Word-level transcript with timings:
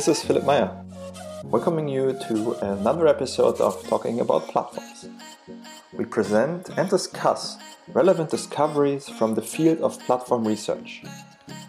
this 0.00 0.16
is 0.16 0.24
Philipp 0.24 0.46
Meyer, 0.46 0.74
welcoming 1.44 1.86
you 1.86 2.18
to 2.26 2.52
another 2.64 3.06
episode 3.06 3.60
of 3.60 3.86
Talking 3.86 4.20
About 4.20 4.48
Platforms. 4.48 5.10
We 5.92 6.06
present 6.06 6.70
and 6.78 6.88
discuss 6.88 7.58
relevant 7.88 8.30
discoveries 8.30 9.10
from 9.10 9.34
the 9.34 9.42
field 9.42 9.80
of 9.80 10.00
platform 10.06 10.48
research. 10.48 11.02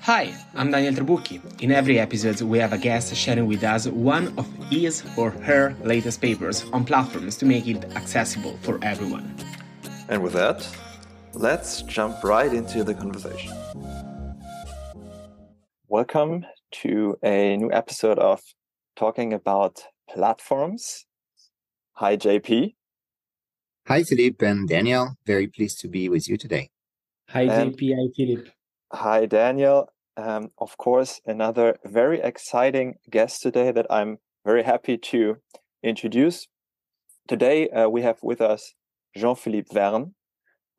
Hi, 0.04 0.34
I'm 0.56 0.72
Daniel 0.72 0.94
Trabucchi. 0.94 1.42
In 1.62 1.74
every 1.74 2.00
episode, 2.00 2.40
we 2.40 2.58
have 2.60 2.72
a 2.72 2.78
guest 2.78 3.14
sharing 3.14 3.48
with 3.48 3.66
us 3.66 3.88
one 3.88 4.34
of 4.38 4.48
his 4.70 5.04
or 5.18 5.32
her 5.32 5.76
latest 5.84 6.22
papers 6.22 6.64
on 6.72 6.86
platforms 6.86 7.36
to 7.36 7.46
make 7.46 7.68
it 7.68 7.84
accessible 7.98 8.58
for 8.62 8.80
everyone. 8.82 9.36
And 10.08 10.24
with 10.24 10.32
that, 10.32 10.66
let's 11.34 11.82
jump 11.82 12.24
right 12.24 12.54
into 12.54 12.86
the 12.86 12.94
conversation. 12.94 13.52
Welcome 15.90 16.46
to 16.72 17.18
a 17.24 17.58
new 17.58 17.72
episode 17.72 18.20
of 18.20 18.42
Talking 18.96 19.34
About 19.34 19.84
Platforms. 20.10 21.06
Hi, 21.94 22.18
JP. 22.18 22.76
Hi, 23.88 24.04
Philippe 24.04 24.46
and 24.46 24.68
Daniel. 24.68 25.16
Very 25.26 25.48
pleased 25.48 25.80
to 25.82 25.88
be 25.88 26.10
with 26.10 26.28
you 26.30 26.38
today. 26.38 26.70
Hi, 27.30 27.44
and 27.44 27.74
JP. 27.74 27.96
Hi, 27.96 28.08
Philippe. 28.16 28.52
Hi, 28.94 29.26
Daniel. 29.26 29.88
Um, 30.18 30.52
of 30.58 30.78
course, 30.78 31.22
another 31.26 31.78
very 31.86 32.20
exciting 32.22 32.96
guest 33.10 33.42
today 33.42 33.72
that 33.72 33.88
I'm 33.90 34.18
very 34.46 34.64
happy 34.64 34.98
to 34.98 35.38
introduce. 35.84 36.48
Today, 37.28 37.70
uh, 37.70 37.90
we 37.90 38.02
have 38.02 38.18
with 38.22 38.42
us 38.42 38.74
Jean 39.16 39.36
Philippe 39.36 39.74
Vergne. 39.74 40.14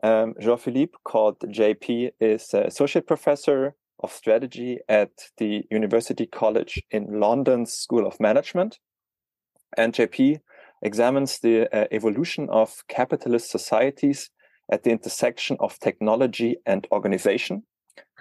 Um, 0.02 0.34
Jean 0.40 0.58
Philippe, 0.58 0.94
called 1.04 1.38
JP, 1.40 2.10
is 2.20 2.52
associate 2.52 3.06
professor 3.06 3.74
of 4.02 4.12
strategy 4.12 4.78
at 4.88 5.10
the 5.38 5.64
University 5.70 6.26
College 6.26 6.82
in 6.90 7.20
London's 7.20 7.72
School 7.72 8.06
of 8.06 8.20
Management. 8.20 8.78
And 9.76 9.94
JP 9.94 10.40
examines 10.82 11.38
the 11.38 11.68
uh, 11.74 11.86
evolution 11.92 12.48
of 12.50 12.82
capitalist 12.88 13.50
societies 13.50 14.30
at 14.70 14.82
the 14.82 14.90
intersection 14.90 15.56
of 15.60 15.78
technology 15.78 16.56
and 16.66 16.86
organization. 16.90 17.62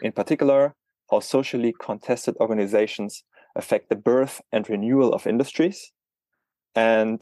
In 0.01 0.11
particular, 0.11 0.75
how 1.09 1.19
socially 1.19 1.73
contested 1.79 2.35
organizations 2.39 3.23
affect 3.55 3.89
the 3.89 3.95
birth 3.95 4.41
and 4.51 4.69
renewal 4.69 5.13
of 5.13 5.27
industries. 5.27 5.91
And 6.75 7.21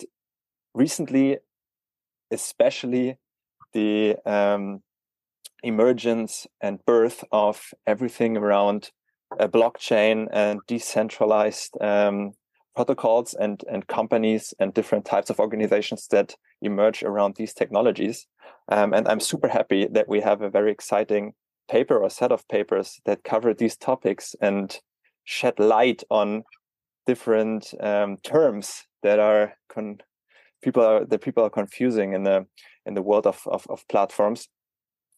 recently, 0.74 1.38
especially 2.32 3.18
the 3.74 4.16
um, 4.26 4.82
emergence 5.64 6.48
and 6.62 6.84
birth 6.86 7.24
of 7.32 7.74
everything 7.86 8.38
around 8.38 8.92
a 9.40 9.48
blockchain 9.48 10.28
and 10.32 10.60
decentralized 10.68 11.78
um, 11.82 12.32
protocols 12.76 13.34
and, 13.34 13.64
and 13.70 13.88
companies 13.88 14.54
and 14.60 14.74
different 14.74 15.06
types 15.06 15.30
of 15.30 15.40
organizations 15.40 16.08
that 16.12 16.36
emerge 16.62 17.04
around 17.04 17.36
these 17.36 17.54
technologies. 17.54 18.28
Um, 18.70 18.94
and 18.94 19.08
I'm 19.08 19.20
super 19.20 19.48
happy 19.48 19.88
that 19.92 20.08
we 20.08 20.22
have 20.22 20.42
a 20.42 20.50
very 20.50 20.72
exciting 20.72 21.34
paper 21.70 21.98
or 21.98 22.10
set 22.10 22.32
of 22.32 22.48
papers 22.48 23.00
that 23.06 23.24
cover 23.24 23.54
these 23.54 23.78
topics 23.78 24.36
and 24.42 24.80
shed 25.24 25.60
light 25.60 26.04
on 26.10 26.44
different 27.06 27.74
um, 27.82 28.18
terms 28.24 28.84
that 29.04 29.20
are 29.20 29.54
con- 29.70 30.00
people 30.62 30.84
are 30.84 31.06
that 31.06 31.22
people 31.22 31.44
are 31.44 31.50
confusing 31.50 32.14
in 32.14 32.24
the 32.24 32.46
in 32.86 32.94
the 32.94 33.02
world 33.02 33.26
of, 33.28 33.42
of, 33.46 33.66
of 33.70 33.88
platforms 33.88 34.48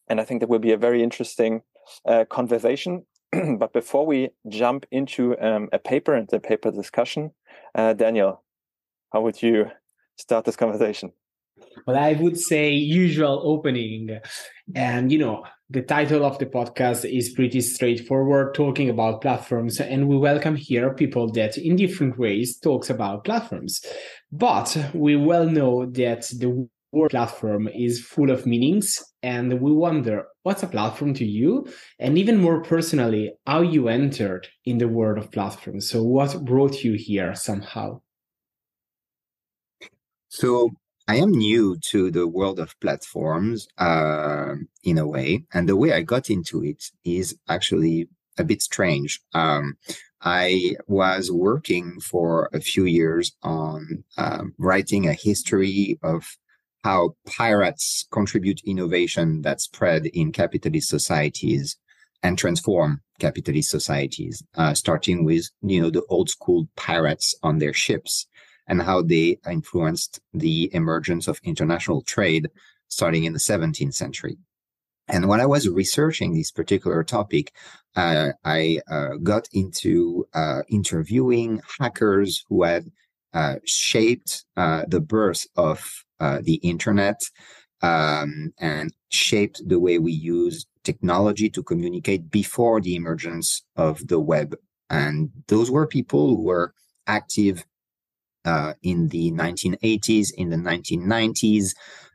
and 0.08 0.20
I 0.20 0.24
think 0.24 0.40
that 0.40 0.48
will 0.48 0.58
be 0.58 0.72
a 0.72 0.76
very 0.76 1.02
interesting 1.02 1.62
uh, 2.06 2.24
conversation. 2.24 3.06
but 3.58 3.72
before 3.72 4.06
we 4.06 4.30
jump 4.48 4.86
into 4.90 5.38
um, 5.40 5.68
a 5.72 5.78
paper 5.78 6.14
and 6.14 6.28
the 6.28 6.40
paper 6.40 6.70
discussion, 6.70 7.32
uh, 7.74 7.92
Daniel, 7.94 8.42
how 9.12 9.22
would 9.22 9.42
you 9.42 9.70
start 10.16 10.44
this 10.44 10.56
conversation? 10.56 11.12
Well, 11.86 11.96
I 11.96 12.12
would 12.14 12.38
say 12.38 12.70
usual 12.70 13.40
opening. 13.44 14.20
And, 14.74 15.10
you 15.10 15.18
know, 15.18 15.44
the 15.70 15.82
title 15.82 16.24
of 16.24 16.38
the 16.38 16.46
podcast 16.46 17.10
is 17.10 17.30
pretty 17.30 17.60
straightforward, 17.60 18.54
talking 18.54 18.90
about 18.90 19.22
platforms. 19.22 19.80
And 19.80 20.08
we 20.08 20.16
welcome 20.16 20.56
here 20.56 20.92
people 20.94 21.30
that 21.32 21.56
in 21.56 21.76
different 21.76 22.18
ways 22.18 22.58
talks 22.58 22.90
about 22.90 23.24
platforms. 23.24 23.84
But 24.30 24.76
we 24.94 25.16
well 25.16 25.46
know 25.46 25.86
that 25.86 26.22
the 26.38 26.68
word 26.92 27.10
platform 27.10 27.68
is 27.68 28.00
full 28.00 28.30
of 28.30 28.46
meanings 28.46 29.02
and 29.22 29.60
we 29.60 29.72
wonder 29.72 30.26
what's 30.42 30.62
a 30.62 30.66
platform 30.66 31.14
to 31.14 31.24
you? 31.24 31.66
And 31.98 32.18
even 32.18 32.38
more 32.38 32.62
personally 32.62 33.32
how 33.46 33.62
you 33.62 33.88
entered 33.88 34.48
in 34.64 34.78
the 34.78 34.88
world 34.88 35.18
of 35.18 35.32
platforms 35.32 35.88
so 35.90 36.02
what 36.02 36.44
brought 36.44 36.84
you 36.84 36.94
here 36.94 37.34
somehow? 37.34 38.00
So 40.28 40.70
i 41.08 41.16
am 41.16 41.32
new 41.32 41.76
to 41.90 42.12
the 42.12 42.28
world 42.28 42.60
of 42.60 42.78
platforms 42.78 43.66
uh, 43.76 44.54
in 44.84 44.98
a 44.98 45.06
way 45.06 45.44
and 45.52 45.68
the 45.68 45.76
way 45.76 45.92
i 45.92 46.00
got 46.00 46.30
into 46.30 46.62
it 46.62 46.80
is 47.04 47.36
actually 47.48 48.08
a 48.38 48.44
bit 48.44 48.62
strange. 48.62 49.20
Um, 49.34 49.76
I 50.20 50.76
was 50.86 51.32
working 51.32 52.00
for 52.00 52.48
a 52.52 52.60
few 52.60 52.84
years 52.84 53.32
on 53.42 54.04
um, 54.16 54.54
writing 54.58 55.08
a 55.08 55.14
history 55.14 55.98
of 56.02 56.36
how 56.84 57.14
pirates 57.26 58.06
contribute 58.10 58.60
innovation 58.64 59.42
that 59.42 59.60
spread 59.60 60.06
in 60.06 60.32
capitalist 60.32 60.88
societies 60.88 61.76
and 62.22 62.38
transform 62.38 63.00
capitalist 63.18 63.70
societies, 63.70 64.42
uh, 64.56 64.74
starting 64.74 65.24
with 65.24 65.48
you 65.62 65.80
know 65.80 65.90
the 65.90 66.04
old 66.08 66.28
school 66.28 66.68
pirates 66.76 67.34
on 67.42 67.58
their 67.58 67.72
ships 67.72 68.26
and 68.68 68.82
how 68.82 69.02
they 69.02 69.38
influenced 69.50 70.20
the 70.32 70.70
emergence 70.72 71.28
of 71.28 71.40
international 71.44 72.02
trade 72.02 72.48
starting 72.88 73.24
in 73.24 73.32
the 73.32 73.38
17th 73.38 73.94
century. 73.94 74.36
And 75.08 75.28
when 75.28 75.40
I 75.40 75.46
was 75.46 75.68
researching 75.68 76.34
this 76.34 76.50
particular 76.50 77.02
topic, 77.02 77.52
uh, 77.96 78.30
I 78.44 78.80
uh, 78.88 79.16
got 79.22 79.48
into 79.52 80.26
uh, 80.32 80.62
interviewing 80.68 81.60
hackers 81.78 82.44
who 82.48 82.62
had 82.62 82.90
uh, 83.34 83.56
shaped 83.64 84.44
uh, 84.56 84.84
the 84.88 85.00
birth 85.00 85.46
of 85.56 86.04
uh, 86.22 86.38
the 86.40 86.54
internet 86.62 87.20
um, 87.82 88.52
and 88.58 88.92
shaped 89.08 89.60
the 89.66 89.80
way 89.80 89.98
we 89.98 90.12
use 90.12 90.66
technology 90.84 91.50
to 91.50 91.64
communicate 91.64 92.30
before 92.30 92.80
the 92.80 92.94
emergence 92.94 93.64
of 93.74 94.06
the 94.06 94.20
web. 94.20 94.54
And 94.88 95.30
those 95.48 95.68
were 95.68 95.86
people 95.86 96.28
who 96.28 96.42
were 96.42 96.74
active 97.08 97.64
uh, 98.44 98.74
in 98.82 99.08
the 99.08 99.32
1980s, 99.32 100.28
in 100.36 100.50
the 100.50 100.56
1990s, 100.56 101.74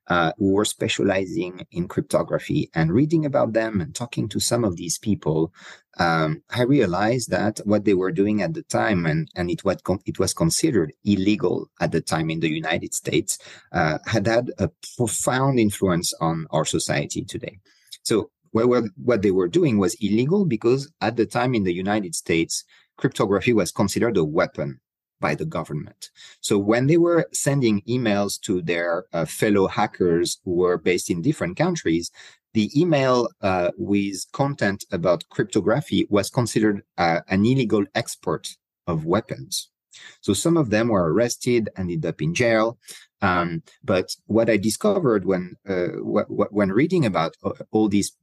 uh, 0.09 0.31
who 0.37 0.53
were 0.53 0.65
specializing 0.65 1.65
in 1.71 1.87
cryptography 1.87 2.69
and 2.73 2.93
reading 2.93 3.25
about 3.25 3.53
them 3.53 3.81
and 3.81 3.93
talking 3.93 4.29
to 4.29 4.39
some 4.39 4.63
of 4.63 4.75
these 4.77 4.97
people, 4.97 5.53
um, 5.99 6.41
I 6.49 6.63
realized 6.63 7.29
that 7.31 7.59
what 7.65 7.85
they 7.85 7.93
were 7.93 8.11
doing 8.11 8.41
at 8.41 8.53
the 8.53 8.63
time 8.63 9.05
and, 9.05 9.29
and 9.35 9.49
it, 9.49 9.65
what 9.65 9.81
it 10.05 10.19
was 10.19 10.33
considered 10.33 10.93
illegal 11.03 11.69
at 11.81 11.91
the 11.91 12.01
time 12.01 12.29
in 12.29 12.39
the 12.39 12.49
United 12.49 12.93
States 12.93 13.37
uh, 13.71 13.97
had 14.05 14.27
had 14.27 14.51
a 14.59 14.69
profound 14.95 15.59
influence 15.59 16.13
on 16.21 16.47
our 16.51 16.65
society 16.65 17.23
today. 17.23 17.59
So 18.03 18.29
what, 18.51 18.83
what 18.95 19.21
they 19.21 19.31
were 19.31 19.47
doing 19.47 19.77
was 19.77 19.95
illegal 19.95 20.45
because 20.45 20.91
at 21.01 21.17
the 21.17 21.25
time 21.25 21.53
in 21.53 21.63
the 21.63 21.73
United 21.73 22.15
States, 22.15 22.63
cryptography 22.97 23.53
was 23.53 23.71
considered 23.71 24.17
a 24.17 24.23
weapon 24.23 24.79
by 25.19 25.35
the 25.35 25.45
government. 25.45 26.09
So 26.41 26.57
when 26.57 26.87
they 26.87 26.97
were 26.97 27.27
sending 27.33 27.81
emails 27.81 28.39
to 28.41 28.61
their 28.61 29.05
uh, 29.13 29.25
fellow 29.25 29.67
hackers 29.67 30.39
who 30.43 30.55
were 30.55 30.77
based 30.77 31.09
in 31.09 31.21
different 31.21 31.57
countries, 31.57 32.11
the 32.53 32.69
email 32.79 33.27
uh, 33.41 33.71
with 33.77 34.25
content 34.31 34.85
about 34.91 35.27
cryptography 35.29 36.07
was 36.09 36.29
considered 36.29 36.83
uh, 36.97 37.19
an 37.27 37.45
illegal 37.45 37.85
export 37.93 38.49
of 38.87 39.05
weapons. 39.05 39.69
So 40.21 40.33
some 40.33 40.57
of 40.57 40.69
them 40.69 40.89
were 40.89 41.11
arrested, 41.11 41.69
and 41.75 41.89
ended 41.89 42.05
up 42.05 42.21
in 42.21 42.33
jail. 42.33 42.77
Um, 43.21 43.63
but 43.83 44.15
what 44.27 44.49
I 44.49 44.57
discovered 44.57 45.25
when 45.25 45.55
uh, 45.67 45.87
when 46.57 46.71
reading 46.71 47.05
about 47.05 47.35
uh, 47.43 47.53
all 47.71 47.89
these 47.89 48.15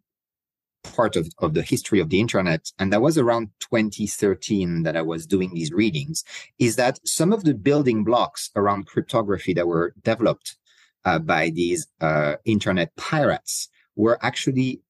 part 0.84 1.16
of, 1.16 1.28
of 1.38 1.54
the 1.54 1.62
history 1.62 1.98
of 1.98 2.10
the 2.10 2.20
internet, 2.20 2.70
and 2.78 2.92
that 2.92 3.02
was 3.02 3.18
around 3.18 3.50
2013 3.60 4.84
that 4.84 4.96
I 4.96 5.02
was 5.02 5.26
doing 5.26 5.52
these 5.52 5.72
readings, 5.72 6.24
is 6.58 6.76
that 6.76 7.00
some 7.06 7.32
of 7.32 7.44
the 7.44 7.54
building 7.54 8.04
blocks 8.04 8.50
around 8.54 8.86
cryptography 8.86 9.54
that 9.54 9.66
were 9.66 9.94
developed 10.02 10.56
uh, 11.04 11.18
by 11.18 11.50
these 11.50 11.86
uh, 12.00 12.36
internet 12.44 12.94
pirates 12.96 13.68
were 13.96 14.18
actually 14.22 14.80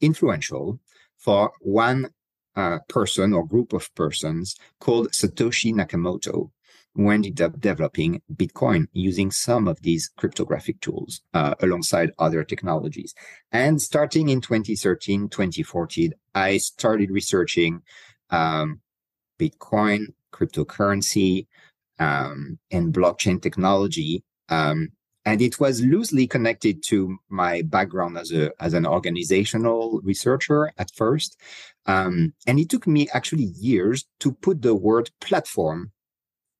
influential 0.00 0.80
for 1.16 1.52
one 1.60 2.10
uh, 2.56 2.78
person 2.88 3.32
or 3.32 3.46
group 3.46 3.72
of 3.72 3.92
persons 3.94 4.56
called 4.80 5.10
Satoshi 5.10 5.72
Nakamoto, 5.74 6.50
who 6.94 7.10
ended 7.10 7.40
up 7.40 7.60
developing 7.60 8.22
Bitcoin 8.32 8.86
using 8.92 9.30
some 9.30 9.66
of 9.66 9.82
these 9.82 10.10
cryptographic 10.16 10.80
tools 10.80 11.22
uh, 11.34 11.54
alongside 11.60 12.12
other 12.18 12.44
technologies. 12.44 13.14
And 13.50 13.82
starting 13.82 14.28
in 14.28 14.40
2013, 14.40 15.28
2014, 15.28 16.12
I 16.34 16.58
started 16.58 17.10
researching 17.10 17.82
um, 18.30 18.80
Bitcoin, 19.38 20.06
cryptocurrency, 20.32 21.46
um, 21.98 22.58
and 22.70 22.94
blockchain 22.94 23.42
technology. 23.42 24.22
Um, 24.48 24.90
and 25.26 25.40
it 25.40 25.58
was 25.58 25.80
loosely 25.80 26.26
connected 26.26 26.82
to 26.84 27.16
my 27.30 27.62
background 27.62 28.18
as 28.18 28.30
a 28.30 28.52
as 28.60 28.74
an 28.74 28.86
organizational 28.86 30.00
researcher 30.04 30.70
at 30.76 30.90
first. 30.94 31.38
Um, 31.86 32.34
and 32.46 32.60
it 32.60 32.68
took 32.68 32.86
me 32.86 33.08
actually 33.14 33.52
years 33.58 34.04
to 34.20 34.32
put 34.32 34.60
the 34.60 34.74
word 34.74 35.10
platform 35.20 35.92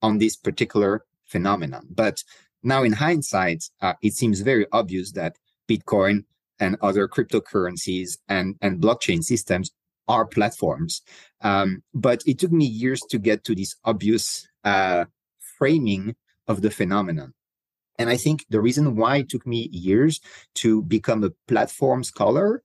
on 0.05 0.19
this 0.19 0.37
particular 0.37 0.93
phenomenon. 1.25 1.85
But 2.03 2.17
now, 2.63 2.83
in 2.83 2.93
hindsight, 2.93 3.61
uh, 3.81 3.95
it 4.03 4.13
seems 4.21 4.41
very 4.41 4.67
obvious 4.71 5.13
that 5.13 5.37
Bitcoin 5.71 6.25
and 6.61 6.77
other 6.83 7.09
cryptocurrencies 7.09 8.19
and, 8.29 8.57
and 8.61 8.83
blockchain 8.83 9.23
systems 9.23 9.71
are 10.07 10.27
platforms. 10.27 11.03
Um, 11.41 11.83
but 11.95 12.23
it 12.27 12.39
took 12.39 12.53
me 12.53 12.67
years 12.67 13.01
to 13.11 13.19
get 13.19 13.45
to 13.45 13.55
this 13.55 13.77
obvious 13.85 14.47
uh, 14.63 15.07
framing 15.59 16.15
of 16.47 16.61
the 16.61 16.71
phenomenon. 16.71 17.33
And 17.99 18.11
I 18.11 18.19
think 18.19 18.45
the 18.51 18.61
reason 18.61 18.97
why 18.97 19.19
it 19.19 19.31
took 19.31 19.47
me 19.47 19.69
years 19.73 20.21
to 20.57 20.83
become 20.83 21.25
a 21.25 21.35
platform 21.49 22.05
scholar 22.05 22.63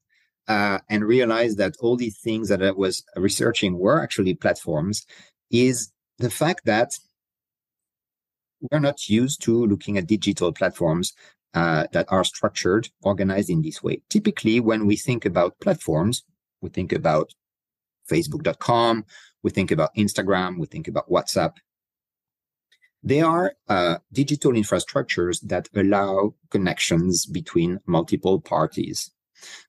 uh, 0.48 0.80
and 0.90 1.06
realize 1.06 1.56
that 1.56 1.76
all 1.80 1.96
these 1.96 2.18
things 2.20 2.50
that 2.50 2.62
I 2.64 2.72
was 2.72 3.04
researching 3.16 3.78
were 3.78 4.02
actually 4.02 4.34
platforms 4.34 5.06
is 5.52 5.92
the 6.18 6.30
fact 6.30 6.66
that 6.66 6.98
we're 8.62 8.80
not 8.80 9.10
used 9.10 9.42
to 9.44 9.66
looking 9.66 9.98
at 9.98 10.08
digital 10.08 10.52
platforms 10.52 11.14
uh, 11.54 11.88
that 11.92 12.06
are 12.10 12.24
structured, 12.24 12.90
organized 13.02 13.50
in 13.50 13.62
this 13.62 13.82
way. 13.82 14.02
Typically, 14.10 14.60
when 14.60 14.86
we 14.86 14.96
think 14.96 15.26
about 15.26 15.60
platforms, 15.60 16.24
we 16.62 16.70
think 16.70 16.92
about 16.92 17.34
Facebook.com, 18.10 19.06
we 19.44 19.52
think 19.52 19.72
about 19.72 19.96
Instagram, 19.96 20.60
we 20.60 20.68
think 20.68 20.88
about 20.88 21.10
WhatsApp. 21.10 21.54
They 23.02 23.22
are 23.22 23.54
uh, 23.70 23.98
digital 24.12 24.52
infrastructures 24.52 25.40
that 25.48 25.70
allow 25.74 26.36
connections 26.52 27.26
between 27.26 27.80
multiple 27.86 28.42
parties. 28.42 29.12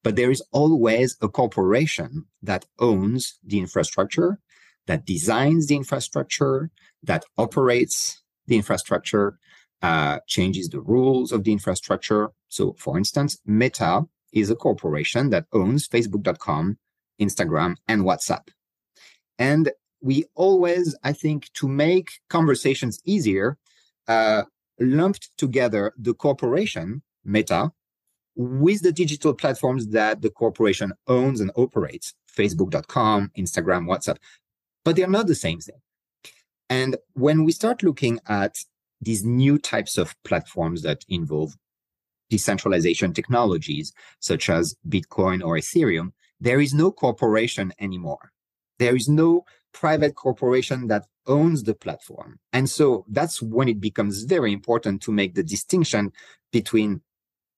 But 0.03 0.17
there 0.17 0.33
is 0.33 0.43
always 0.51 1.17
a 1.23 1.29
corporation 1.29 2.27
that 2.43 2.67
owns 2.81 3.39
the 3.45 3.61
infrastructure, 3.61 4.41
that 4.87 5.07
designs 5.07 5.69
the 5.69 5.77
infrastructure, 5.77 6.71
that 7.05 7.25
operates 7.39 8.21
the 8.47 8.57
infrastructure, 8.57 9.39
uh, 9.83 10.19
changes 10.27 10.69
the 10.69 10.81
rules 10.81 11.33
of 11.33 11.45
the 11.45 11.53
infrastructure. 11.53 12.31
So, 12.49 12.75
for 12.75 12.99
instance, 12.99 13.39
Meta 13.47 14.03
is 14.33 14.51
a 14.51 14.57
corporation 14.57 15.31
that 15.31 15.47
owns 15.53 15.89
Facebook.com, 15.89 16.79
Instagram, 17.21 17.77
and 17.89 18.03
WhatsApp. 18.03 18.49
And 19.39 19.71
we 20.03 20.25
always, 20.35 20.95
I 21.03 21.13
think, 21.13 21.51
to 21.55 21.69
make 21.69 22.21
conversations 22.29 23.01
easier, 23.05 23.59
uh, 24.09 24.43
lumped 24.79 25.37
together 25.37 25.93
the 25.99 26.15
corporation, 26.15 27.03
Meta, 27.25 27.73
with 28.37 28.83
the 28.83 28.93
digital 28.93 29.35
platforms 29.35 29.89
that 29.89 30.23
the 30.23 30.31
corporation 30.31 30.93
owns 31.07 31.41
and 31.41 31.51
operates, 31.57 32.15
Facebook.com, 32.35 33.31
Instagram, 33.37 33.87
WhatsApp. 33.87 34.17
But 34.85 34.97
they're 34.97 35.09
not 35.09 35.27
the 35.27 35.35
same 35.35 35.61
thing. 35.61 35.81
And 36.71 36.97
when 37.15 37.45
we 37.45 37.53
start 37.53 37.83
looking 37.83 38.21
at 38.29 38.57
these 39.01 39.25
new 39.25 39.59
types 39.59 39.99
of 39.99 40.15
platforms 40.23 40.83
that 40.83 41.05
involve 41.09 41.57
decentralization 42.31 43.13
technologies, 43.13 43.93
such 44.21 44.49
as 44.49 44.77
Bitcoin 44.89 45.45
or 45.45 45.57
Ethereum, 45.57 46.13
there 46.41 46.61
is 46.61 46.73
no 46.73 46.93
corporation 46.93 47.73
anymore. 47.81 48.31
There 48.79 48.95
is 48.95 49.09
no 49.09 49.45
private 49.73 50.15
corporation 50.15 50.87
that 50.87 51.07
owns 51.27 51.65
the 51.65 51.75
platform. 51.75 52.39
And 52.53 52.71
so 52.71 53.05
that's 53.09 53.43
when 53.43 53.69
it 53.69 53.81
becomes 53.81 54.23
very 54.23 54.53
important 54.53 55.03
to 55.03 55.13
make 55.13 55.35
the 55.35 55.43
distinction 55.43 56.13
between 56.53 57.03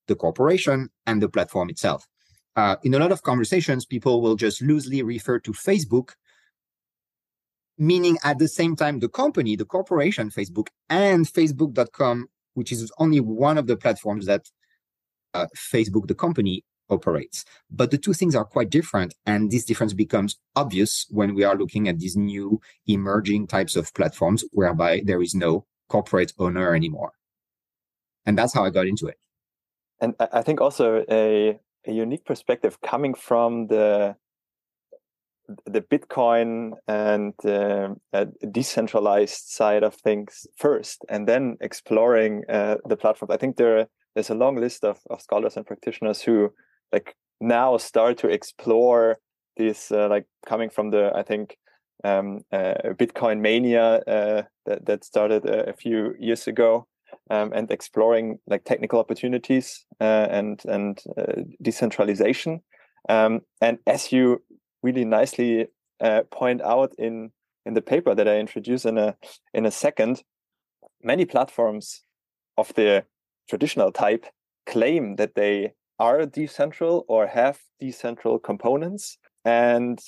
the 0.09 0.15
corporation 0.15 0.89
and 1.07 1.23
the 1.23 1.29
platform 1.29 1.71
itself. 1.71 2.09
Uh, 2.57 2.77
in 2.83 2.95
a 2.95 2.99
lot 2.99 3.13
of 3.13 3.23
conversations, 3.23 3.87
people 3.87 4.21
will 4.21 4.37
just 4.37 4.61
loosely 4.61 5.03
refer 5.03 5.39
to 5.39 5.53
Facebook, 5.53 6.15
meaning 7.79 8.19
at 8.25 8.39
the 8.39 8.49
same 8.49 8.77
time, 8.77 9.01
the 9.01 9.09
company, 9.09 9.57
the 9.57 9.65
corporation, 9.65 10.31
Facebook, 10.31 10.69
and 10.89 11.27
Facebook.com, 11.27 12.29
which 12.55 12.73
is 12.73 12.91
only 12.99 13.21
one 13.21 13.59
of 13.59 13.67
the 13.67 13.77
platforms 13.77 14.27
that 14.27 14.51
uh, 15.35 15.47
Facebook, 15.57 16.09
the 16.09 16.15
company, 16.15 16.65
operates. 16.91 17.45
But 17.71 17.91
the 17.91 17.97
two 17.97 18.13
things 18.13 18.35
are 18.35 18.45
quite 18.45 18.69
different. 18.69 19.15
And 19.25 19.51
this 19.51 19.65
difference 19.65 19.95
becomes 19.95 20.39
obvious 20.55 21.07
when 21.09 21.35
we 21.35 21.43
are 21.43 21.57
looking 21.57 21.89
at 21.89 21.99
these 21.99 22.17
new 22.17 22.61
emerging 22.87 23.47
types 23.47 23.77
of 23.77 23.95
platforms 23.95 24.45
whereby 24.53 25.01
there 25.05 25.23
is 25.23 25.35
no 25.35 25.65
corporate 25.89 26.35
owner 26.39 26.75
anymore. 26.75 27.13
And 28.27 28.37
that's 28.37 28.53
how 28.53 28.65
I 28.65 28.71
got 28.71 28.87
into 28.87 29.07
it 29.07 29.17
and 30.03 30.17
I 30.19 30.43
think 30.43 30.61
also 30.61 31.05
a, 31.09 31.59
a 31.87 31.93
unique 31.93 32.25
perspective 32.25 32.81
coming 32.81 33.15
from 33.15 33.69
the 33.69 34.17
the 35.67 35.81
Bitcoin 35.81 36.73
and 36.87 37.35
uh, 37.45 37.95
decentralized 38.51 39.49
side 39.49 39.83
of 39.83 39.95
things 39.95 40.47
first, 40.57 41.05
and 41.09 41.27
then 41.27 41.57
exploring 41.61 42.45
uh, 42.49 42.77
the 42.89 42.97
platform. 42.97 43.31
I 43.31 43.37
think 43.37 43.57
there 43.57 43.87
there's 44.15 44.31
a 44.31 44.35
long 44.35 44.57
list 44.57 44.85
of, 44.85 44.99
of 45.11 45.23
scholars 45.23 45.57
and 45.57 45.67
practitioners 45.67 46.21
who 46.21 46.53
like 46.93 47.17
now 47.41 47.77
start 47.77 48.19
to 48.19 48.29
explore 48.29 49.19
this, 49.57 49.91
uh, 49.91 50.09
like 50.09 50.27
coming 50.47 50.71
from 50.71 50.91
the 50.91 51.13
I 51.15 51.23
think 51.23 51.57
um, 52.05 52.41
uh, 52.53 52.75
Bitcoin 52.99 53.41
mania 53.41 54.03
uh, 54.07 54.43
that 54.67 54.87
that 54.87 55.05
started 55.05 55.45
a, 55.45 55.71
a 55.71 55.73
few 55.73 56.15
years 56.19 56.47
ago, 56.47 56.87
um, 57.31 57.53
and 57.53 57.71
exploring 57.71 58.39
like 58.47 58.65
technical 58.65 58.99
opportunities 58.99 59.85
uh, 60.01 60.27
and 60.31 60.63
and 60.67 61.01
uh, 61.17 61.43
decentralization. 61.61 62.61
Um, 63.09 63.41
and 63.61 63.79
as 63.87 64.13
you 64.13 64.43
really 64.83 65.05
nicely 65.05 65.69
uh, 66.01 66.23
point 66.31 66.61
out 66.63 66.93
in 66.99 67.31
in 67.65 67.75
the 67.75 67.83
paper 67.83 68.15
that 68.15 68.29
I 68.29 68.39
introduce 68.39 68.85
in 68.85 68.99
a 68.99 69.17
in 69.55 69.67
a 69.67 69.71
second, 69.71 70.23
many 71.03 71.25
platforms 71.25 72.03
of 72.57 72.73
the 72.75 73.05
traditional 73.49 73.93
type 73.93 74.27
claim 74.67 75.17
that 75.17 75.35
they 75.35 75.73
are 75.99 76.21
decentral 76.21 77.05
or 77.09 77.27
have 77.27 77.61
decentral 77.81 78.43
components, 78.43 79.19
and 79.45 80.01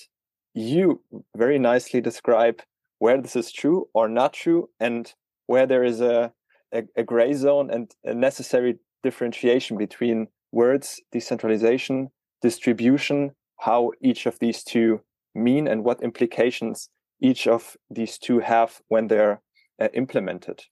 you 0.55 1.01
very 1.37 1.59
nicely 1.59 2.01
describe 2.01 2.63
where 2.99 3.21
this 3.21 3.37
is 3.37 3.53
true 3.53 3.89
or 3.93 4.09
not 4.09 4.33
true 4.33 4.69
and 4.81 5.15
where 5.47 5.67
there 5.67 5.85
is 5.85 6.01
a 6.01 6.33
a, 6.73 6.83
a 6.97 7.05
gray 7.05 7.33
zone 7.33 7.71
and 7.71 7.93
a 8.05 8.15
necessary 8.15 8.79
differentiation 9.03 9.77
between 9.77 10.27
words, 10.51 11.01
decentralization, 11.13 12.09
distribution, 12.43 13.31
how 13.65 13.93
each 14.01 14.27
of 14.27 14.39
these 14.41 14.63
two 14.63 15.01
mean 15.35 15.67
and 15.67 15.85
what 15.85 16.03
implications 16.03 16.91
each 17.21 17.47
of 17.47 17.77
these 17.91 18.19
two 18.19 18.41
have 18.41 18.81
when 18.89 19.09
they're 19.09 19.41
uh, 19.81 19.89
implemented. 19.95 20.63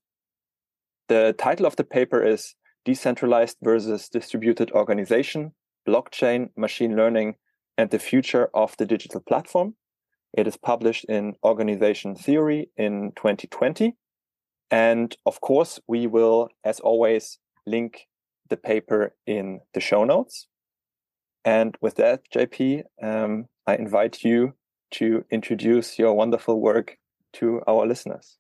The 1.09 1.35
title 1.39 1.67
of 1.67 1.77
the 1.77 1.85
paper 1.85 2.23
is 2.23 2.55
Decentralized 2.85 3.57
versus 3.63 4.09
Distributed 4.09 4.71
Organization, 4.73 5.53
Blockchain, 5.89 6.51
Machine 6.57 6.95
Learning, 6.95 7.37
and 7.79 7.91
the 7.91 7.99
Future 7.99 8.51
of 8.55 8.77
the 8.77 8.87
Digital 8.87 9.21
Platform. 9.21 9.75
It 10.37 10.47
is 10.47 10.57
published 10.57 11.07
in 11.07 11.35
Organization 11.45 12.15
Theory 12.15 12.71
in 12.77 13.13
2020. 13.17 13.97
And 14.71 15.17
of 15.25 15.41
course, 15.41 15.81
we 15.89 16.07
will, 16.07 16.49
as 16.65 16.81
always, 16.81 17.39
link 17.67 18.07
the 18.51 18.57
paper 18.57 19.15
in 19.27 19.61
the 19.73 19.81
show 19.81 20.05
notes. 20.05 20.47
And 21.45 21.77
with 21.81 21.97
that, 21.97 22.23
JP, 22.35 22.85
um, 23.03 23.49
I 23.67 23.77
invite 23.77 24.25
you 24.25 24.55
to 24.93 25.25
introduce 25.31 25.99
your 25.99 26.15
wonderful 26.15 26.61
work 26.61 26.99
to 27.35 27.63
our 27.67 27.87
listeners. 27.87 28.39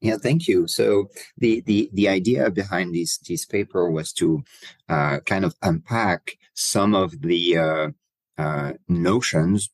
Yeah, 0.00 0.16
thank 0.16 0.48
you. 0.48 0.66
So 0.66 1.10
the 1.38 1.60
the 1.60 1.88
the 1.92 2.08
idea 2.08 2.50
behind 2.50 2.92
this 2.92 3.18
this 3.18 3.44
paper 3.44 3.88
was 3.88 4.12
to 4.14 4.42
uh, 4.88 5.20
kind 5.20 5.44
of 5.44 5.54
unpack 5.62 6.38
some 6.54 6.92
of 6.92 7.22
the 7.22 7.56
uh, 7.56 7.88
uh, 8.36 8.72
notions 8.88 9.70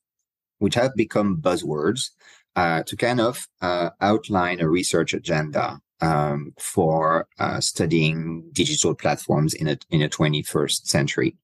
which 0.59 0.75
have 0.75 0.95
become 0.95 1.41
buzzwords 1.41 2.11
uh, 2.57 2.83
to 2.83 2.97
kind 2.97 3.21
of 3.21 3.49
uh, 3.63 3.91
outline 4.01 4.61
a 4.61 4.69
research 4.69 5.15
agenda 5.15 5.81
um, 6.01 6.53
for 6.59 7.27
uh, 7.39 7.61
studying 7.61 8.45
digital 8.53 8.95
platforms 8.95 9.55
in 9.55 9.69
a 9.69 9.79
in 9.91 10.03
a 10.03 10.09
21st 10.09 10.87
century. 10.87 11.37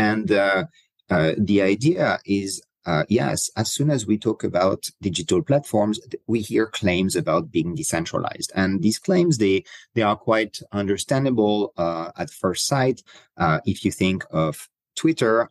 And 0.00 0.32
uh, 0.32 0.64
uh, 1.10 1.32
the 1.36 1.60
idea 1.60 2.18
is, 2.24 2.62
uh, 2.86 3.04
yes, 3.10 3.50
as 3.54 3.70
soon 3.70 3.90
as 3.90 4.06
we 4.06 4.16
talk 4.16 4.42
about 4.42 4.88
digital 5.02 5.42
platforms, 5.42 6.00
we 6.26 6.40
hear 6.40 6.66
claims 6.66 7.14
about 7.16 7.52
being 7.52 7.74
decentralized, 7.74 8.50
and 8.54 8.80
these 8.80 8.98
claims 8.98 9.36
they 9.36 9.64
they 9.94 10.00
are 10.00 10.16
quite 10.16 10.54
understandable 10.72 11.74
at 12.22 12.30
first 12.30 12.66
sight. 12.66 13.02
if 13.72 13.84
you 13.84 13.92
think 13.92 14.24
of 14.30 14.68
Twitter, 14.96 15.50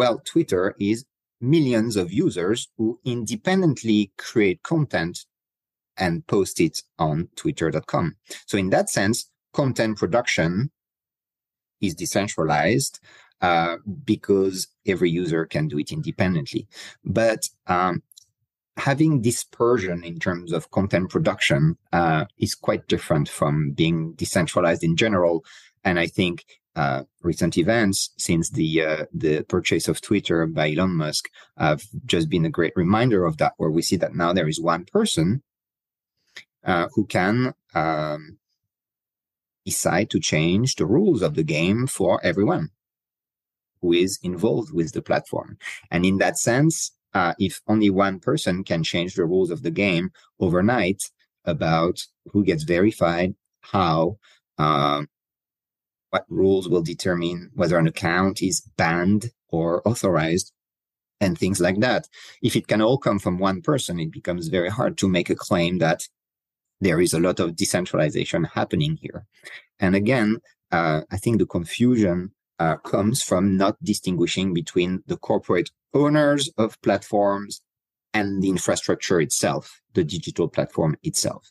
well, 0.00 0.20
Twitter 0.32 0.76
is 0.78 1.04
millions 1.40 1.96
of 1.96 2.12
users 2.12 2.68
who 2.76 3.00
independently 3.04 4.12
create 4.16 4.62
content 4.62 5.26
and 5.96 6.24
post 6.28 6.60
it 6.60 6.82
on 6.98 7.28
twitter.com. 7.34 8.16
So 8.46 8.58
in 8.58 8.70
that 8.70 8.88
sense, 8.88 9.28
content 9.52 9.98
production 9.98 10.70
is 11.80 11.94
decentralized 11.94 13.00
uh, 13.40 13.76
because 14.04 14.68
every 14.86 15.10
user 15.10 15.46
can 15.46 15.68
do 15.68 15.78
it 15.78 15.92
independently. 15.92 16.66
But 17.04 17.48
um, 17.66 18.02
having 18.76 19.20
dispersion 19.20 20.04
in 20.04 20.18
terms 20.18 20.52
of 20.52 20.70
content 20.70 21.10
production 21.10 21.76
uh, 21.92 22.24
is 22.38 22.54
quite 22.54 22.88
different 22.88 23.28
from 23.28 23.72
being 23.72 24.12
decentralized 24.12 24.84
in 24.84 24.96
general. 24.96 25.44
And 25.84 25.98
I 25.98 26.06
think 26.06 26.44
uh, 26.76 27.02
recent 27.22 27.58
events 27.58 28.10
since 28.18 28.50
the 28.50 28.82
uh, 28.82 29.04
the 29.12 29.42
purchase 29.42 29.88
of 29.88 30.00
Twitter 30.00 30.46
by 30.46 30.70
Elon 30.72 30.94
Musk 30.94 31.28
have 31.56 31.82
just 32.06 32.28
been 32.28 32.44
a 32.44 32.50
great 32.50 32.72
reminder 32.76 33.24
of 33.24 33.38
that, 33.38 33.54
where 33.56 33.70
we 33.70 33.82
see 33.82 33.96
that 33.96 34.14
now 34.14 34.32
there 34.32 34.48
is 34.48 34.60
one 34.60 34.84
person 34.84 35.42
uh, 36.64 36.86
who 36.94 37.04
can 37.06 37.54
um, 37.74 38.38
decide 39.64 40.08
to 40.10 40.20
change 40.20 40.76
the 40.76 40.86
rules 40.86 41.20
of 41.20 41.34
the 41.34 41.42
game 41.42 41.88
for 41.88 42.20
everyone 42.22 42.70
who 43.80 43.92
is 43.92 44.18
involved 44.22 44.72
with 44.72 44.92
the 44.92 45.02
platform. 45.02 45.58
And 45.90 46.04
in 46.04 46.18
that 46.18 46.38
sense, 46.38 46.92
uh, 47.14 47.34
if 47.38 47.60
only 47.66 47.90
one 47.90 48.20
person 48.20 48.64
can 48.64 48.82
change 48.82 49.14
the 49.14 49.24
rules 49.24 49.50
of 49.50 49.62
the 49.62 49.70
game 49.70 50.10
overnight 50.40 51.02
about 51.44 52.00
who 52.30 52.44
gets 52.44 52.64
verified, 52.64 53.34
how, 53.60 54.18
um, 54.58 55.08
what 56.10 56.24
rules 56.28 56.68
will 56.68 56.82
determine 56.82 57.50
whether 57.54 57.78
an 57.78 57.86
account 57.86 58.42
is 58.42 58.60
banned 58.76 59.30
or 59.48 59.86
authorized, 59.86 60.52
and 61.20 61.36
things 61.36 61.60
like 61.60 61.80
that. 61.80 62.08
If 62.42 62.54
it 62.56 62.68
can 62.68 62.80
all 62.80 62.98
come 62.98 63.18
from 63.18 63.38
one 63.38 63.62
person, 63.62 63.98
it 63.98 64.12
becomes 64.12 64.48
very 64.48 64.68
hard 64.68 64.96
to 64.98 65.08
make 65.08 65.30
a 65.30 65.34
claim 65.34 65.78
that 65.78 66.06
there 66.80 67.00
is 67.00 67.12
a 67.12 67.20
lot 67.20 67.40
of 67.40 67.56
decentralization 67.56 68.44
happening 68.44 68.98
here. 69.00 69.26
And 69.80 69.96
again, 69.96 70.38
uh, 70.70 71.02
I 71.10 71.16
think 71.16 71.38
the 71.38 71.46
confusion 71.46 72.32
uh, 72.58 72.76
comes 72.76 73.22
from 73.22 73.56
not 73.56 73.82
distinguishing 73.82 74.52
between 74.54 75.02
the 75.06 75.16
corporate 75.16 75.70
owners 75.94 76.50
of 76.58 76.80
platforms 76.82 77.62
and 78.14 78.42
the 78.42 78.48
infrastructure 78.48 79.20
itself, 79.20 79.80
the 79.94 80.04
digital 80.04 80.48
platform 80.48 80.96
itself. 81.02 81.50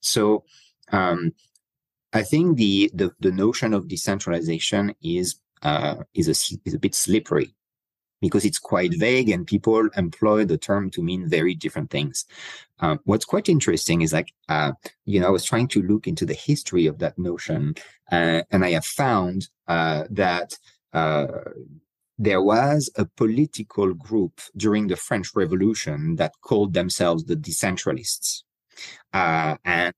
So 0.00 0.44
um, 0.92 1.32
I 2.12 2.22
think 2.22 2.56
the, 2.56 2.90
the, 2.94 3.12
the 3.20 3.32
notion 3.32 3.74
of 3.74 3.88
decentralization 3.88 4.94
is 5.02 5.36
uh, 5.62 6.04
is 6.12 6.28
a 6.28 6.36
is 6.66 6.74
a 6.74 6.78
bit 6.78 6.94
slippery 6.94 7.54
because 8.20 8.44
it's 8.44 8.58
quite 8.58 8.98
vague 8.98 9.28
and 9.28 9.46
people 9.46 9.88
employ 9.96 10.44
the 10.44 10.58
term 10.58 10.90
to 10.90 11.02
mean 11.02 11.28
very 11.28 11.54
different 11.54 11.90
things. 11.90 12.24
Uh, 12.80 12.96
what's 13.04 13.24
quite 13.24 13.48
interesting 13.48 14.02
is 14.02 14.12
like, 14.12 14.32
uh, 14.48 14.72
you 15.04 15.20
know, 15.20 15.28
I 15.28 15.30
was 15.30 15.44
trying 15.44 15.68
to 15.68 15.82
look 15.82 16.06
into 16.06 16.26
the 16.26 16.34
history 16.34 16.86
of 16.86 16.98
that 16.98 17.18
notion, 17.18 17.74
uh, 18.10 18.42
and 18.50 18.64
I 18.64 18.70
have 18.70 18.84
found 18.84 19.48
uh, 19.68 20.04
that 20.10 20.58
uh, 20.92 21.26
there 22.18 22.42
was 22.42 22.90
a 22.96 23.04
political 23.04 23.94
group 23.94 24.40
during 24.56 24.86
the 24.86 24.96
French 24.96 25.28
Revolution 25.34 26.16
that 26.16 26.32
called 26.42 26.74
themselves 26.74 27.24
the 27.24 27.36
decentralists. 27.36 28.42
Uh, 29.12 29.56
and 29.64 29.94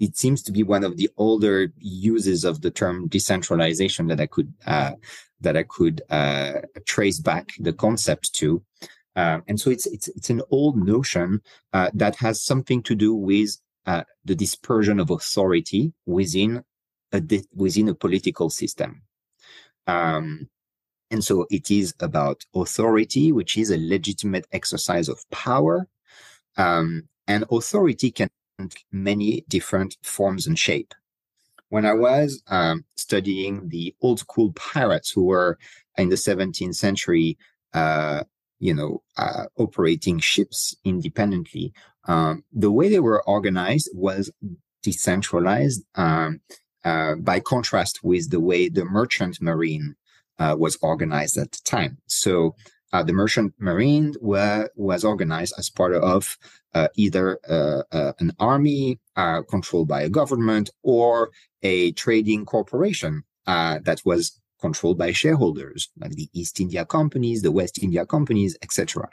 it 0.00 0.16
seems 0.16 0.42
to 0.42 0.50
be 0.50 0.62
one 0.62 0.82
of 0.82 0.96
the 0.96 1.10
older 1.18 1.72
uses 1.78 2.44
of 2.44 2.62
the 2.62 2.70
term 2.70 3.06
decentralization 3.08 4.08
that 4.08 4.20
I 4.20 4.26
could 4.26 4.52
uh, 4.66 4.92
that 5.42 5.56
I 5.56 5.62
could 5.62 6.02
uh, 6.10 6.62
trace 6.86 7.20
back 7.20 7.52
the 7.58 7.72
concept 7.72 8.34
to. 8.34 8.62
Uh, 9.14 9.40
and 9.46 9.60
so 9.60 9.70
it's 9.70 9.86
it's 9.86 10.08
it's 10.08 10.30
an 10.30 10.42
old 10.50 10.76
notion 10.76 11.42
uh, 11.74 11.90
that 11.94 12.16
has 12.16 12.42
something 12.42 12.82
to 12.84 12.94
do 12.94 13.14
with 13.14 13.50
uh, 13.86 14.04
the 14.24 14.34
dispersion 14.34 14.98
of 14.98 15.10
authority 15.10 15.92
within 16.06 16.64
a 17.12 17.22
within 17.54 17.88
a 17.88 17.94
political 17.94 18.48
system. 18.48 19.02
Um, 19.86 20.48
and 21.10 21.22
so 21.22 21.46
it 21.50 21.70
is 21.70 21.92
about 22.00 22.46
authority, 22.54 23.32
which 23.32 23.58
is 23.58 23.70
a 23.70 23.78
legitimate 23.78 24.46
exercise 24.52 25.08
of 25.08 25.28
power. 25.30 25.88
Um, 26.56 27.08
and 27.26 27.44
authority 27.50 28.10
can 28.10 28.30
many 28.92 29.44
different 29.48 29.96
forms 30.02 30.46
and 30.46 30.58
shape. 30.58 30.94
When 31.68 31.86
I 31.86 31.92
was 31.92 32.42
um, 32.48 32.84
studying 32.96 33.68
the 33.68 33.94
old 34.00 34.18
school 34.18 34.52
pirates 34.52 35.10
who 35.10 35.24
were 35.24 35.58
in 35.96 36.08
the 36.08 36.16
17th 36.16 36.74
century, 36.74 37.38
uh, 37.74 38.24
you 38.58 38.74
know, 38.74 39.02
uh, 39.16 39.44
operating 39.56 40.18
ships 40.18 40.74
independently, 40.84 41.72
um, 42.06 42.44
the 42.52 42.72
way 42.72 42.88
they 42.88 43.00
were 43.00 43.22
organized 43.28 43.88
was 43.94 44.30
decentralized. 44.82 45.82
Um, 45.94 46.40
uh, 46.84 47.14
by 47.16 47.40
contrast 47.40 48.00
with 48.02 48.30
the 48.30 48.40
way 48.40 48.68
the 48.68 48.84
merchant 48.84 49.40
marine 49.40 49.94
uh, 50.38 50.56
was 50.58 50.78
organized 50.80 51.36
at 51.36 51.52
the 51.52 51.60
time. 51.64 51.98
So 52.06 52.54
uh, 52.92 53.02
the 53.02 53.12
merchant 53.12 53.54
marine 53.58 54.14
were, 54.20 54.68
was 54.76 55.04
organized 55.04 55.54
as 55.58 55.70
part 55.70 55.94
of 55.94 56.36
uh, 56.74 56.88
either 56.96 57.38
uh, 57.48 57.82
uh, 57.92 58.12
an 58.20 58.32
army 58.38 58.98
uh, 59.16 59.42
controlled 59.42 59.88
by 59.88 60.02
a 60.02 60.08
government 60.08 60.70
or 60.82 61.30
a 61.62 61.92
trading 61.92 62.44
corporation 62.44 63.24
that 63.46 64.00
was 64.04 64.40
controlled 64.60 64.98
by 64.98 65.10
shareholders, 65.10 65.88
like 65.98 66.12
the 66.12 66.28
East 66.32 66.60
India 66.60 66.84
companies, 66.84 67.42
the 67.42 67.50
West 67.50 67.82
India 67.82 68.04
companies, 68.06 68.56
etc. 68.62 69.08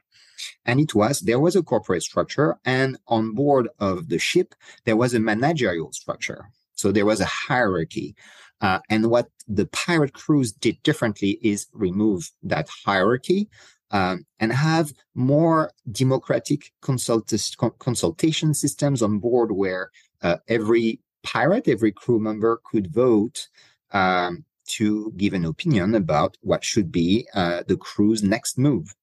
And 0.65 0.79
it 0.79 0.93
was, 0.93 1.22
there 1.22 1.39
was 1.39 1.55
a 1.55 1.63
corporate 1.63 2.03
structure, 2.03 2.57
and 2.65 2.98
on 3.07 3.34
board 3.34 3.69
of 3.79 4.10
the 4.10 4.19
ship, 4.19 4.53
there 4.86 4.98
was 4.98 5.13
a 5.13 5.19
managerial 5.19 5.91
structure. 5.93 6.51
So 6.74 6.91
there 6.91 7.05
was 7.05 7.22
a 7.22 7.25
hierarchy. 7.25 8.15
Uh, 8.62 8.80
and 8.90 9.10
what 9.10 9.28
the 9.48 9.68
pirate 9.68 10.14
crews 10.14 10.52
did 10.52 10.82
differently 10.84 11.40
is 11.42 11.68
remove 11.74 12.32
that 12.42 12.68
hierarchy 12.86 13.50
um, 13.92 14.26
and 14.40 14.52
have 14.52 14.94
more 15.16 15.72
democratic 15.92 16.72
consult- 16.82 17.32
consultation 17.80 18.54
systems 18.54 19.02
on 19.02 19.20
board 19.20 19.52
where 19.52 19.92
uh, 20.22 20.38
every 20.48 21.00
pirate, 21.24 21.68
every 21.68 21.92
crew 21.92 22.20
member 22.20 22.60
could 22.70 22.94
vote 22.94 23.48
um, 23.92 24.44
to 24.66 25.14
give 25.16 25.34
an 25.34 25.46
opinion 25.46 25.96
about 25.96 26.38
what 26.42 26.64
should 26.64 26.92
be 26.92 27.28
uh, 27.34 27.64
the 27.68 27.78
crew's 27.78 28.24
next 28.24 28.58
move. 28.58 28.96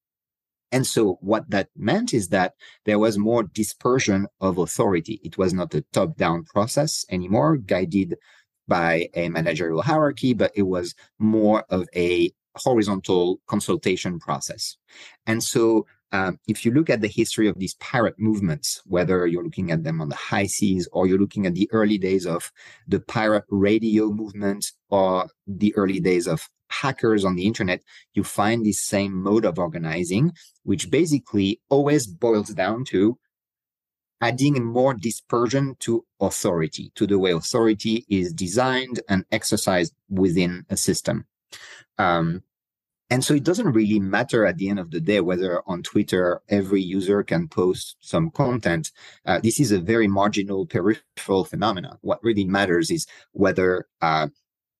And 0.71 0.85
so 0.85 1.17
what 1.21 1.49
that 1.51 1.69
meant 1.75 2.13
is 2.13 2.29
that 2.29 2.53
there 2.85 2.99
was 2.99 3.17
more 3.17 3.43
dispersion 3.43 4.27
of 4.41 4.57
authority. 4.57 5.21
It 5.23 5.37
was 5.37 5.53
not 5.53 5.73
a 5.73 5.81
top 5.93 6.17
down 6.17 6.43
process 6.43 7.05
anymore, 7.09 7.57
guided 7.57 8.15
by 8.67 9.09
a 9.13 9.29
managerial 9.29 9.81
hierarchy, 9.81 10.33
but 10.33 10.51
it 10.55 10.63
was 10.63 10.95
more 11.19 11.65
of 11.69 11.87
a 11.95 12.31
horizontal 12.55 13.39
consultation 13.47 14.19
process. 14.19 14.77
And 15.25 15.43
so 15.43 15.85
um, 16.11 16.39
if 16.47 16.65
you 16.65 16.71
look 16.71 16.89
at 16.89 17.01
the 17.01 17.07
history 17.09 17.47
of 17.47 17.59
these 17.59 17.75
pirate 17.75 18.15
movements, 18.17 18.81
whether 18.85 19.27
you're 19.27 19.43
looking 19.43 19.71
at 19.71 19.83
them 19.83 20.01
on 20.01 20.09
the 20.09 20.15
high 20.15 20.45
seas 20.45 20.87
or 20.93 21.07
you're 21.07 21.19
looking 21.19 21.45
at 21.45 21.55
the 21.55 21.69
early 21.71 21.97
days 21.97 22.25
of 22.25 22.51
the 22.87 23.01
pirate 23.01 23.43
radio 23.49 24.09
movement 24.09 24.65
or 24.89 25.27
the 25.45 25.75
early 25.75 25.99
days 25.99 26.27
of 26.27 26.47
hackers 26.69 27.25
on 27.25 27.35
the 27.35 27.45
internet, 27.45 27.81
you 28.13 28.23
find 28.23 28.65
this 28.65 28.85
same 28.85 29.13
mode 29.13 29.45
of 29.45 29.59
organizing, 29.59 30.31
which 30.63 30.89
basically 30.89 31.59
always 31.69 32.07
boils 32.07 32.49
down 32.49 32.85
to 32.85 33.17
adding 34.21 34.63
more 34.63 34.93
dispersion 34.93 35.75
to 35.79 36.05
authority, 36.19 36.91
to 36.95 37.05
the 37.05 37.19
way 37.19 37.31
authority 37.31 38.05
is 38.09 38.33
designed 38.33 39.01
and 39.09 39.25
exercised 39.31 39.93
within 40.09 40.65
a 40.69 40.77
system. 40.77 41.25
Um, 41.97 42.43
and 43.09 43.23
so 43.23 43.35
it 43.35 43.43
doesn't 43.43 43.71
really 43.71 43.99
matter 43.99 44.45
at 44.45 44.57
the 44.57 44.67
end 44.67 44.79
of 44.79 44.89
the 44.89 44.99
day 44.99 45.21
whether 45.21 45.61
on 45.67 45.83
Twitter 45.83 46.41
every 46.49 46.81
user 46.81 47.21
can 47.23 47.47
post 47.47 47.97
some 47.99 48.31
content. 48.31 48.91
Uh, 49.25 49.39
this 49.39 49.59
is 49.59 49.71
a 49.71 49.79
very 49.79 50.07
marginal 50.07 50.65
peripheral 50.65 51.45
phenomenon. 51.45 51.97
What 52.01 52.23
really 52.23 52.45
matters 52.45 52.89
is 52.89 53.05
whether 53.33 53.87
uh, 54.01 54.27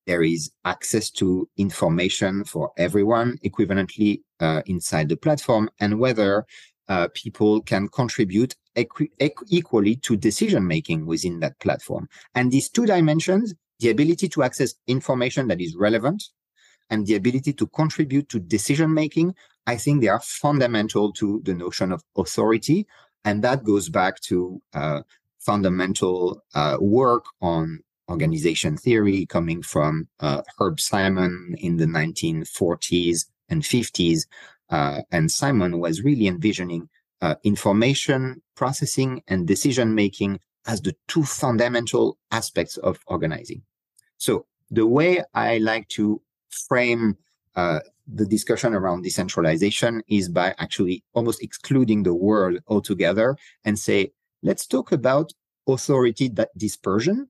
there 0.07 0.23
is 0.23 0.51
access 0.65 1.11
to 1.11 1.47
information 1.57 2.43
for 2.43 2.71
everyone 2.77 3.37
equivalently 3.43 4.21
uh, 4.39 4.61
inside 4.65 5.09
the 5.09 5.17
platform 5.17 5.69
and 5.79 5.99
whether 5.99 6.45
uh, 6.87 7.07
people 7.13 7.61
can 7.61 7.87
contribute 7.87 8.55
equ- 8.75 9.09
equally 9.49 9.95
to 9.97 10.15
decision 10.15 10.67
making 10.67 11.05
within 11.05 11.39
that 11.39 11.59
platform. 11.59 12.07
And 12.33 12.51
these 12.51 12.69
two 12.69 12.85
dimensions, 12.85 13.53
the 13.79 13.89
ability 13.89 14.29
to 14.29 14.43
access 14.43 14.75
information 14.87 15.47
that 15.47 15.61
is 15.61 15.75
relevant 15.75 16.23
and 16.89 17.05
the 17.05 17.15
ability 17.15 17.53
to 17.53 17.67
contribute 17.67 18.29
to 18.29 18.39
decision 18.39 18.93
making, 18.93 19.35
I 19.67 19.77
think 19.77 20.01
they 20.01 20.07
are 20.07 20.21
fundamental 20.21 21.11
to 21.13 21.41
the 21.43 21.53
notion 21.53 21.91
of 21.91 22.03
authority. 22.15 22.85
And 23.23 23.43
that 23.43 23.63
goes 23.63 23.89
back 23.89 24.19
to 24.21 24.61
uh, 24.73 25.01
fundamental 25.39 26.43
uh, 26.53 26.77
work 26.79 27.25
on 27.41 27.79
organization 28.09 28.77
theory 28.77 29.25
coming 29.25 29.61
from 29.61 30.07
uh, 30.19 30.41
Herb 30.59 30.79
Simon 30.79 31.55
in 31.57 31.77
the 31.77 31.85
1940s 31.85 33.25
and 33.49 33.63
50s, 33.63 34.21
uh, 34.21 34.27
and 34.69 35.29
Simon 35.31 35.79
was 35.79 36.01
really 36.01 36.27
envisioning 36.27 36.89
uh, 37.21 37.35
information 37.43 38.41
processing 38.55 39.21
and 39.27 39.47
decision 39.47 39.95
making 39.95 40.39
as 40.67 40.81
the 40.81 40.95
two 41.07 41.23
fundamental 41.23 42.17
aspects 42.31 42.77
of 42.77 42.99
organizing. 43.07 43.61
So 44.17 44.45
the 44.71 44.87
way 44.87 45.23
I 45.33 45.59
like 45.59 45.87
to 45.89 46.21
frame 46.49 47.17
uh, 47.55 47.79
the 48.07 48.25
discussion 48.25 48.73
around 48.73 49.03
decentralization 49.03 50.01
is 50.07 50.29
by 50.29 50.53
actually 50.57 51.03
almost 51.13 51.41
excluding 51.41 52.03
the 52.03 52.13
world 52.13 52.59
altogether 52.67 53.37
and 53.63 53.77
say, 53.79 54.11
let's 54.43 54.67
talk 54.67 54.91
about 54.91 55.31
authority 55.67 56.31
dispersion 56.57 57.27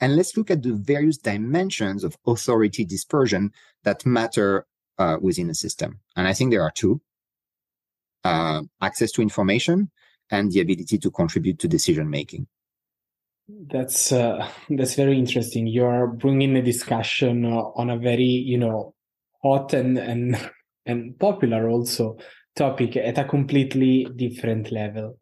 and 0.00 0.16
let's 0.16 0.36
look 0.36 0.50
at 0.50 0.62
the 0.62 0.72
various 0.72 1.18
dimensions 1.18 2.04
of 2.04 2.16
authority 2.26 2.84
dispersion 2.84 3.52
that 3.84 4.04
matter 4.04 4.66
uh, 4.98 5.16
within 5.20 5.50
a 5.50 5.54
system. 5.54 6.00
And 6.16 6.26
I 6.26 6.32
think 6.32 6.50
there 6.50 6.62
are 6.62 6.70
two 6.70 7.00
uh, 8.24 8.62
access 8.80 9.12
to 9.12 9.22
information 9.22 9.90
and 10.30 10.50
the 10.50 10.60
ability 10.60 10.98
to 10.98 11.10
contribute 11.10 11.58
to 11.60 11.68
decision 11.68 12.10
making. 12.10 12.46
That's 13.48 14.10
uh, 14.12 14.48
that's 14.70 14.94
very 14.94 15.18
interesting. 15.18 15.66
You're 15.66 16.08
bringing 16.08 16.56
a 16.56 16.62
discussion 16.62 17.44
uh, 17.44 17.62
on 17.76 17.90
a 17.90 17.98
very 17.98 18.24
you 18.24 18.58
know 18.58 18.94
hot 19.42 19.72
and 19.72 19.98
and 19.98 20.50
and 20.86 21.18
popular 21.18 21.68
also 21.68 22.18
topic 22.54 22.96
at 22.96 23.18
a 23.18 23.24
completely 23.24 24.06
different 24.16 24.72
level. 24.72 25.18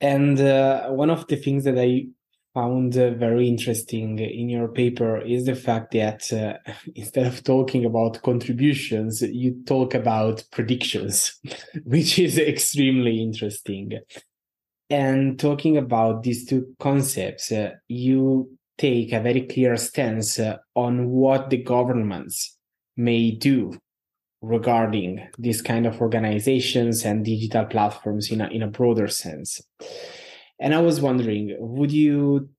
And 0.00 0.40
uh, 0.40 0.88
one 0.88 1.10
of 1.10 1.26
the 1.26 1.36
things 1.36 1.64
that 1.64 1.78
I 1.78 2.06
found 2.54 2.96
uh, 2.96 3.10
very 3.10 3.48
interesting 3.48 4.18
in 4.18 4.48
your 4.48 4.68
paper 4.68 5.20
is 5.20 5.44
the 5.44 5.54
fact 5.54 5.92
that 5.92 6.32
uh, 6.32 6.54
instead 6.94 7.26
of 7.26 7.42
talking 7.44 7.84
about 7.84 8.22
contributions, 8.22 9.22
you 9.22 9.62
talk 9.66 9.94
about 9.94 10.44
predictions, 10.50 11.38
which 11.84 12.18
is 12.18 12.38
extremely 12.38 13.22
interesting. 13.22 13.92
And 14.88 15.38
talking 15.38 15.76
about 15.76 16.24
these 16.24 16.46
two 16.46 16.74
concepts, 16.80 17.52
uh, 17.52 17.72
you 17.86 18.50
take 18.76 19.12
a 19.12 19.20
very 19.20 19.42
clear 19.42 19.76
stance 19.76 20.38
uh, 20.38 20.56
on 20.74 21.10
what 21.10 21.50
the 21.50 21.62
governments 21.62 22.56
may 22.96 23.30
do 23.30 23.78
regarding 24.42 25.28
these 25.38 25.60
kind 25.60 25.86
of 25.86 26.00
organizations 26.00 27.04
and 27.04 27.24
digital 27.24 27.66
platforms 27.66 28.30
in 28.30 28.40
a, 28.40 28.48
in 28.48 28.62
a 28.62 28.68
broader 28.68 29.06
sense. 29.06 29.60
And 30.60 30.74
I 30.74 30.80
was 30.80 31.00
wondering, 31.00 31.56
would 31.58 31.90
you 31.90 32.50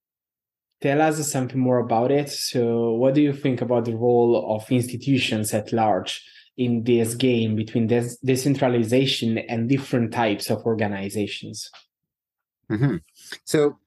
tell 0.81 1.01
us 1.01 1.31
something 1.31 1.59
more 1.59 1.77
about 1.77 2.11
it? 2.11 2.29
So, 2.29 2.91
what 2.93 3.13
do 3.13 3.21
you 3.21 3.31
think 3.31 3.61
about 3.61 3.85
the 3.85 3.95
role 3.95 4.55
of 4.55 4.69
institutions 4.71 5.53
at 5.53 5.71
large 5.71 6.25
in 6.57 6.83
this 6.83 7.13
game 7.13 7.55
between 7.55 7.87
des- 7.87 8.17
decentralization 8.25 9.37
and 9.37 9.69
different 9.69 10.11
types 10.11 10.49
of 10.49 10.65
organizations? 10.65 11.69
Mm-hmm. 12.71 12.97
So, 13.45 13.77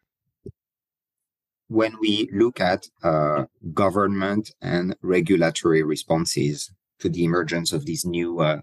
when 1.69 1.97
we 2.01 2.29
look 2.33 2.61
at 2.61 2.89
uh, 3.03 3.47
government 3.73 4.53
and 4.63 4.97
regulatory 5.03 5.83
responses 5.83 6.71
to 7.01 7.09
the 7.09 7.25
emergence 7.25 7.73
of 7.73 7.85
these 7.85 8.05
new 8.05 8.39
uh, 8.39 8.61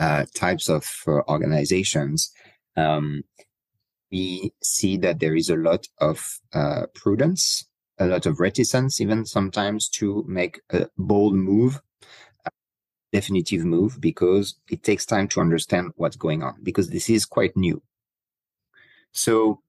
uh, 0.00 0.24
types 0.34 0.70
of 0.70 0.86
uh, 1.06 1.20
organizations, 1.28 2.32
um, 2.76 3.22
we 4.14 4.52
see 4.62 4.96
that 4.96 5.18
there 5.18 5.34
is 5.34 5.50
a 5.50 5.56
lot 5.56 5.88
of 5.98 6.38
uh, 6.52 6.86
prudence, 6.94 7.66
a 7.98 8.06
lot 8.06 8.26
of 8.26 8.38
reticence, 8.38 9.00
even 9.00 9.26
sometimes 9.26 9.88
to 9.88 10.24
make 10.28 10.60
a 10.70 10.86
bold 10.96 11.34
move, 11.34 11.82
a 12.46 12.50
definitive 13.12 13.64
move, 13.64 14.00
because 14.00 14.54
it 14.70 14.84
takes 14.84 15.04
time 15.04 15.26
to 15.26 15.40
understand 15.40 15.90
what's 15.96 16.14
going 16.14 16.44
on, 16.44 16.54
because 16.62 16.90
this 16.90 17.10
is 17.10 17.26
quite 17.26 17.56
new. 17.56 17.82
So 19.10 19.60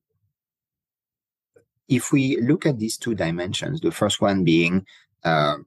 if 1.90 2.12
we 2.12 2.38
look 2.38 2.68
at 2.68 2.78
these 2.78 2.98
two 2.98 3.16
dimensions, 3.16 3.82
the 3.82 3.92
first 3.92 4.22
one 4.22 4.44
being 4.44 4.86
uh, 5.24 5.58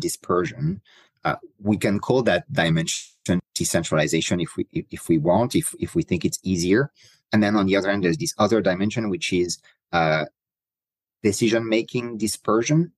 dispersion, 0.00 0.80
uh, 1.24 1.36
we 1.60 1.76
can 1.76 2.00
call 2.00 2.22
that 2.22 2.52
dimension 2.52 3.14
decentralization 3.54 4.40
if 4.40 4.56
we 4.56 4.66
if 4.90 5.08
we 5.08 5.18
want, 5.18 5.54
if 5.54 5.74
if 5.78 5.94
we 5.94 6.02
think 6.02 6.24
it's 6.24 6.40
easier. 6.42 6.90
And 7.32 7.42
then 7.42 7.56
on 7.56 7.66
the 7.66 7.76
other 7.76 7.90
end, 7.90 8.02
there's 8.02 8.16
this 8.16 8.34
other 8.38 8.60
dimension 8.60 9.08
which 9.08 9.32
is 9.32 9.58
uh, 9.92 10.24
decision 11.22 11.68
making 11.68 12.18
dispersion. 12.18 12.92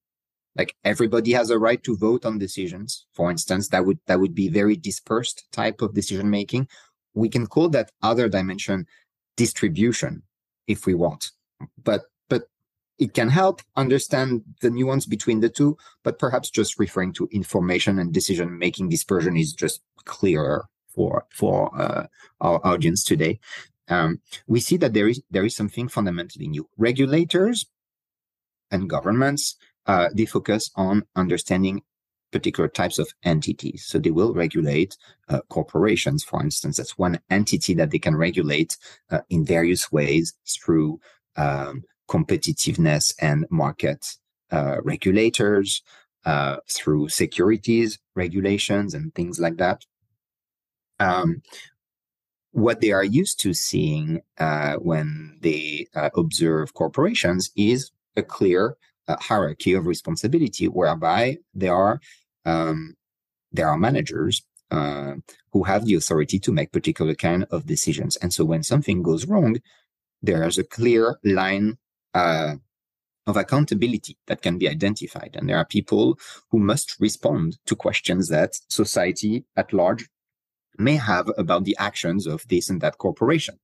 Like 0.55 0.75
everybody 0.85 1.33
has 1.33 1.51
a 1.51 1.59
right 1.59 1.83
to 1.85 1.97
vote 1.97 2.25
on 2.25 2.39
decisions. 2.39 3.07
For 3.13 3.31
instance, 3.31 3.69
that 3.69 3.85
would 3.87 3.99
that 4.07 4.21
would 4.21 4.35
be 4.35 4.49
very 4.49 4.77
dispersed 4.77 5.45
type 5.53 5.83
of 5.83 5.95
decision 5.95 6.29
making. 6.31 6.69
We 7.15 7.29
can 7.29 7.47
call 7.47 7.69
that 7.71 7.91
other 8.03 8.29
dimension 8.29 8.87
distribution 9.37 10.23
if 10.67 10.87
we 10.87 10.95
want. 10.95 11.31
But 11.83 12.03
but 12.29 12.45
it 12.99 13.15
can 13.15 13.31
help 13.31 13.63
understand 13.77 14.43
the 14.61 14.71
nuance 14.71 15.07
between 15.07 15.41
the 15.41 15.49
two, 15.49 15.77
but 16.05 16.19
perhaps 16.19 16.51
just 16.51 16.79
referring 16.79 17.13
to 17.15 17.29
information 17.33 17.99
and 17.99 18.13
decision 18.13 18.59
making 18.59 18.91
dispersion 18.91 19.37
is 19.37 19.53
just 19.53 19.81
clearer 20.05 20.67
for 20.95 21.27
for 21.31 21.71
uh, 21.81 22.07
our 22.41 22.61
audience 22.67 23.05
today. 23.05 23.41
Um, 23.89 24.21
we 24.47 24.61
see 24.61 24.77
that 24.79 24.95
there 24.95 25.09
is 25.09 25.23
there 25.31 25.45
is 25.45 25.57
something 25.57 25.89
fundamentally 25.89 26.49
new. 26.49 26.69
Regulators 26.77 27.67
and 28.71 28.89
governments 28.89 29.57
uh, 29.87 30.09
they 30.15 30.27
focus 30.27 30.71
on 30.77 31.05
understanding 31.17 31.83
particular 32.31 32.69
types 32.69 32.99
of 32.99 33.13
entities. 33.25 33.85
So 33.87 33.99
they 33.99 34.11
will 34.11 34.33
regulate 34.33 34.97
uh, 35.29 35.41
corporations, 35.51 36.25
for 36.25 36.43
instance. 36.43 36.79
That's 36.79 36.97
one 36.97 37.21
entity 37.31 37.75
that 37.75 37.91
they 37.91 37.99
can 37.99 38.17
regulate 38.17 38.79
uh, 39.11 39.21
in 39.29 39.45
various 39.45 39.93
ways 39.93 40.35
through 40.49 41.01
um, 41.37 41.85
competitiveness 42.09 43.15
and 43.21 43.47
market 43.51 44.17
uh, 44.51 44.81
regulators, 44.83 45.83
uh, 46.25 46.57
through 46.69 47.09
securities 47.09 47.99
regulations 48.15 48.95
and 48.95 49.15
things 49.15 49.41
like 49.41 49.57
that. 49.57 49.85
Um, 51.03 51.43
what 52.53 52.81
they 52.81 52.93
are 52.93 53.05
used 53.05 53.41
to 53.41 53.55
seeing 53.55 54.21
uh, 54.39 54.75
when 54.75 55.39
they 55.41 55.87
uh, 55.97 56.11
observe 56.17 56.75
corporations 56.75 57.51
is 57.57 57.91
a 58.17 58.23
clear 58.23 58.77
hierarchy 59.09 59.75
of 59.75 59.87
responsibility, 59.87 60.67
whereby 60.67 61.39
there 61.55 61.75
are 61.75 62.01
um, 62.45 62.95
there 63.53 63.69
are 63.69 63.77
managers 63.77 64.43
uh, 64.71 65.15
who 65.53 65.65
have 65.65 65.85
the 65.85 65.95
authority 65.95 66.39
to 66.39 66.53
make 66.53 66.73
particular 66.73 67.15
kind 67.15 67.47
of 67.51 67.67
decisions. 67.67 68.17
And 68.17 68.33
so 68.33 68.45
when 68.45 68.63
something 68.63 69.03
goes 69.03 69.27
wrong, 69.27 69.59
there's 70.23 70.59
a 70.59 70.65
clear 70.65 71.19
line 71.25 71.79
uh, 72.15 72.55
of 73.27 73.37
accountability 73.37 74.17
that 74.27 74.43
can 74.43 74.59
be 74.59 74.69
identified. 74.69 75.37
And 75.37 75.49
there 75.49 75.59
are 75.59 75.65
people 75.65 76.19
who 76.51 76.59
must 76.59 76.97
respond 76.99 77.59
to 77.67 77.77
questions 77.77 78.29
that 78.29 78.55
society 78.69 79.45
at 79.57 79.73
large 79.73 80.09
may 80.79 80.97
have 80.97 81.31
about 81.37 81.65
the 81.65 81.77
actions 81.79 82.27
of 82.27 82.47
this 82.49 82.71
and 82.71 82.81
that 82.81 82.99
corporation. 82.99 83.59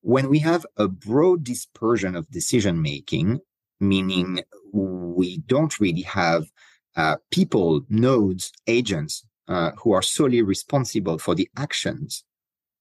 When 0.00 0.28
we 0.28 0.40
have 0.40 0.66
a 0.76 0.88
broad 0.88 1.44
dispersion 1.44 2.16
of 2.16 2.30
decision 2.30 2.82
making, 2.82 3.40
meaning 3.80 4.40
we 4.72 5.38
don't 5.38 5.78
really 5.78 6.02
have 6.02 6.50
uh, 6.96 7.16
people, 7.30 7.82
nodes, 7.88 8.52
agents 8.66 9.24
uh, 9.48 9.72
who 9.78 9.92
are 9.92 10.02
solely 10.02 10.42
responsible 10.42 11.18
for 11.18 11.34
the 11.34 11.48
actions 11.56 12.24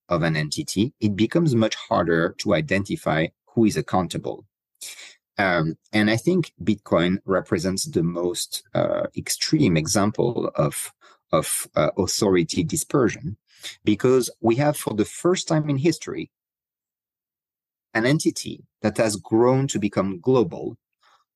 of 0.10 0.24
an 0.24 0.36
entity, 0.36 0.94
it 1.00 1.16
becomes 1.16 1.56
much 1.56 1.76
harder 1.76 2.36
to 2.40 2.54
identify 2.54 3.28
who 3.46 3.66
is 3.66 3.78
accountable. 3.78 4.46
Um, 5.38 5.78
and 5.94 6.10
I 6.10 6.18
think 6.18 6.54
Bitcoin 6.64 7.18
represents 7.26 7.86
the 7.86 8.04
most 8.04 8.64
uh, 8.74 9.08
extreme 9.16 9.78
example 9.78 10.52
of 10.56 10.92
of 11.32 11.68
uh, 11.76 11.90
authority 11.98 12.64
dispersion, 12.64 13.38
because 13.84 14.30
we 14.42 14.56
have, 14.56 14.78
for 14.78 14.94
the 14.94 15.06
first 15.06 15.48
time 15.48 15.70
in 15.70 15.78
history, 15.78 16.32
an 17.94 18.06
entity 18.06 18.64
that 18.82 18.98
has 18.98 19.16
grown 19.16 19.68
to 19.68 19.80
become 19.80 20.20
global, 20.20 20.78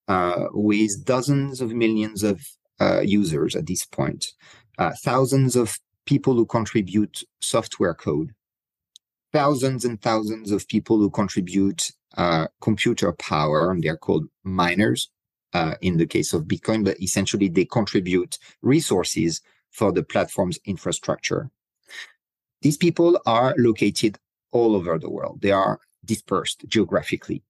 uh, 0.08 0.46
with 0.54 1.06
dozens 1.06 1.62
of 1.62 1.74
millions 1.74 2.24
of 2.24 2.42
uh, 2.80 3.02
users 3.02 3.56
at 3.56 3.66
this 3.68 3.86
point, 3.86 4.34
uh, 4.78 4.92
thousands 5.04 5.56
of 5.56 5.78
people 6.06 6.36
who 6.36 6.46
contribute 6.46 7.24
software 7.42 7.94
code, 7.94 8.34
thousands 9.34 9.84
and 9.84 10.02
thousands 10.02 10.52
of 10.52 10.68
people 10.68 10.98
who 10.98 11.10
contribute 11.10 11.92
uh, 12.18 12.48
computer 12.62 13.12
power, 13.14 13.72
and 13.72 13.84
they're 13.84 13.98
called 13.98 14.28
miners 14.44 15.10
uh, 15.54 15.76
in 15.82 15.98
the 15.98 16.06
case 16.06 16.34
of 16.34 16.44
Bitcoin, 16.44 16.86
but 16.86 17.02
essentially 17.02 17.50
they 17.50 17.66
contribute 17.66 18.38
resources 18.62 19.42
for 19.76 19.92
the 19.92 20.04
platform's 20.04 20.60
infrastructure. 20.66 21.52
These 22.62 22.78
people 22.78 23.20
are 23.26 23.54
located 23.58 24.18
all 24.52 24.76
over 24.76 24.98
the 24.98 25.10
world. 25.10 25.42
They 25.42 25.52
are 25.52 25.80
dispersed 26.06 26.66
geographically. 26.68 27.44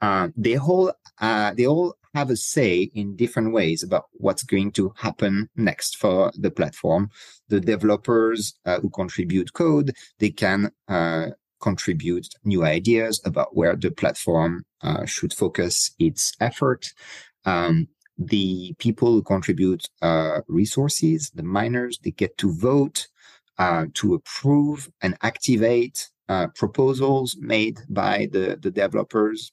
Uh, 0.00 0.28
they 0.36 0.58
all 0.58 0.92
uh, 1.20 1.54
they 1.54 1.66
all 1.66 1.94
have 2.14 2.30
a 2.30 2.36
say 2.36 2.90
in 2.94 3.16
different 3.16 3.52
ways 3.52 3.82
about 3.82 4.04
what's 4.12 4.42
going 4.42 4.70
to 4.72 4.92
happen 4.96 5.48
next 5.56 5.96
for 5.96 6.32
the 6.38 6.50
platform. 6.50 7.10
The 7.48 7.60
developers 7.60 8.54
uh, 8.64 8.80
who 8.80 8.90
contribute 8.90 9.52
code, 9.52 9.92
they 10.18 10.30
can 10.30 10.70
uh, 10.88 11.30
contribute 11.60 12.28
new 12.44 12.64
ideas 12.64 13.20
about 13.24 13.56
where 13.56 13.76
the 13.76 13.90
platform 13.90 14.64
uh, 14.82 15.04
should 15.06 15.32
focus 15.32 15.92
its 15.98 16.32
effort. 16.40 16.92
Um, 17.44 17.88
the 18.18 18.74
people 18.78 19.12
who 19.12 19.22
contribute 19.22 19.86
uh, 20.02 20.40
resources, 20.46 21.30
the 21.34 21.42
miners, 21.42 21.98
they 21.98 22.12
get 22.12 22.36
to 22.38 22.52
vote, 22.52 23.08
uh, 23.58 23.86
to 23.94 24.14
approve 24.14 24.90
and 25.02 25.16
activate 25.22 26.08
uh, 26.28 26.48
proposals 26.54 27.36
made 27.38 27.78
by 27.88 28.28
the, 28.32 28.58
the 28.60 28.70
developers. 28.70 29.52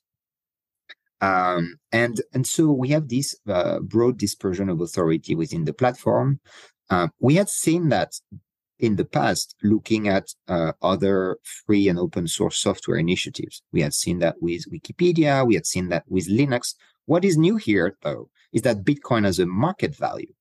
Um, 1.21 1.75
and 1.91 2.19
and 2.33 2.47
so 2.47 2.71
we 2.71 2.89
have 2.89 3.07
this 3.07 3.35
uh, 3.47 3.79
broad 3.79 4.17
dispersion 4.17 4.69
of 4.69 4.81
authority 4.81 5.35
within 5.35 5.65
the 5.65 5.73
platform. 5.73 6.39
Uh, 6.89 7.09
we 7.19 7.35
had 7.35 7.47
seen 7.47 7.89
that 7.89 8.13
in 8.79 8.95
the 8.95 9.05
past, 9.05 9.55
looking 9.61 10.07
at 10.07 10.33
uh, 10.47 10.71
other 10.81 11.37
free 11.43 11.87
and 11.87 11.99
open 11.99 12.27
source 12.27 12.57
software 12.57 12.97
initiatives. 12.97 13.61
We 13.71 13.81
had 13.81 13.93
seen 13.93 14.17
that 14.19 14.41
with 14.41 14.63
Wikipedia. 14.71 15.45
We 15.45 15.53
had 15.53 15.67
seen 15.67 15.89
that 15.89 16.03
with 16.09 16.27
Linux. 16.27 16.73
What 17.05 17.25
is 17.25 17.37
new 17.37 17.57
here, 17.57 17.97
though, 18.03 18.29
is 18.53 18.61
that 18.63 18.83
Bitcoin 18.83 19.25
has 19.25 19.39
a 19.39 19.45
market 19.45 19.95
value. 19.95 20.33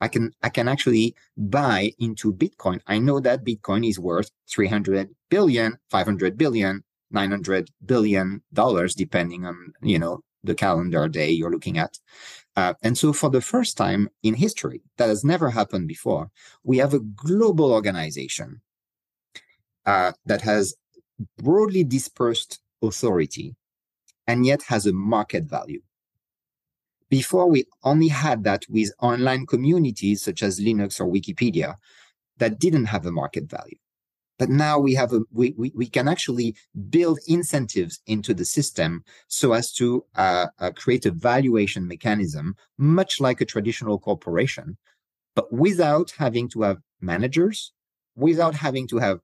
I 0.00 0.08
can 0.08 0.32
I 0.42 0.48
can 0.48 0.68
actually 0.68 1.14
buy 1.36 1.92
into 1.98 2.32
Bitcoin. 2.32 2.80
I 2.86 2.98
know 2.98 3.20
that 3.20 3.44
Bitcoin 3.44 3.88
is 3.88 3.98
worth 3.98 4.30
300 4.48 5.10
billion, 5.28 5.76
500 5.90 6.38
billion, 6.38 6.84
900 7.10 7.70
billion 7.84 8.42
dollars 8.52 8.94
depending 8.94 9.44
on, 9.44 9.72
you 9.82 9.98
know, 9.98 10.20
the 10.44 10.54
calendar 10.54 11.08
day 11.08 11.30
you're 11.30 11.50
looking 11.50 11.78
at. 11.78 11.98
Uh, 12.56 12.74
and 12.82 12.96
so 12.96 13.12
for 13.12 13.30
the 13.30 13.40
first 13.40 13.76
time 13.76 14.08
in 14.22 14.34
history, 14.34 14.82
that 14.96 15.08
has 15.08 15.24
never 15.24 15.50
happened 15.50 15.88
before, 15.88 16.30
we 16.64 16.78
have 16.78 16.94
a 16.94 17.00
global 17.00 17.72
organization 17.72 18.60
uh, 19.86 20.12
that 20.26 20.42
has 20.42 20.74
broadly 21.38 21.84
dispersed 21.84 22.60
authority 22.82 23.56
and 24.28 24.46
yet 24.46 24.62
has 24.64 24.86
a 24.86 24.92
market 24.92 25.44
value. 25.44 25.82
Before 27.08 27.48
we 27.48 27.64
only 27.82 28.08
had 28.08 28.44
that 28.44 28.66
with 28.68 28.92
online 29.00 29.46
communities 29.46 30.22
such 30.22 30.42
as 30.42 30.60
Linux 30.60 31.00
or 31.00 31.10
Wikipedia 31.10 31.76
that 32.36 32.60
didn't 32.60 32.84
have 32.84 33.06
a 33.06 33.10
market 33.10 33.50
value. 33.50 33.78
But 34.38 34.50
now 34.50 34.78
we 34.78 34.94
have 34.94 35.12
a, 35.12 35.22
we, 35.32 35.54
we, 35.56 35.72
we 35.74 35.86
can 35.88 36.06
actually 36.06 36.54
build 36.90 37.18
incentives 37.26 38.00
into 38.06 38.34
the 38.34 38.44
system 38.44 39.02
so 39.26 39.52
as 39.52 39.72
to 39.72 40.04
uh, 40.14 40.46
uh, 40.60 40.70
create 40.76 41.06
a 41.06 41.10
valuation 41.10 41.88
mechanism, 41.88 42.54
much 42.76 43.20
like 43.20 43.40
a 43.40 43.46
traditional 43.46 43.98
corporation, 43.98 44.76
but 45.34 45.52
without 45.52 46.12
having 46.18 46.48
to 46.50 46.62
have 46.62 46.78
managers, 47.00 47.72
without 48.14 48.54
having 48.54 48.86
to 48.88 48.98
have 48.98 49.18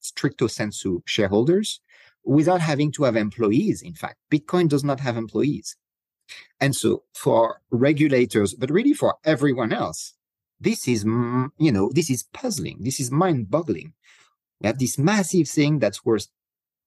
stricto 0.00 0.48
sensu 0.48 1.00
shareholders, 1.06 1.80
without 2.24 2.60
having 2.60 2.92
to 2.92 3.04
have 3.04 3.16
employees. 3.16 3.82
In 3.82 3.94
fact, 3.94 4.16
Bitcoin 4.30 4.68
does 4.68 4.84
not 4.84 5.00
have 5.00 5.16
employees. 5.16 5.76
And 6.60 6.76
so 6.76 7.04
for 7.14 7.60
regulators, 7.70 8.54
but 8.54 8.70
really 8.70 8.92
for 8.92 9.16
everyone 9.24 9.72
else, 9.72 10.14
this 10.60 10.86
is, 10.86 11.04
you 11.04 11.72
know, 11.72 11.90
this 11.92 12.10
is 12.10 12.24
puzzling. 12.32 12.78
This 12.80 13.00
is 13.00 13.10
mind 13.10 13.50
boggling. 13.50 13.94
We 14.60 14.66
have 14.66 14.78
this 14.78 14.98
massive 14.98 15.48
thing 15.48 15.78
that's 15.78 16.04
worth 16.04 16.28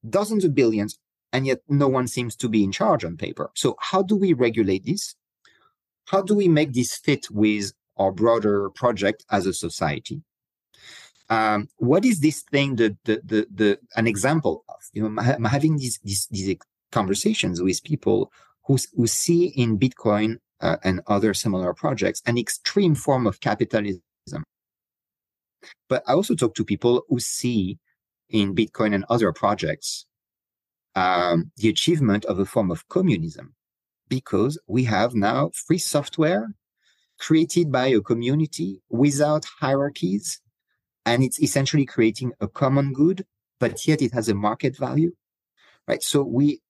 dozens 0.07 0.45
of 0.45 0.53
billions, 0.53 0.99
and 1.31 1.47
yet 1.47 1.61
no 1.67 1.87
one 1.87 2.07
seems 2.07 2.35
to 2.37 2.47
be 2.47 2.63
in 2.63 2.71
charge 2.71 3.03
on 3.03 3.17
paper. 3.17 3.49
So 3.55 3.75
how 3.79 4.03
do 4.03 4.15
we 4.15 4.33
regulate 4.33 4.85
this? 4.85 5.15
How 6.05 6.21
do 6.21 6.35
we 6.35 6.47
make 6.47 6.73
this 6.73 6.95
fit 6.95 7.31
with 7.31 7.73
our 7.97 8.11
broader 8.11 8.69
project 8.69 9.25
as 9.31 9.47
a 9.47 9.53
society? 9.53 10.21
Um, 11.29 11.69
what 11.77 12.05
is 12.05 12.19
this 12.19 12.41
thing 12.41 12.75
that 12.77 12.97
the, 13.05 13.21
the, 13.23 13.47
the, 13.53 13.79
an 13.95 14.07
example 14.07 14.63
of? 14.69 14.75
You 14.93 15.09
know, 15.09 15.21
I'm 15.21 15.45
having 15.45 15.77
these, 15.77 15.99
these, 16.03 16.27
these 16.29 16.57
conversations 16.91 17.61
with 17.61 17.83
people 17.83 18.31
who, 18.65 18.77
who 18.95 19.07
see 19.07 19.45
in 19.45 19.79
Bitcoin 19.79 20.37
uh, 20.61 20.77
and 20.83 21.01
other 21.07 21.33
similar 21.33 21.73
projects 21.73 22.21
an 22.25 22.37
extreme 22.37 22.95
form 22.95 23.27
of 23.27 23.39
capitalism. 23.39 24.01
But 25.89 26.03
I 26.07 26.13
also 26.13 26.35
talk 26.35 26.55
to 26.55 26.65
people 26.65 27.03
who 27.07 27.19
see 27.19 27.79
in 28.29 28.55
Bitcoin 28.55 28.93
and 28.93 29.05
other 29.09 29.31
projects 29.31 30.05
um, 30.95 31.51
the 31.57 31.69
achievement 31.69 32.25
of 32.25 32.39
a 32.39 32.45
form 32.45 32.71
of 32.71 32.87
communism 32.87 33.55
because 34.09 34.59
we 34.67 34.83
have 34.83 35.15
now 35.15 35.51
free 35.53 35.77
software 35.77 36.47
created 37.19 37.71
by 37.71 37.87
a 37.87 38.01
community 38.01 38.81
without 38.89 39.45
hierarchies. 39.59 40.41
And 41.05 41.23
it's 41.23 41.41
essentially 41.41 41.85
creating 41.85 42.33
a 42.39 42.47
common 42.47 42.93
good, 42.93 43.25
but 43.59 43.85
yet 43.87 44.01
it 44.01 44.13
has 44.13 44.29
a 44.29 44.35
market 44.35 44.77
value. 44.77 45.11
Right. 45.87 46.01
So 46.01 46.23
we 46.23 46.61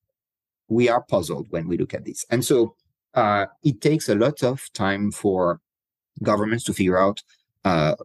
we 0.67 0.89
are 0.89 1.03
puzzled 1.03 1.47
when 1.49 1.67
we 1.67 1.77
look 1.77 1.93
at 1.93 2.05
this. 2.05 2.25
And 2.29 2.43
so 2.43 2.75
uh, 3.13 3.45
it 3.63 3.81
takes 3.81 4.09
a 4.09 4.15
lot 4.15 4.43
of 4.43 4.71
time 4.73 5.11
for 5.11 5.59
governments 6.23 6.63
to 6.65 6.73
figure 6.73 6.97
out 6.97 7.21
uh, 7.63 7.95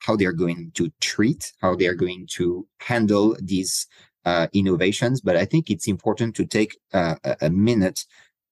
how 0.00 0.16
they're 0.16 0.32
going 0.32 0.72
to 0.74 0.90
treat, 1.00 1.52
how 1.60 1.76
they're 1.76 1.94
going 1.94 2.26
to 2.32 2.66
handle 2.80 3.36
these 3.40 3.86
uh, 4.24 4.48
innovations. 4.52 5.20
But 5.20 5.36
I 5.36 5.44
think 5.44 5.70
it's 5.70 5.86
important 5.86 6.34
to 6.36 6.46
take 6.46 6.76
uh, 6.92 7.16
a 7.40 7.50
minute 7.50 8.04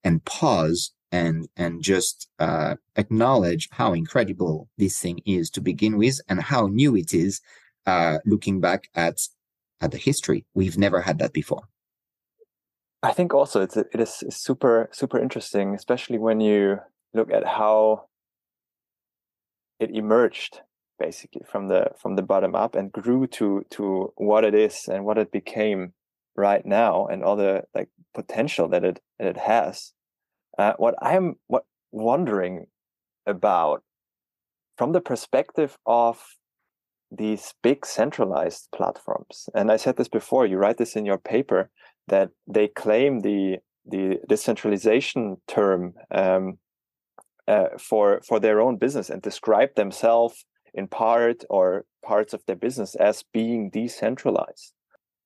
and 0.03 0.23
pause 0.23 0.91
and 1.11 1.47
and 1.57 1.81
just 1.81 2.29
uh, 2.39 2.75
acknowledge 2.95 3.69
how 3.71 3.93
incredible 3.93 4.69
this 4.77 4.99
thing 4.99 5.21
is 5.25 5.49
to 5.51 5.61
begin 5.61 5.97
with, 5.97 6.19
and 6.29 6.41
how 6.41 6.67
new 6.67 6.95
it 6.95 7.13
is. 7.13 7.41
Uh, 7.87 8.19
looking 8.25 8.61
back 8.61 8.89
at 8.93 9.19
at 9.81 9.91
the 9.91 9.97
history, 9.97 10.45
we've 10.53 10.77
never 10.77 11.01
had 11.01 11.17
that 11.17 11.33
before. 11.33 11.63
I 13.03 13.11
think 13.11 13.33
also 13.33 13.61
it's 13.61 13.77
it 13.77 13.99
is 13.99 14.23
super 14.29 14.89
super 14.91 15.17
interesting, 15.19 15.73
especially 15.73 16.19
when 16.19 16.39
you 16.39 16.79
look 17.13 17.31
at 17.31 17.45
how 17.45 18.05
it 19.79 19.89
emerged 19.91 20.61
basically 20.99 21.41
from 21.51 21.67
the 21.67 21.87
from 21.97 22.15
the 22.15 22.21
bottom 22.21 22.53
up 22.55 22.75
and 22.75 22.91
grew 22.91 23.25
to 23.25 23.65
to 23.71 24.13
what 24.17 24.45
it 24.45 24.53
is 24.53 24.87
and 24.87 25.03
what 25.03 25.17
it 25.17 25.31
became 25.31 25.93
right 26.35 26.65
now 26.65 27.07
and 27.07 27.23
all 27.23 27.35
the 27.35 27.63
like 27.73 27.89
potential 28.13 28.67
that 28.69 28.83
it 28.83 28.99
that 29.17 29.27
it 29.27 29.37
has. 29.37 29.93
Uh, 30.57 30.73
what 30.77 30.95
I'm 31.01 31.35
what 31.47 31.63
wondering 31.91 32.67
about 33.25 33.83
from 34.77 34.91
the 34.91 35.01
perspective 35.01 35.77
of 35.85 36.21
these 37.11 37.53
big 37.61 37.85
centralized 37.85 38.69
platforms, 38.73 39.49
and 39.53 39.71
I 39.71 39.77
said 39.77 39.97
this 39.97 40.07
before, 40.07 40.45
you 40.45 40.57
write 40.57 40.77
this 40.77 40.95
in 40.95 41.05
your 41.05 41.17
paper 41.17 41.69
that 42.07 42.29
they 42.47 42.67
claim 42.67 43.21
the 43.21 43.57
the 43.85 44.19
decentralization 44.27 45.37
term 45.47 45.93
um, 46.13 46.57
uh, 47.47 47.69
for 47.79 48.21
for 48.27 48.39
their 48.39 48.61
own 48.61 48.77
business 48.77 49.09
and 49.09 49.21
describe 49.21 49.75
themselves 49.75 50.45
in 50.73 50.87
part 50.87 51.43
or 51.49 51.85
parts 52.05 52.33
of 52.33 52.41
their 52.45 52.55
business 52.55 52.95
as 52.95 53.23
being 53.33 53.69
decentralized. 53.69 54.73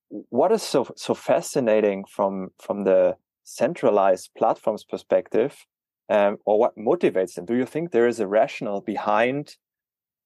What 0.09 0.51
is 0.51 0.63
so 0.63 0.87
so 0.95 1.13
fascinating 1.13 2.05
from 2.09 2.49
from 2.59 2.83
the 2.83 3.17
centralized 3.45 4.31
platforms 4.37 4.83
perspective, 4.83 5.65
um, 6.09 6.37
or 6.45 6.59
what 6.59 6.77
motivates 6.77 7.35
them? 7.35 7.45
Do 7.45 7.55
you 7.55 7.65
think 7.65 7.91
there 7.91 8.07
is 8.07 8.19
a 8.19 8.27
rationale 8.27 8.81
behind 8.81 9.55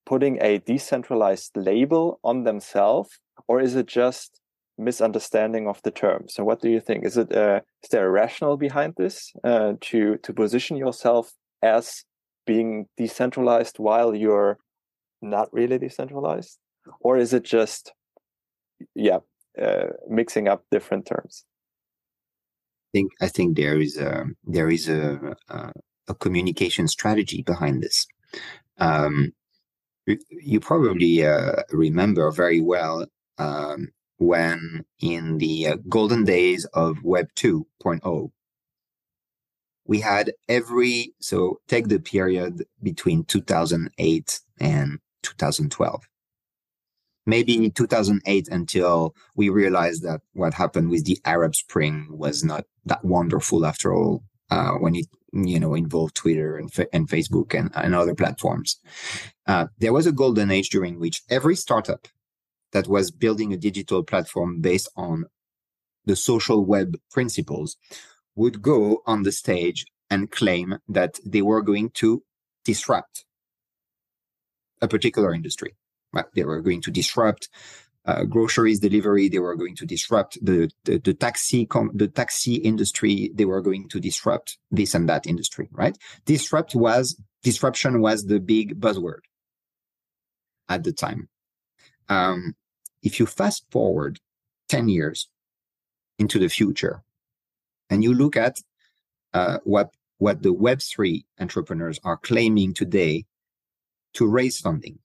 putting 0.07 0.41
a 0.41 0.57
decentralized 0.57 1.51
label 1.55 2.19
on 2.23 2.43
themselves, 2.43 3.19
or 3.47 3.61
is 3.61 3.75
it 3.75 3.85
just 3.85 4.39
misunderstanding 4.79 5.67
of 5.67 5.81
the 5.83 5.91
term. 5.91 6.23
So, 6.27 6.43
what 6.43 6.61
do 6.61 6.69
you 6.69 6.79
think? 6.79 7.05
Is 7.05 7.17
it 7.17 7.35
uh, 7.35 7.59
is 7.83 7.89
there 7.91 8.07
a 8.07 8.09
rationale 8.09 8.57
behind 8.57 8.93
this 8.97 9.31
uh, 9.43 9.73
to 9.81 10.17
to 10.17 10.33
position 10.33 10.77
yourself 10.77 11.33
as 11.61 12.05
being 12.47 12.87
decentralized 12.97 13.77
while 13.77 14.15
you're 14.15 14.57
not 15.21 15.53
really 15.53 15.77
decentralized, 15.77 16.57
or 17.01 17.17
is 17.17 17.33
it 17.33 17.43
just 17.43 17.91
yeah 18.95 19.19
uh, 19.61 19.87
mixing 20.07 20.47
up 20.47 20.63
different 20.71 21.05
terms? 21.05 21.45
I 22.89 22.97
think 22.97 23.11
I 23.21 23.27
think 23.27 23.55
there 23.55 23.79
is 23.79 23.97
a 23.97 24.25
there 24.43 24.69
is 24.69 24.89
a 24.89 25.35
a, 25.47 25.71
a 26.07 26.15
communication 26.15 26.87
strategy 26.87 27.43
behind 27.43 27.83
this. 27.83 28.07
Um, 28.79 29.33
you 30.31 30.59
probably 30.59 31.25
uh, 31.25 31.63
remember 31.71 32.31
very 32.31 32.61
well 32.61 33.05
um, 33.37 33.89
when 34.17 34.85
in 34.99 35.37
the 35.37 35.67
uh, 35.67 35.77
golden 35.87 36.25
days 36.25 36.65
of 36.73 37.03
Web 37.03 37.27
2.0, 37.35 38.31
we 39.85 40.01
had 40.01 40.33
every, 40.47 41.13
so 41.19 41.59
take 41.67 41.87
the 41.87 41.99
period 41.99 42.65
between 42.81 43.23
2008 43.23 44.39
and 44.59 44.99
2012. 45.23 46.03
Maybe 47.25 47.69
2008 47.69 48.47
until 48.49 49.15
we 49.35 49.49
realized 49.49 50.03
that 50.03 50.21
what 50.33 50.53
happened 50.55 50.89
with 50.89 51.05
the 51.05 51.19
Arab 51.25 51.55
Spring 51.55 52.07
was 52.09 52.43
not 52.43 52.65
that 52.85 53.03
wonderful 53.05 53.65
after 53.65 53.93
all. 53.93 54.23
uh, 54.49 54.71
when 54.73 54.95
it 54.95 55.07
you 55.31 55.59
know 55.59 55.75
involved 55.75 56.15
Twitter 56.15 56.57
and, 56.57 56.71
and 56.91 57.07
Facebook 57.07 57.57
and, 57.57 57.71
and 57.75 57.95
other 57.95 58.15
platforms. 58.15 58.77
Uh, 59.47 59.67
there 59.77 59.93
was 59.93 60.07
a 60.07 60.11
golden 60.11 60.51
age 60.51 60.69
during 60.69 60.99
which 60.99 61.21
every 61.29 61.55
startup 61.55 62.07
that 62.71 62.87
was 62.87 63.11
building 63.11 63.53
a 63.53 63.57
digital 63.57 64.03
platform 64.03 64.61
based 64.61 64.89
on 64.95 65.25
the 66.05 66.15
social 66.15 66.65
web 66.65 66.97
principles 67.11 67.77
would 68.35 68.61
go 68.61 69.01
on 69.05 69.23
the 69.23 69.31
stage 69.31 69.85
and 70.09 70.31
claim 70.31 70.77
that 70.87 71.19
they 71.25 71.41
were 71.41 71.61
going 71.61 71.89
to 71.91 72.23
disrupt 72.65 73.25
a 74.81 74.87
particular 74.87 75.33
industry. 75.33 75.75
They 76.33 76.43
were 76.43 76.61
going 76.61 76.81
to 76.81 76.91
disrupt 76.91 77.49
uh, 78.05 78.23
groceries 78.23 78.79
delivery. 78.79 79.29
They 79.29 79.39
were 79.39 79.55
going 79.55 79.75
to 79.75 79.85
disrupt 79.85 80.43
the 80.43 80.71
the, 80.85 80.97
the 80.97 81.13
taxi 81.13 81.65
com- 81.65 81.91
the 81.93 82.07
taxi 82.07 82.55
industry. 82.55 83.31
They 83.33 83.45
were 83.45 83.61
going 83.61 83.89
to 83.89 83.99
disrupt 83.99 84.57
this 84.71 84.95
and 84.95 85.07
that 85.09 85.27
industry. 85.27 85.69
Right? 85.71 85.97
Disrupt 86.25 86.75
was 86.75 87.21
disruption 87.43 88.01
was 88.01 88.25
the 88.25 88.39
big 88.39 88.79
buzzword 88.79 89.21
at 90.67 90.83
the 90.83 90.91
time. 90.91 91.29
Um, 92.07 92.55
if 93.03 93.19
you 93.19 93.25
fast 93.25 93.65
forward 93.71 94.19
ten 94.67 94.89
years 94.89 95.29
into 96.17 96.39
the 96.39 96.49
future, 96.49 97.03
and 97.89 98.03
you 98.03 98.13
look 98.13 98.35
at 98.35 98.57
uh, 99.33 99.59
what 99.63 99.91
what 100.17 100.41
the 100.41 100.53
Web 100.53 100.81
three 100.81 101.25
entrepreneurs 101.39 101.99
are 102.03 102.17
claiming 102.17 102.73
today 102.73 103.25
to 104.13 104.27
raise 104.27 104.59
funding, 104.59 104.99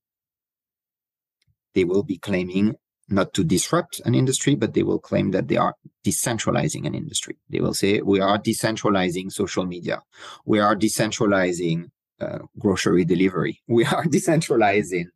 they 1.74 1.84
will 1.84 2.02
be 2.02 2.18
claiming 2.18 2.76
not 3.08 3.34
to 3.34 3.44
disrupt 3.44 4.00
an 4.04 4.14
industry, 4.14 4.54
but 4.54 4.74
they 4.74 4.82
will 4.82 4.98
claim 4.98 5.30
that 5.32 5.48
they 5.48 5.56
are 5.56 5.74
decentralizing 6.04 6.86
an 6.86 6.94
industry. 6.94 7.36
They 7.50 7.60
will 7.60 7.74
say, 7.74 8.00
we 8.00 8.20
are 8.20 8.38
decentralizing 8.38 9.30
social 9.30 9.66
media. 9.66 10.02
We 10.46 10.58
are 10.60 10.74
decentralizing 10.74 11.90
uh, 12.20 12.38
grocery 12.58 13.04
delivery. 13.04 13.60
We 13.68 13.84
are 13.84 14.04
decentralizing 14.04 15.06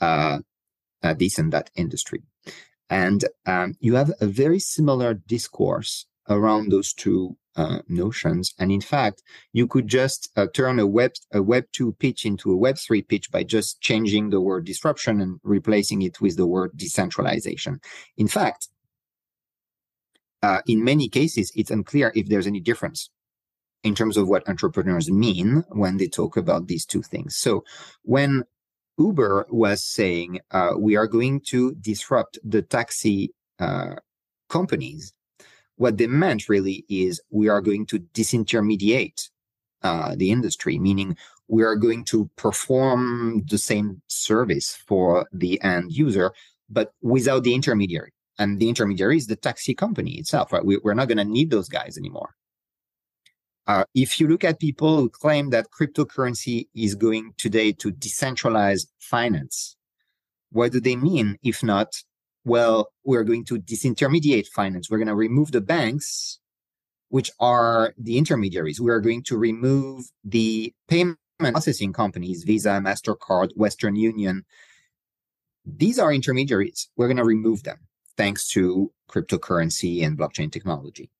uh, 0.00 0.40
uh, 1.02 1.14
this 1.14 1.38
and 1.38 1.52
that 1.52 1.70
industry. 1.74 2.22
And 2.90 3.24
um, 3.46 3.76
you 3.80 3.94
have 3.94 4.12
a 4.20 4.26
very 4.26 4.58
similar 4.58 5.14
discourse 5.14 6.06
around 6.28 6.70
those 6.70 6.92
two 6.92 7.36
uh, 7.56 7.80
notions. 7.88 8.54
And 8.58 8.72
in 8.72 8.80
fact, 8.80 9.22
you 9.52 9.66
could 9.66 9.88
just 9.88 10.30
uh, 10.36 10.46
turn 10.54 10.78
a 10.78 10.86
web 10.86 11.12
a 11.32 11.42
Web 11.42 11.64
two 11.72 11.92
pitch 11.92 12.24
into 12.24 12.50
a 12.52 12.56
Web 12.56 12.78
three 12.78 13.02
pitch 13.02 13.30
by 13.30 13.44
just 13.44 13.80
changing 13.80 14.30
the 14.30 14.40
word 14.40 14.64
disruption 14.64 15.20
and 15.20 15.40
replacing 15.42 16.02
it 16.02 16.20
with 16.20 16.36
the 16.36 16.46
word 16.46 16.70
decentralization. 16.76 17.80
In 18.16 18.28
fact, 18.28 18.68
uh, 20.42 20.60
in 20.66 20.82
many 20.82 21.08
cases, 21.08 21.52
it's 21.54 21.70
unclear 21.70 22.12
if 22.14 22.28
there's 22.28 22.46
any 22.46 22.60
difference 22.60 23.10
in 23.84 23.94
terms 23.94 24.16
of 24.16 24.28
what 24.28 24.48
entrepreneurs 24.48 25.10
mean 25.10 25.64
when 25.70 25.96
they 25.96 26.08
talk 26.08 26.36
about 26.36 26.68
these 26.68 26.86
two 26.86 27.02
things. 27.02 27.36
So 27.36 27.64
when 28.02 28.44
Uber 28.98 29.46
was 29.50 29.84
saying 29.84 30.40
uh, 30.50 30.72
we 30.78 30.96
are 30.96 31.06
going 31.06 31.40
to 31.48 31.74
disrupt 31.74 32.38
the 32.44 32.62
taxi 32.62 33.34
uh, 33.58 33.96
companies 34.48 35.12
what 35.82 35.98
they 35.98 36.06
meant 36.06 36.48
really 36.48 36.84
is 36.88 37.20
we 37.30 37.48
are 37.48 37.60
going 37.60 37.84
to 37.86 37.98
disintermediate 38.14 39.28
uh, 39.82 40.14
the 40.16 40.30
industry, 40.30 40.78
meaning 40.78 41.16
we 41.48 41.64
are 41.64 41.74
going 41.74 42.04
to 42.04 42.30
perform 42.36 43.42
the 43.50 43.58
same 43.58 44.00
service 44.06 44.76
for 44.86 45.26
the 45.32 45.60
end 45.62 45.90
user, 45.90 46.30
but 46.70 46.94
without 47.02 47.42
the 47.42 47.52
intermediary. 47.52 48.12
And 48.38 48.60
the 48.60 48.68
intermediary 48.68 49.16
is 49.16 49.26
the 49.26 49.34
taxi 49.34 49.74
company 49.74 50.12
itself, 50.12 50.52
right? 50.52 50.64
We, 50.64 50.78
are 50.84 50.94
not 50.94 51.08
going 51.08 51.18
to 51.18 51.24
need 51.24 51.50
those 51.50 51.68
guys 51.68 51.98
anymore. 51.98 52.36
Uh, 53.66 53.84
if 53.92 54.20
you 54.20 54.28
look 54.28 54.44
at 54.44 54.60
people 54.60 54.98
who 54.98 55.10
claim 55.10 55.50
that 55.50 55.72
cryptocurrency 55.76 56.68
is 56.76 56.94
going 56.94 57.34
today 57.38 57.72
to 57.72 57.90
decentralize 57.90 58.86
finance, 59.00 59.76
what 60.52 60.70
do 60.70 60.80
they 60.80 60.94
mean 60.94 61.38
if 61.42 61.60
not 61.64 61.88
well, 62.44 62.92
we're 63.04 63.24
going 63.24 63.44
to 63.46 63.58
disintermediate 63.58 64.48
finance. 64.48 64.90
We're 64.90 64.98
going 64.98 65.08
to 65.08 65.14
remove 65.14 65.52
the 65.52 65.60
banks, 65.60 66.38
which 67.08 67.30
are 67.38 67.94
the 67.98 68.18
intermediaries. 68.18 68.80
We 68.80 68.90
are 68.90 69.00
going 69.00 69.22
to 69.24 69.38
remove 69.38 70.06
the 70.24 70.74
payment 70.88 71.18
processing 71.38 71.92
companies, 71.92 72.44
Visa, 72.44 72.80
MasterCard, 72.82 73.50
Western 73.56 73.96
Union. 73.96 74.44
These 75.64 75.98
are 75.98 76.12
intermediaries. 76.12 76.88
We're 76.96 77.08
going 77.08 77.16
to 77.16 77.24
remove 77.24 77.62
them 77.62 77.78
thanks 78.16 78.48
to 78.48 78.92
cryptocurrency 79.10 80.04
and 80.04 80.18
blockchain 80.18 80.50
technology. 80.50 81.10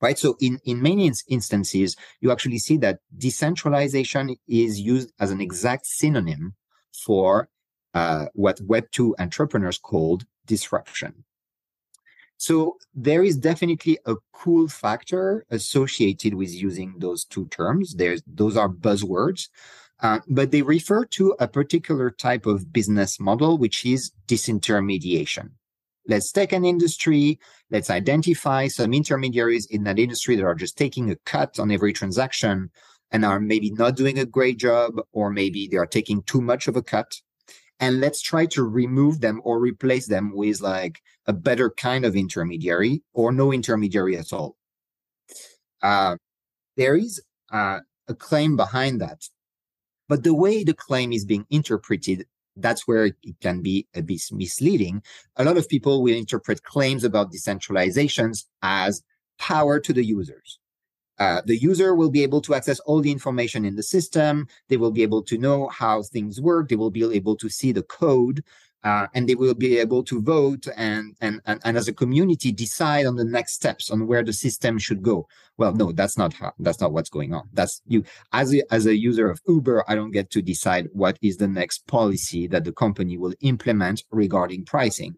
Right. 0.00 0.18
So 0.18 0.36
in, 0.40 0.58
in 0.64 0.82
many 0.82 1.10
instances, 1.28 1.96
you 2.20 2.30
actually 2.30 2.58
see 2.58 2.76
that 2.78 2.98
decentralization 3.16 4.36
is 4.46 4.78
used 4.78 5.10
as 5.18 5.30
an 5.30 5.40
exact 5.40 5.86
synonym 5.86 6.54
for 6.92 7.48
uh, 7.94 8.26
what 8.34 8.58
Web2 8.58 9.14
entrepreneurs 9.18 9.78
called 9.78 10.26
disruption. 10.46 11.24
So 12.38 12.76
there 12.94 13.24
is 13.24 13.36
definitely 13.36 13.98
a 14.04 14.16
cool 14.32 14.68
factor 14.68 15.46
associated 15.50 16.34
with 16.34 16.52
using 16.52 16.94
those 16.98 17.24
two 17.24 17.46
terms. 17.48 17.94
There's, 17.94 18.22
those 18.26 18.56
are 18.56 18.68
buzzwords, 18.68 19.48
uh, 20.00 20.20
but 20.28 20.50
they 20.50 20.62
refer 20.62 21.06
to 21.06 21.34
a 21.40 21.48
particular 21.48 22.10
type 22.10 22.44
of 22.44 22.72
business 22.72 23.18
model, 23.18 23.56
which 23.56 23.86
is 23.86 24.12
disintermediation. 24.28 25.50
Let's 26.08 26.30
take 26.30 26.52
an 26.52 26.64
industry. 26.64 27.40
Let's 27.70 27.90
identify 27.90 28.68
some 28.68 28.92
intermediaries 28.92 29.66
in 29.66 29.84
that 29.84 29.98
industry 29.98 30.36
that 30.36 30.44
are 30.44 30.54
just 30.54 30.76
taking 30.76 31.10
a 31.10 31.16
cut 31.24 31.58
on 31.58 31.70
every 31.70 31.92
transaction 31.92 32.70
and 33.10 33.24
are 33.24 33.40
maybe 33.40 33.70
not 33.70 33.96
doing 33.96 34.18
a 34.18 34.26
great 34.26 34.58
job, 34.58 34.92
or 35.12 35.30
maybe 35.30 35.68
they 35.68 35.78
are 35.78 35.86
taking 35.86 36.22
too 36.22 36.40
much 36.42 36.68
of 36.68 36.76
a 36.76 36.82
cut 36.82 37.20
and 37.80 38.00
let's 38.00 38.20
try 38.20 38.46
to 38.46 38.62
remove 38.62 39.20
them 39.20 39.40
or 39.44 39.58
replace 39.58 40.06
them 40.06 40.34
with 40.34 40.60
like 40.60 41.02
a 41.26 41.32
better 41.32 41.70
kind 41.70 42.04
of 42.04 42.16
intermediary 42.16 43.02
or 43.12 43.32
no 43.32 43.52
intermediary 43.52 44.16
at 44.16 44.32
all. 44.32 44.56
Uh, 45.82 46.16
there 46.76 46.96
is 46.96 47.22
uh, 47.52 47.80
a 48.08 48.14
claim 48.14 48.56
behind 48.56 49.00
that, 49.00 49.28
but 50.08 50.24
the 50.24 50.34
way 50.34 50.64
the 50.64 50.74
claim 50.74 51.12
is 51.12 51.24
being 51.24 51.46
interpreted, 51.50 52.26
that's 52.56 52.88
where 52.88 53.06
it 53.06 53.16
can 53.40 53.60
be 53.60 53.86
a 53.94 54.02
bit 54.02 54.22
misleading. 54.32 55.02
A 55.36 55.44
lot 55.44 55.58
of 55.58 55.68
people 55.68 56.02
will 56.02 56.16
interpret 56.16 56.62
claims 56.62 57.04
about 57.04 57.32
decentralizations 57.32 58.44
as 58.62 59.02
power 59.38 59.78
to 59.80 59.92
the 59.92 60.04
users. 60.04 60.58
Uh, 61.18 61.40
the 61.46 61.56
user 61.56 61.94
will 61.94 62.10
be 62.10 62.22
able 62.22 62.40
to 62.42 62.54
access 62.54 62.78
all 62.80 63.00
the 63.00 63.10
information 63.10 63.64
in 63.64 63.74
the 63.74 63.82
system. 63.82 64.46
They 64.68 64.76
will 64.76 64.90
be 64.90 65.02
able 65.02 65.22
to 65.22 65.38
know 65.38 65.68
how 65.68 66.02
things 66.02 66.40
work. 66.40 66.68
They 66.68 66.76
will 66.76 66.90
be 66.90 67.04
able 67.14 67.36
to 67.36 67.48
see 67.48 67.72
the 67.72 67.82
code, 67.82 68.44
uh, 68.84 69.06
and 69.14 69.28
they 69.28 69.34
will 69.34 69.54
be 69.54 69.78
able 69.78 70.04
to 70.04 70.20
vote 70.20 70.66
and, 70.76 71.16
and 71.20 71.40
and 71.46 71.60
and 71.64 71.76
as 71.76 71.88
a 71.88 71.92
community 71.92 72.52
decide 72.52 73.06
on 73.06 73.16
the 73.16 73.24
next 73.24 73.54
steps 73.54 73.90
on 73.90 74.06
where 74.06 74.22
the 74.22 74.32
system 74.32 74.78
should 74.78 75.02
go. 75.02 75.26
Well, 75.56 75.72
no, 75.72 75.90
that's 75.90 76.18
not 76.18 76.34
how. 76.34 76.52
That's 76.58 76.80
not 76.80 76.92
what's 76.92 77.10
going 77.10 77.32
on. 77.32 77.48
That's 77.52 77.80
you 77.86 78.04
as 78.32 78.54
a, 78.54 78.62
as 78.70 78.86
a 78.86 78.94
user 78.94 79.30
of 79.30 79.40
Uber. 79.48 79.84
I 79.88 79.94
don't 79.94 80.10
get 80.10 80.30
to 80.32 80.42
decide 80.42 80.88
what 80.92 81.18
is 81.22 81.38
the 81.38 81.48
next 81.48 81.86
policy 81.86 82.46
that 82.48 82.64
the 82.64 82.72
company 82.72 83.16
will 83.16 83.34
implement 83.40 84.04
regarding 84.10 84.66
pricing. 84.66 85.16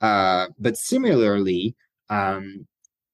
Uh, 0.00 0.48
but 0.58 0.76
similarly, 0.76 1.76
um, 2.10 2.66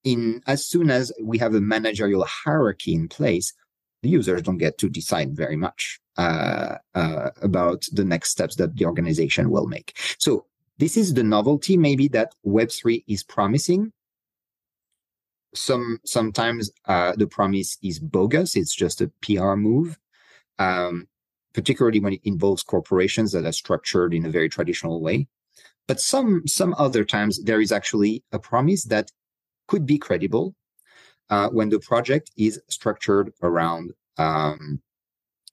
in 0.04 0.42
as 0.46 0.66
soon 0.66 0.90
as 0.90 1.12
we 1.22 1.38
have 1.38 1.54
a 1.54 1.60
managerial 1.60 2.24
hierarchy 2.24 2.94
in 2.94 3.08
place, 3.08 3.52
the 4.02 4.08
users 4.08 4.42
don't 4.42 4.58
get 4.58 4.78
to 4.78 4.88
decide 4.88 5.36
very 5.36 5.56
much 5.56 6.00
uh, 6.16 6.76
uh, 6.94 7.30
about 7.42 7.86
the 7.92 8.04
next 8.04 8.30
steps 8.30 8.56
that 8.56 8.76
the 8.76 8.86
organization 8.86 9.50
will 9.50 9.66
make. 9.66 9.96
So 10.18 10.46
this 10.78 10.96
is 10.96 11.14
the 11.14 11.22
novelty 11.22 11.76
maybe 11.76 12.08
that 12.08 12.34
Web3 12.46 13.04
is 13.06 13.22
promising. 13.22 13.92
Some 15.54 15.98
sometimes 16.04 16.70
uh, 16.86 17.12
the 17.16 17.26
promise 17.26 17.76
is 17.82 17.98
bogus. 17.98 18.56
It's 18.56 18.74
just 18.74 19.00
a 19.00 19.10
PR 19.20 19.54
move, 19.54 19.98
um, 20.58 21.08
particularly 21.52 22.00
when 22.00 22.14
it 22.14 22.20
involves 22.24 22.62
corporations 22.62 23.32
that 23.32 23.44
are 23.44 23.52
structured 23.52 24.14
in 24.14 24.24
a 24.24 24.30
very 24.30 24.48
traditional 24.48 25.00
way. 25.00 25.26
But 25.88 26.00
some 26.00 26.46
some 26.46 26.74
other 26.78 27.04
times 27.04 27.42
there 27.42 27.60
is 27.60 27.72
actually 27.72 28.22
a 28.32 28.38
promise 28.38 28.84
that 28.84 29.10
could 29.70 29.86
be 29.86 29.98
credible 29.98 30.54
uh, 31.30 31.48
when 31.50 31.68
the 31.68 31.78
project 31.78 32.30
is 32.36 32.60
structured 32.68 33.32
around 33.40 33.92
um, 34.18 34.82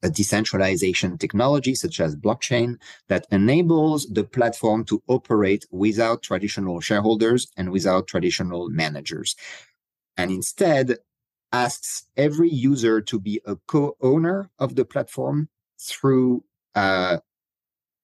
a 0.02 0.10
decentralization 0.10 1.18
technology 1.20 1.76
such 1.76 2.00
as 2.00 2.16
blockchain 2.16 2.78
that 3.10 3.28
enables 3.32 4.08
the 4.08 4.24
platform 4.24 4.84
to 4.84 5.02
operate 5.08 5.66
without 5.72 6.24
traditional 6.24 6.82
shareholders 6.82 7.48
and 7.58 7.72
without 7.72 8.08
traditional 8.08 8.70
managers. 8.70 9.36
And 10.18 10.32
instead 10.32 10.98
asks 11.52 12.06
every 12.18 12.50
user 12.50 13.02
to 13.02 13.20
be 13.20 13.40
a 13.46 13.56
co-owner 13.68 14.50
of 14.58 14.76
the 14.76 14.86
platform 14.86 15.48
through 15.80 16.44
uh, 16.74 17.18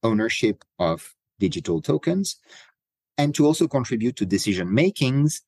ownership 0.03 0.63
of 0.77 1.15
digital 1.39 1.81
tokens 1.81 2.37
and 3.17 3.33
to 3.33 3.45
also 3.45 3.67
contribute 3.67 4.15
to 4.17 4.25
decision 4.25 4.73
makings 4.73 5.41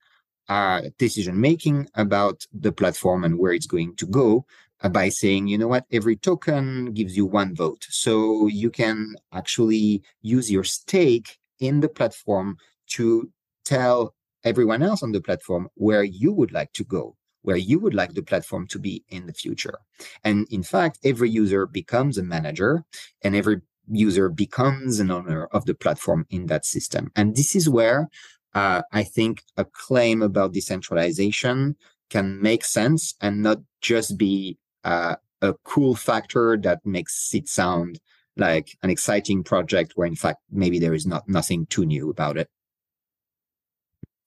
uh, 0.49 0.81
decision 0.97 1.39
making 1.39 1.87
about 1.95 2.45
the 2.53 2.71
platform 2.71 3.23
and 3.23 3.39
where 3.39 3.53
it's 3.53 3.67
going 3.67 3.95
to 3.95 4.05
go 4.05 4.45
uh, 4.81 4.89
by 4.89 5.09
saying, 5.09 5.47
you 5.47 5.57
know 5.57 5.67
what, 5.67 5.85
every 5.91 6.15
token 6.15 6.93
gives 6.93 7.15
you 7.17 7.25
one 7.25 7.55
vote. 7.55 7.85
So 7.89 8.47
you 8.47 8.69
can 8.69 9.15
actually 9.33 10.03
use 10.21 10.51
your 10.51 10.63
stake 10.63 11.37
in 11.59 11.79
the 11.79 11.89
platform 11.89 12.57
to 12.91 13.31
tell 13.63 14.13
everyone 14.43 14.83
else 14.83 15.01
on 15.01 15.11
the 15.11 15.21
platform 15.21 15.69
where 15.75 16.03
you 16.03 16.31
would 16.31 16.51
like 16.51 16.71
to 16.73 16.83
go, 16.83 17.15
where 17.41 17.57
you 17.57 17.79
would 17.79 17.93
like 17.93 18.13
the 18.13 18.21
platform 18.21 18.67
to 18.67 18.79
be 18.79 19.03
in 19.09 19.25
the 19.25 19.33
future. 19.33 19.79
And 20.23 20.47
in 20.51 20.61
fact, 20.61 20.99
every 21.03 21.29
user 21.29 21.65
becomes 21.65 22.17
a 22.17 22.23
manager 22.23 22.83
and 23.23 23.35
every 23.35 23.61
user 23.87 24.29
becomes 24.29 24.99
an 24.99 25.11
owner 25.11 25.45
of 25.45 25.65
the 25.65 25.73
platform 25.75 26.25
in 26.29 26.47
that 26.47 26.65
system. 26.65 27.11
And 27.15 27.35
this 27.35 27.55
is 27.55 27.69
where 27.69 28.09
uh, 28.55 28.81
I 28.91 29.03
think 29.03 29.43
a 29.57 29.65
claim 29.65 30.21
about 30.21 30.53
decentralization 30.53 31.75
can 32.09 32.41
make 32.41 32.63
sense 32.63 33.13
and 33.21 33.43
not 33.43 33.59
just 33.81 34.17
be 34.17 34.57
uh, 34.85 35.17
a 35.41 35.53
cool 35.63 35.93
factor 35.93 36.57
that 36.57 36.85
makes 36.85 37.33
it 37.33 37.49
sound 37.49 37.99
like 38.37 38.77
an 38.81 38.89
exciting 38.89 39.43
project 39.43 39.93
where 39.95 40.07
in 40.07 40.15
fact 40.15 40.39
maybe 40.49 40.79
there 40.79 40.93
is 40.93 41.05
not 41.05 41.27
nothing 41.27 41.65
too 41.67 41.85
new 41.85 42.09
about 42.09 42.37
it. 42.37 42.49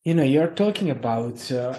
You 0.05 0.15
know 0.15 0.23
you're 0.23 0.49
talking 0.49 0.91
about 0.91 1.51
uh, 1.51 1.79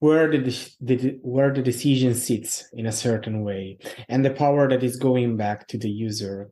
where 0.00 0.30
the, 0.30 0.38
the 0.80 1.18
where 1.22 1.52
the 1.52 1.62
decision 1.62 2.14
sits 2.14 2.68
in 2.72 2.86
a 2.86 2.92
certain 2.92 3.42
way 3.42 3.78
and 4.08 4.24
the 4.24 4.30
power 4.30 4.68
that 4.68 4.82
is 4.82 4.96
going 4.96 5.36
back 5.36 5.66
to 5.68 5.78
the 5.78 5.90
user 5.90 6.50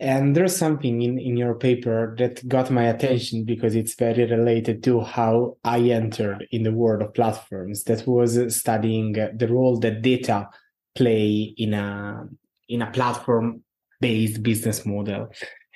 and 0.00 0.34
there's 0.34 0.56
something 0.56 1.02
in, 1.02 1.18
in 1.18 1.36
your 1.36 1.54
paper 1.54 2.16
that 2.18 2.48
got 2.48 2.70
my 2.70 2.84
attention 2.84 3.44
because 3.44 3.76
it's 3.76 3.94
very 3.94 4.24
related 4.24 4.82
to 4.84 5.02
how 5.02 5.58
I 5.62 5.78
entered 5.78 6.46
in 6.50 6.62
the 6.62 6.72
world 6.72 7.02
of 7.02 7.12
platforms. 7.12 7.84
That 7.84 8.06
was 8.06 8.56
studying 8.56 9.12
the 9.12 9.48
role 9.48 9.78
that 9.80 10.00
data 10.00 10.48
play 10.96 11.54
in 11.56 11.74
a 11.74 12.26
in 12.66 12.80
a 12.80 12.90
platform 12.90 13.62
based 14.00 14.42
business 14.42 14.86
model. 14.86 15.28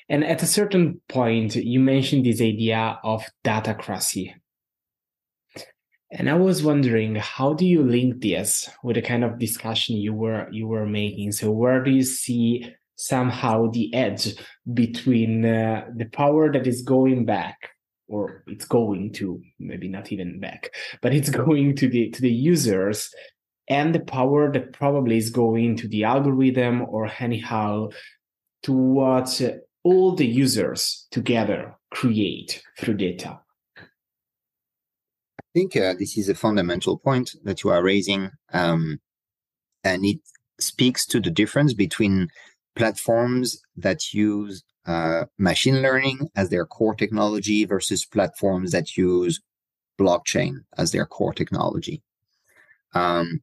And 0.08 0.24
at 0.24 0.42
a 0.42 0.46
certain 0.46 1.02
point, 1.08 1.56
you 1.56 1.80
mentioned 1.80 2.24
this 2.24 2.40
idea 2.40 2.98
of 3.04 3.24
datacracy. 3.44 4.32
And 6.10 6.30
I 6.30 6.34
was 6.34 6.62
wondering, 6.62 7.16
how 7.16 7.52
do 7.52 7.66
you 7.66 7.82
link 7.82 8.22
this 8.22 8.70
with 8.82 8.96
the 8.96 9.02
kind 9.02 9.24
of 9.24 9.38
discussion 9.38 9.96
you 9.96 10.14
were 10.14 10.48
you 10.50 10.66
were 10.66 10.86
making? 10.86 11.32
So 11.32 11.50
where 11.50 11.84
do 11.84 11.90
you 11.90 12.04
see 12.04 12.72
somehow 13.06 13.70
the 13.70 13.92
edge 13.94 14.34
between 14.72 15.44
uh, 15.44 15.84
the 15.96 16.06
power 16.06 16.50
that 16.52 16.66
is 16.66 16.82
going 16.82 17.24
back 17.24 17.70
or 18.08 18.44
it's 18.46 18.64
going 18.64 19.12
to 19.12 19.40
maybe 19.58 19.88
not 19.88 20.12
even 20.12 20.40
back 20.40 20.70
but 21.02 21.14
it's 21.14 21.30
going 21.42 21.74
to 21.76 21.88
the 21.88 22.10
to 22.10 22.22
the 22.22 22.32
users 22.32 23.10
and 23.68 23.94
the 23.94 24.00
power 24.00 24.52
that 24.52 24.72
probably 24.72 25.16
is 25.16 25.30
going 25.30 25.76
to 25.76 25.88
the 25.88 26.04
algorithm 26.04 26.82
or 26.82 27.10
anyhow 27.18 27.88
to 28.62 28.72
what 28.72 29.40
all 29.84 30.14
the 30.14 30.26
users 30.26 31.06
together 31.10 31.74
create 31.90 32.62
through 32.78 32.94
data. 32.94 33.38
I 33.78 33.82
think 35.54 35.76
uh, 35.76 35.94
this 35.98 36.18
is 36.18 36.28
a 36.28 36.34
fundamental 36.34 36.98
point 36.98 37.36
that 37.44 37.62
you 37.62 37.70
are 37.70 37.82
raising 37.82 38.30
um, 38.52 39.00
and 39.82 40.04
it 40.04 40.18
speaks 40.58 41.06
to 41.06 41.20
the 41.20 41.30
difference 41.30 41.74
between 41.74 42.28
platforms 42.76 43.62
that 43.76 44.12
use 44.12 44.62
uh, 44.86 45.24
machine 45.38 45.80
learning 45.80 46.28
as 46.36 46.50
their 46.50 46.66
core 46.66 46.94
technology 46.94 47.64
versus 47.64 48.04
platforms 48.04 48.72
that 48.72 48.96
use 48.96 49.40
blockchain 49.98 50.64
as 50.76 50.92
their 50.92 51.06
core 51.06 51.32
technology. 51.32 52.02
Um, 52.94 53.42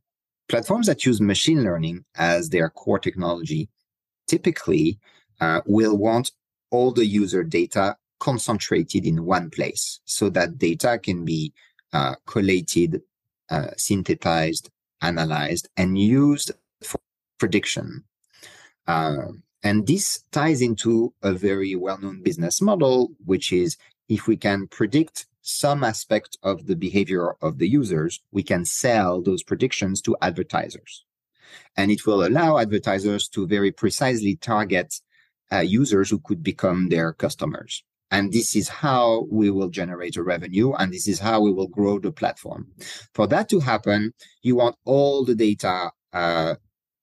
platforms 0.50 0.88
that 0.88 1.06
use 1.06 1.22
machine 1.22 1.64
learning 1.64 2.06
as 2.16 2.50
their 2.50 2.70
core 2.70 3.00
technology 3.00 3.70
typically 4.28 5.00
uh, 5.40 5.62
will 5.66 5.98
want 5.98 6.32
all 6.70 6.92
the 6.92 7.06
user 7.06 7.44
data 7.44 7.98
concentrated 8.20 9.06
in 9.06 9.26
one 9.26 9.50
place 9.50 10.00
so 10.06 10.30
that 10.30 10.58
data 10.58 11.00
can 11.02 11.26
be 11.26 11.52
uh, 11.94 12.16
collated, 12.28 13.02
uh, 13.50 13.72
synthesized, 13.78 14.70
analyzed, 15.02 15.68
and 15.76 15.98
used 15.98 16.52
for 16.84 17.00
prediction 17.40 18.04
and 19.64 19.88
this 19.88 20.24
ties 20.32 20.62
into 20.62 21.14
a 21.22 21.34
very 21.34 21.76
well-known 21.76 22.24
business 22.24 22.62
model, 22.62 23.12
which 23.26 23.54
is 23.54 23.78
if 24.10 24.28
we 24.28 24.38
can 24.38 24.68
predict 24.68 25.28
some 25.42 25.84
aspect 25.84 26.38
of 26.44 26.68
the 26.68 26.76
behavior 26.76 27.34
of 27.42 27.58
the 27.58 27.68
users, 27.68 28.22
we 28.32 28.44
can 28.44 28.66
sell 28.66 29.22
those 29.22 29.44
predictions 29.44 30.02
to 30.02 30.18
advertisers. 30.22 31.06
And 31.76 31.92
it 31.92 32.06
will 32.06 32.26
allow 32.26 32.58
advertisers 32.58 33.28
to 33.30 33.48
very 33.48 33.72
precisely 33.72 34.36
target 34.36 35.00
uh, 35.52 35.60
users 35.60 36.10
who 36.10 36.20
could 36.20 36.44
become 36.44 36.90
their 36.90 37.14
customers. 37.14 37.84
And 38.10 38.32
this 38.32 38.56
is 38.56 38.68
how 38.68 39.28
we 39.32 39.50
will 39.50 39.70
generate 39.70 40.18
a 40.18 40.24
revenue 40.24 40.74
and 40.74 40.94
this 40.94 41.08
is 41.08 41.20
how 41.20 41.42
we 41.42 41.52
will 41.52 41.68
grow 41.68 41.98
the 41.98 42.12
platform. 42.12 42.68
For 43.14 43.26
that 43.28 43.50
to 43.50 43.60
happen, 43.60 44.14
you 44.42 44.58
want 44.58 44.76
all 44.86 45.24
the 45.24 45.36
data 45.36 45.92
uh, 46.12 46.56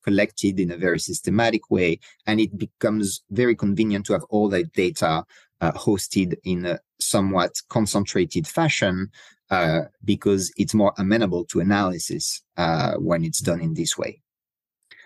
collected 0.08 0.58
in 0.58 0.70
a 0.70 0.76
very 0.86 1.00
systematic 1.10 1.64
way. 1.70 1.90
And 2.26 2.40
it 2.40 2.56
becomes 2.56 3.22
very 3.30 3.56
convenient 3.64 4.06
to 4.06 4.14
have 4.14 4.24
all 4.30 4.48
that 4.50 4.72
data 4.72 5.24
uh, 5.60 5.72
hosted 5.72 6.30
in 6.44 6.64
a 6.64 6.78
somewhat 6.98 7.52
concentrated 7.68 8.46
fashion 8.46 9.10
uh, 9.50 9.82
because 10.04 10.52
it's 10.56 10.74
more 10.74 10.92
amenable 10.98 11.44
to 11.46 11.60
analysis 11.60 12.42
uh, 12.56 12.94
when 13.08 13.24
it's 13.24 13.40
done 13.40 13.60
in 13.60 13.74
this 13.74 13.98
way. 13.98 14.20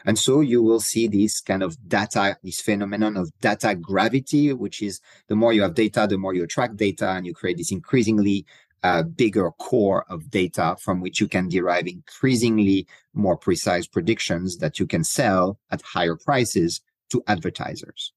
And 0.05 0.19
so 0.19 0.41
you 0.41 0.62
will 0.62 0.81
see 0.81 1.07
this 1.07 1.41
kind 1.41 1.62
of 1.62 1.77
data, 1.88 2.37
this 2.43 2.61
phenomenon 2.61 3.17
of 3.17 3.31
data 3.41 3.75
gravity, 3.75 4.53
which 4.53 4.83
is 4.83 5.01
the 5.29 5.37
more 5.37 5.53
you 5.53 5.62
have 5.62 5.75
data, 5.75 6.07
the 6.09 6.19
more 6.19 6.35
you 6.35 6.45
attract 6.45 6.77
data, 6.77 7.11
and 7.11 7.25
you 7.25 7.35
create 7.35 7.57
this 7.57 7.71
increasingly 7.71 8.45
a 8.83 9.05
bigger 9.05 9.51
core 9.53 10.05
of 10.09 10.31
data 10.31 10.77
from 10.81 11.01
which 11.01 11.21
you 11.21 11.29
can 11.29 11.49
derive 11.49 11.87
increasingly 11.87 12.87
more 13.14 13.37
precise 13.37 13.87
predictions 13.87 14.59
that 14.59 14.79
you 14.79 14.87
can 14.87 15.05
sell 15.05 15.59
at 15.71 15.83
higher 15.83 16.16
prices 16.16 16.81
to 17.11 17.23
advertisers. 17.27 18.12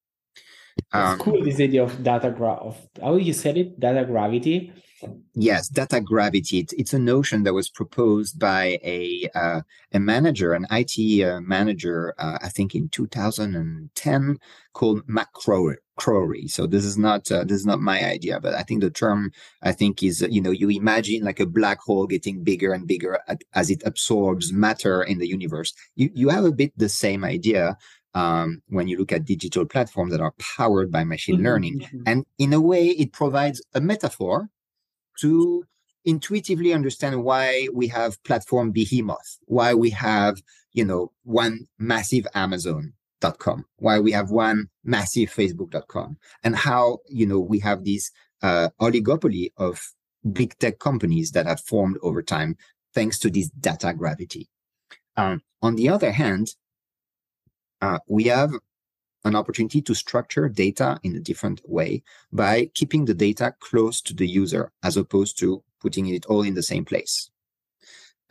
Um, 0.91 1.19
cool. 1.19 1.43
This 1.43 1.59
idea 1.59 1.83
of 1.83 2.03
data 2.03 2.31
gra- 2.31 2.53
of 2.53 2.77
how 3.01 3.15
you 3.15 3.33
said 3.33 3.57
it, 3.57 3.79
data 3.79 4.05
gravity. 4.05 4.73
Yes, 5.37 5.67
data 5.67 5.99
gravity. 5.99 6.59
It's, 6.59 6.73
it's 6.73 6.93
a 6.93 6.99
notion 6.99 7.43
that 7.43 7.53
was 7.53 7.69
proposed 7.69 8.39
by 8.39 8.79
a 8.83 9.29
uh, 9.35 9.61
a 9.91 9.99
manager, 9.99 10.53
an 10.53 10.65
IT 10.71 11.23
uh, 11.23 11.41
manager, 11.41 12.15
uh, 12.17 12.37
I 12.41 12.47
think 12.47 12.73
in 12.73 12.87
2010, 12.87 14.37
called 14.73 15.01
Matt 15.07 15.27
Crowry. 15.33 16.49
So 16.49 16.67
this 16.67 16.85
is 16.85 16.97
not 16.97 17.29
uh, 17.31 17.43
this 17.43 17.57
is 17.57 17.65
not 17.65 17.81
my 17.81 18.05
idea, 18.05 18.39
but 18.39 18.53
I 18.53 18.63
think 18.63 18.79
the 18.79 18.89
term 18.89 19.31
I 19.61 19.73
think 19.73 20.01
is 20.03 20.25
you 20.29 20.41
know 20.41 20.51
you 20.51 20.69
imagine 20.69 21.25
like 21.25 21.41
a 21.41 21.45
black 21.45 21.79
hole 21.81 22.07
getting 22.07 22.43
bigger 22.43 22.71
and 22.71 22.87
bigger 22.87 23.19
as 23.53 23.69
it 23.69 23.83
absorbs 23.85 24.53
matter 24.53 25.03
in 25.03 25.19
the 25.19 25.27
universe. 25.27 25.73
You 25.95 26.11
you 26.13 26.29
have 26.29 26.45
a 26.45 26.51
bit 26.51 26.71
the 26.77 26.89
same 26.89 27.25
idea 27.25 27.77
um, 28.13 28.61
when 28.69 28.87
you 28.87 28.97
look 28.97 29.11
at 29.11 29.25
digital 29.25 29.65
platforms 29.65 30.13
that 30.13 30.21
are 30.21 30.33
powered 30.57 30.93
by 30.93 31.03
machine 31.03 31.35
mm-hmm. 31.35 31.45
learning, 31.45 31.79
mm-hmm. 31.79 32.03
and 32.05 32.25
in 32.37 32.53
a 32.53 32.61
way 32.61 32.87
it 32.87 33.11
provides 33.11 33.61
a 33.73 33.81
metaphor 33.81 34.49
to 35.21 35.65
intuitively 36.05 36.73
understand 36.73 37.23
why 37.23 37.67
we 37.73 37.87
have 37.87 38.21
platform 38.23 38.71
behemoth, 38.71 39.39
why 39.45 39.73
we 39.73 39.89
have 39.89 40.41
you 40.73 40.85
know 40.85 41.11
one 41.23 41.67
massive 41.79 42.27
Amazon.com, 42.35 43.65
why 43.77 43.99
we 43.99 44.11
have 44.11 44.29
one 44.29 44.67
massive 44.83 45.29
facebook.com 45.29 46.17
and 46.43 46.55
how 46.55 46.99
you 47.07 47.25
know 47.25 47.39
we 47.39 47.59
have 47.59 47.83
this 47.83 48.11
uh, 48.41 48.69
oligopoly 48.79 49.51
of 49.57 49.81
big 50.31 50.57
tech 50.59 50.79
companies 50.79 51.31
that 51.31 51.45
have 51.45 51.61
formed 51.61 51.97
over 52.01 52.21
time 52.21 52.55
thanks 52.93 53.19
to 53.19 53.29
this 53.29 53.49
data 53.49 53.93
gravity. 53.93 54.49
Um, 55.17 55.41
on 55.61 55.75
the 55.75 55.89
other 55.89 56.11
hand 56.11 56.55
uh, 57.81 57.99
we 58.07 58.25
have 58.25 58.51
an 59.25 59.35
opportunity 59.35 59.81
to 59.81 59.93
structure 59.93 60.47
data 60.47 60.99
in 61.03 61.15
a 61.15 61.19
different 61.19 61.61
way 61.67 62.01
by 62.31 62.69
keeping 62.73 63.05
the 63.05 63.13
data 63.13 63.53
close 63.59 64.01
to 64.01 64.13
the 64.13 64.27
user 64.27 64.71
as 64.83 64.97
opposed 64.97 65.37
to 65.37 65.63
putting 65.81 66.07
it 66.07 66.25
all 66.27 66.41
in 66.41 66.53
the 66.53 66.63
same 66.63 66.85
place 66.85 67.29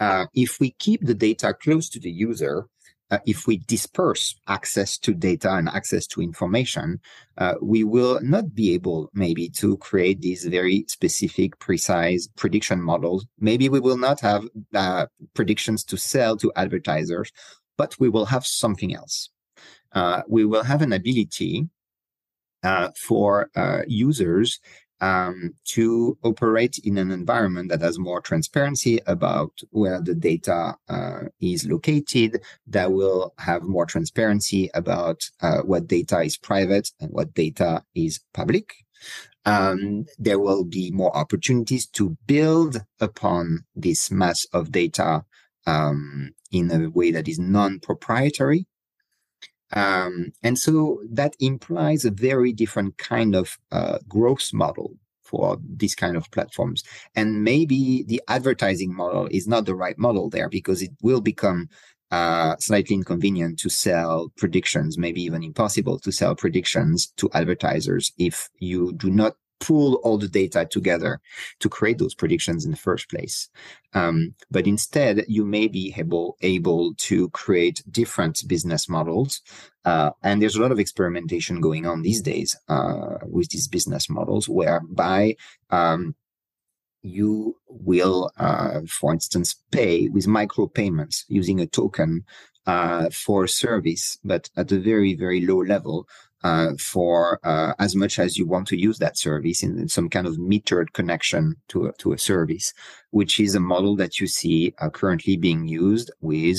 uh, 0.01 0.27
if 0.35 0.59
we 0.61 0.71
keep 0.79 1.05
the 1.05 1.15
data 1.15 1.55
close 1.55 1.89
to 1.89 2.01
the 2.01 2.11
user 2.11 2.67
uh, 3.11 3.19
if 3.27 3.47
we 3.47 3.59
disperse 3.59 4.35
access 4.49 4.99
to 4.99 5.15
data 5.15 5.53
and 5.53 5.69
access 5.69 6.07
to 6.07 6.23
information, 6.23 6.99
uh, 7.39 7.55
we 7.61 7.85
will 7.85 8.19
not 8.23 8.55
be 8.55 8.75
able 8.75 9.11
maybe 9.15 9.49
to 9.49 9.77
create 9.77 10.21
these 10.21 10.45
very 10.47 10.85
specific, 10.89 11.59
precise 11.59 12.29
prediction 12.37 12.81
models. 12.81 13.27
Maybe 13.39 13.69
we 13.69 13.81
will 13.81 13.99
not 13.99 14.21
have 14.21 14.49
uh, 14.75 15.07
predictions 15.35 15.85
to 15.85 15.97
sell 15.97 16.37
to 16.39 16.53
advertisers, 16.57 17.31
but 17.77 17.95
we 18.01 18.09
will 18.09 18.27
have 18.27 18.47
something 18.47 18.95
else. 18.95 19.29
Uh, 19.95 20.23
we 20.29 20.45
will 20.45 20.65
have 20.65 20.83
an 20.83 20.93
ability 20.93 21.69
uh, 22.63 22.91
for 22.97 23.51
uh, 23.55 23.83
users 23.87 24.61
um, 25.01 25.55
to 25.65 26.17
operate 26.23 26.79
in 26.83 26.99
an 26.99 27.11
environment 27.11 27.69
that 27.69 27.83
has 27.83 27.99
more 27.99 28.21
transparency 28.21 29.01
about 29.07 29.53
where 29.71 30.01
the 30.01 30.15
data 30.15 30.75
uh, 30.89 31.25
is 31.41 31.67
located, 31.67 32.43
that 32.67 32.93
will 32.93 33.35
have 33.39 33.63
more 33.63 33.87
transparency 33.87 34.71
about 34.75 35.29
uh, 35.43 35.59
what 35.59 35.87
data 35.87 36.21
is 36.21 36.39
private 36.39 36.91
and 37.01 37.11
what 37.11 37.35
data 37.35 37.83
is 37.95 38.21
public. 38.33 38.75
Um, 39.45 40.07
there 40.19 40.39
will 40.39 40.65
be 40.65 40.91
more 40.91 41.15
opportunities 41.15 41.87
to 41.89 42.17
build 42.27 42.83
upon 42.99 43.65
this 43.77 44.11
mass 44.11 44.47
of 44.55 44.73
data 44.73 45.25
um, 45.67 46.31
in 46.51 46.71
a 46.71 46.89
way 46.89 47.11
that 47.11 47.29
is 47.29 47.39
non-proprietary. 47.39 48.67
Um, 49.73 50.33
and 50.43 50.59
so 50.59 51.01
that 51.11 51.35
implies 51.41 52.05
a 52.05 52.11
very 52.11 52.53
different 52.53 52.99
kind 52.99 53.35
of 53.35 53.59
uh, 53.73 53.99
growth 54.09 54.51
model 54.53 54.93
for 55.23 55.59
these 55.67 55.95
kind 55.95 56.17
of 56.17 56.31
platforms. 56.31 56.85
And 57.17 57.43
maybe 57.43 58.05
the 58.07 58.23
advertising 58.29 58.95
model 58.95 59.27
is 59.31 59.49
not 59.49 59.67
the 59.67 59.75
right 59.75 59.99
model 59.99 60.29
there 60.31 60.49
because 60.49 60.83
it 60.83 60.93
will 61.03 61.21
become 61.21 61.69
uh, 62.11 62.57
slightly 62.61 62.95
inconvenient 62.95 63.59
to 63.59 63.69
sell 63.69 64.31
predictions, 64.37 64.97
maybe 64.97 65.23
even 65.23 65.43
impossible 65.43 65.99
to 65.99 66.13
sell 66.13 66.37
predictions 66.37 67.13
to 67.17 67.29
advertisers 67.33 68.13
if 68.19 68.49
you 68.59 68.93
do 68.93 69.11
not 69.11 69.35
pull 69.61 69.95
all 69.97 70.19
the 70.19 70.29
data 70.29 70.67
together 70.71 71.21
to 71.61 71.69
create 71.69 71.99
those 71.99 72.15
predictions 72.15 72.65
in 72.65 72.71
the 72.71 72.77
first 72.77 73.09
place. 73.09 73.49
Um, 73.95 74.35
but 74.51 74.67
instead, 74.67 75.25
you 75.29 75.45
may 75.45 75.69
be 75.69 75.95
able, 75.97 76.37
able 76.43 76.95
to 76.95 77.31
create 77.31 77.83
different 77.91 78.43
business 78.47 78.89
models. 78.89 79.43
Uh, 79.85 80.11
and 80.23 80.41
there's 80.41 80.57
a 80.57 80.63
lot 80.63 80.73
of 80.73 80.79
experimentation 80.79 81.61
going 81.61 81.87
on 81.87 82.03
these 82.03 82.23
days 82.23 82.57
uh, 82.69 83.19
with 83.23 83.51
these 83.51 83.69
business 83.69 84.11
models 84.11 84.49
whereby 84.49 85.37
um, 85.71 86.15
you 87.03 87.57
will, 87.69 88.33
uh, 88.39 88.81
for 88.89 89.13
instance, 89.13 89.55
pay 89.71 90.09
with 90.09 90.27
micropayments 90.27 91.25
using 91.29 91.61
a 91.61 91.67
token 91.67 92.25
uh, 92.67 93.11
for 93.11 93.47
service, 93.47 94.19
but 94.25 94.49
at 94.57 94.73
a 94.73 94.79
very, 94.79 95.15
very 95.15 95.45
low 95.45 95.63
level 95.63 96.09
uh, 96.45 96.75
for 96.79 97.41
uh, 97.43 97.73
as 97.79 97.97
much 97.97 98.19
as 98.19 98.37
you 98.37 98.47
want 98.47 98.69
to 98.69 98.77
use 98.77 98.99
that 98.99 99.17
service 99.17 99.63
in, 99.63 99.79
in, 99.79 99.89
some 99.89 100.11
kind 100.11 100.27
of 100.27 100.37
metered 100.37 100.93
connection 100.93 101.57
to 101.69 101.87
a, 101.87 101.93
to 101.95 102.13
a 102.13 102.19
service, 102.19 102.75
which 103.13 103.41
is 103.41 103.55
a 103.55 103.61
model 103.61 103.97
that 103.97 104.21
you 104.21 104.27
see 104.27 104.75
uh, 104.79 104.91
currently 104.91 105.39
being 105.39 105.67
used 105.67 106.13
with 106.21 106.59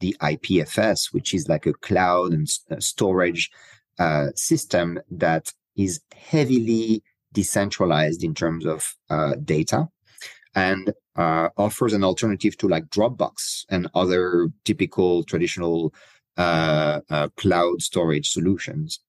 the 0.00 0.16
IPFS, 0.22 1.12
which 1.12 1.34
is 1.34 1.50
like 1.50 1.66
a 1.66 1.74
cloud 1.74 2.32
and 2.32 2.48
st- 2.48 2.78
uh, 2.78 2.80
storage 2.80 3.50
uh, 3.98 4.28
system 4.34 4.98
that 5.10 5.52
is 5.76 6.00
heavily 6.14 7.02
decentralized 7.34 8.24
in 8.24 8.34
terms 8.34 8.64
of 8.64 8.94
uh, 9.10 9.34
data 9.44 9.86
and 10.54 10.94
offers 11.18 11.92
an 11.92 12.02
alternative 12.02 12.56
to 12.56 12.68
like 12.68 12.86
Dropbox 12.86 13.66
and 13.68 13.86
other 13.94 14.48
typical 14.64 15.22
traditional 15.24 15.92
cloud 16.36 17.82
storage 17.82 18.30
solutions. 18.30 19.00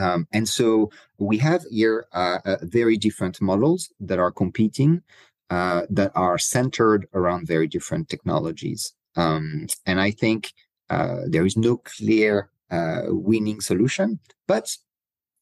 Um, 0.00 0.26
and 0.32 0.48
so 0.48 0.90
we 1.18 1.36
have 1.38 1.62
here 1.70 2.06
uh, 2.12 2.38
uh, 2.44 2.56
very 2.62 2.96
different 2.96 3.40
models 3.40 3.92
that 4.00 4.18
are 4.18 4.32
competing, 4.32 5.02
uh, 5.50 5.82
that 5.90 6.12
are 6.14 6.38
centered 6.38 7.06
around 7.12 7.46
very 7.46 7.68
different 7.68 8.08
technologies. 8.08 8.94
Um, 9.16 9.66
and 9.84 10.00
I 10.00 10.10
think 10.10 10.52
uh, 10.88 11.22
there 11.26 11.44
is 11.44 11.56
no 11.56 11.76
clear 11.76 12.50
uh, 12.70 13.02
winning 13.08 13.60
solution. 13.60 14.20
But 14.48 14.76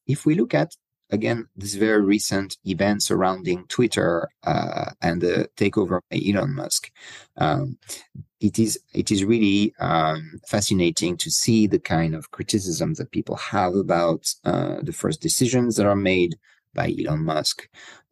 if 0.07 0.27
we 0.27 0.35
look 0.35 0.55
at 0.55 0.73
again 1.11 1.49
this 1.57 1.75
very 1.75 2.03
recent 2.03 2.57
event 2.65 3.03
surrounding 3.03 3.65
Twitter 3.69 4.29
uh, 4.45 4.91
and 5.01 5.21
the 5.21 5.49
takeover 5.57 6.01
by 6.11 6.21
Elon 6.27 6.55
Musk, 6.55 6.91
um, 7.37 7.79
it 8.41 8.59
is 8.59 8.79
it 8.95 9.11
is 9.11 9.25
really 9.25 9.75
um, 9.81 10.41
fascinating 10.47 11.17
to 11.17 11.31
see 11.31 11.67
the 11.67 11.79
kind 11.79 12.15
of 12.15 12.31
criticism 12.31 12.95
that 12.95 13.11
people 13.11 13.37
have 13.37 13.75
about 13.75 14.33
uh, 14.45 14.77
the 14.83 14.93
first 14.93 15.21
decisions 15.21 15.77
that 15.77 15.87
are 15.87 15.97
made 15.97 16.37
by 16.75 16.95
Elon 16.99 17.25
Musk. 17.25 17.69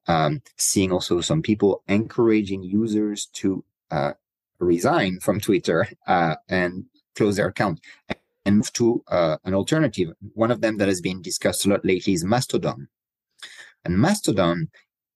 Um, 0.08 0.40
seeing 0.56 0.92
also 0.92 1.20
some 1.20 1.42
people 1.42 1.82
encouraging 1.88 2.62
users 2.62 3.26
to 3.34 3.64
uh, 3.90 4.12
resign 4.60 5.18
from 5.20 5.40
Twitter 5.40 5.88
uh, 6.06 6.36
and 6.48 6.84
close 7.16 7.36
their 7.36 7.48
account 7.48 7.80
and 8.44 8.56
move 8.58 8.72
to 8.74 9.02
uh, 9.08 9.36
an 9.44 9.54
alternative. 9.54 10.12
One 10.34 10.52
of 10.52 10.60
them 10.60 10.78
that 10.78 10.86
has 10.86 11.00
been 11.00 11.22
discussed 11.22 11.66
a 11.66 11.70
lot 11.70 11.84
lately 11.84 12.12
is 12.12 12.24
Mastodon. 12.24 12.88
And 13.84 13.98
Mastodon 13.98 14.70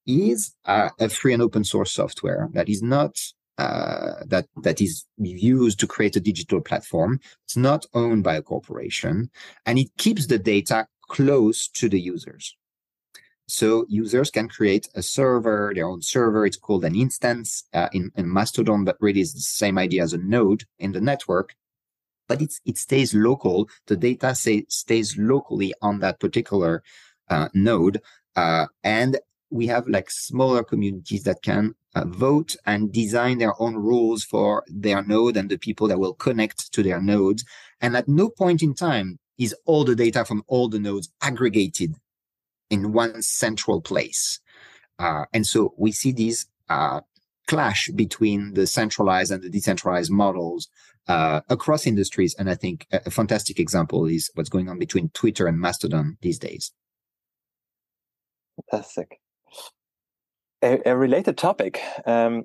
is 0.06 0.56
uh, 0.64 0.88
a 0.98 1.08
free 1.08 1.34
and 1.34 1.42
open 1.42 1.62
source 1.62 1.92
software 1.92 2.48
that 2.52 2.68
is 2.68 2.82
not 2.82 3.16
uh, 3.60 4.24
that 4.32 4.46
that 4.62 4.80
is 4.80 5.04
used 5.18 5.78
to 5.80 5.86
create 5.86 6.16
a 6.16 6.26
digital 6.30 6.60
platform. 6.62 7.20
It's 7.44 7.58
not 7.58 7.84
owned 7.92 8.24
by 8.24 8.36
a 8.36 8.42
corporation, 8.52 9.30
and 9.66 9.78
it 9.78 9.90
keeps 9.98 10.26
the 10.26 10.38
data 10.38 10.86
close 11.08 11.68
to 11.78 11.88
the 11.88 12.00
users. 12.00 12.56
So 13.48 13.84
users 13.88 14.30
can 14.30 14.48
create 14.48 14.88
a 14.94 15.02
server, 15.02 15.72
their 15.74 15.88
own 15.88 16.02
server. 16.02 16.46
It's 16.46 16.56
called 16.56 16.84
an 16.84 16.94
instance 16.94 17.64
uh, 17.74 17.88
in, 17.92 18.12
in 18.16 18.32
Mastodon, 18.32 18.84
but 18.84 18.96
really 19.00 19.20
is 19.20 19.34
the 19.34 19.40
same 19.40 19.76
idea 19.76 20.04
as 20.04 20.12
a 20.14 20.18
node 20.18 20.62
in 20.78 20.92
the 20.92 21.00
network. 21.00 21.54
But 22.28 22.40
it's, 22.40 22.60
it 22.64 22.78
stays 22.78 23.12
local. 23.12 23.68
The 23.88 23.96
data 23.96 24.36
say, 24.36 24.64
stays 24.68 25.18
locally 25.18 25.74
on 25.82 25.98
that 25.98 26.20
particular 26.20 26.84
uh, 27.28 27.48
node. 27.52 28.00
Uh, 28.36 28.66
and 28.84 29.18
we 29.50 29.66
have 29.66 29.86
like 29.88 30.10
smaller 30.10 30.62
communities 30.62 31.24
that 31.24 31.42
can 31.42 31.74
uh, 31.94 32.04
vote 32.06 32.56
and 32.66 32.92
design 32.92 33.38
their 33.38 33.60
own 33.60 33.74
rules 33.74 34.24
for 34.24 34.64
their 34.68 35.02
node 35.02 35.36
and 35.36 35.50
the 35.50 35.58
people 35.58 35.88
that 35.88 35.98
will 35.98 36.14
connect 36.14 36.72
to 36.72 36.82
their 36.82 37.00
nodes. 37.00 37.44
And 37.80 37.96
at 37.96 38.08
no 38.08 38.28
point 38.28 38.62
in 38.62 38.74
time 38.74 39.18
is 39.38 39.54
all 39.64 39.84
the 39.84 39.96
data 39.96 40.24
from 40.24 40.44
all 40.46 40.68
the 40.68 40.78
nodes 40.78 41.10
aggregated 41.20 41.94
in 42.68 42.92
one 42.92 43.22
central 43.22 43.80
place. 43.80 44.38
Uh, 44.98 45.24
and 45.32 45.46
so 45.46 45.74
we 45.76 45.90
see 45.90 46.12
these 46.12 46.46
uh, 46.68 47.00
clash 47.48 47.88
between 47.96 48.54
the 48.54 48.66
centralized 48.66 49.32
and 49.32 49.42
the 49.42 49.50
decentralized 49.50 50.12
models 50.12 50.68
uh, 51.08 51.40
across 51.48 51.86
industries. 51.86 52.34
And 52.34 52.48
I 52.48 52.54
think 52.54 52.86
a, 52.92 53.00
a 53.06 53.10
fantastic 53.10 53.58
example 53.58 54.06
is 54.06 54.30
what's 54.34 54.50
going 54.50 54.68
on 54.68 54.78
between 54.78 55.08
Twitter 55.08 55.48
and 55.48 55.58
Mastodon 55.58 56.18
these 56.20 56.38
days. 56.38 56.72
Fantastic 58.70 59.19
a, 60.62 60.80
a 60.86 60.96
related 60.96 61.36
topic, 61.36 61.80
um, 62.06 62.44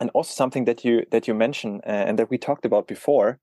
and 0.00 0.10
also 0.14 0.32
something 0.32 0.64
that 0.64 0.84
you 0.84 1.04
that 1.10 1.26
you 1.26 1.34
mentioned 1.34 1.82
uh, 1.86 1.90
and 1.90 2.18
that 2.18 2.30
we 2.30 2.38
talked 2.38 2.64
about 2.64 2.86
before, 2.86 3.38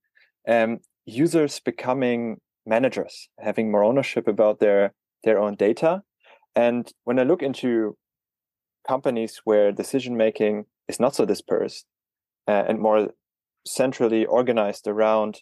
um, 0.47 0.79
users 1.05 1.59
becoming 1.59 2.39
managers, 2.65 3.29
having 3.39 3.71
more 3.71 3.83
ownership 3.83 4.27
about 4.27 4.59
their 4.59 4.93
their 5.23 5.39
own 5.39 5.55
data. 5.55 6.03
And 6.55 6.91
when 7.03 7.19
I 7.19 7.23
look 7.23 7.41
into 7.41 7.97
companies 8.87 9.41
where 9.43 9.71
decision 9.71 10.17
making 10.17 10.65
is 10.87 10.99
not 10.99 11.15
so 11.15 11.25
dispersed 11.25 11.85
uh, 12.47 12.63
and 12.67 12.79
more 12.79 13.09
centrally 13.65 14.25
organized 14.25 14.87
around 14.87 15.41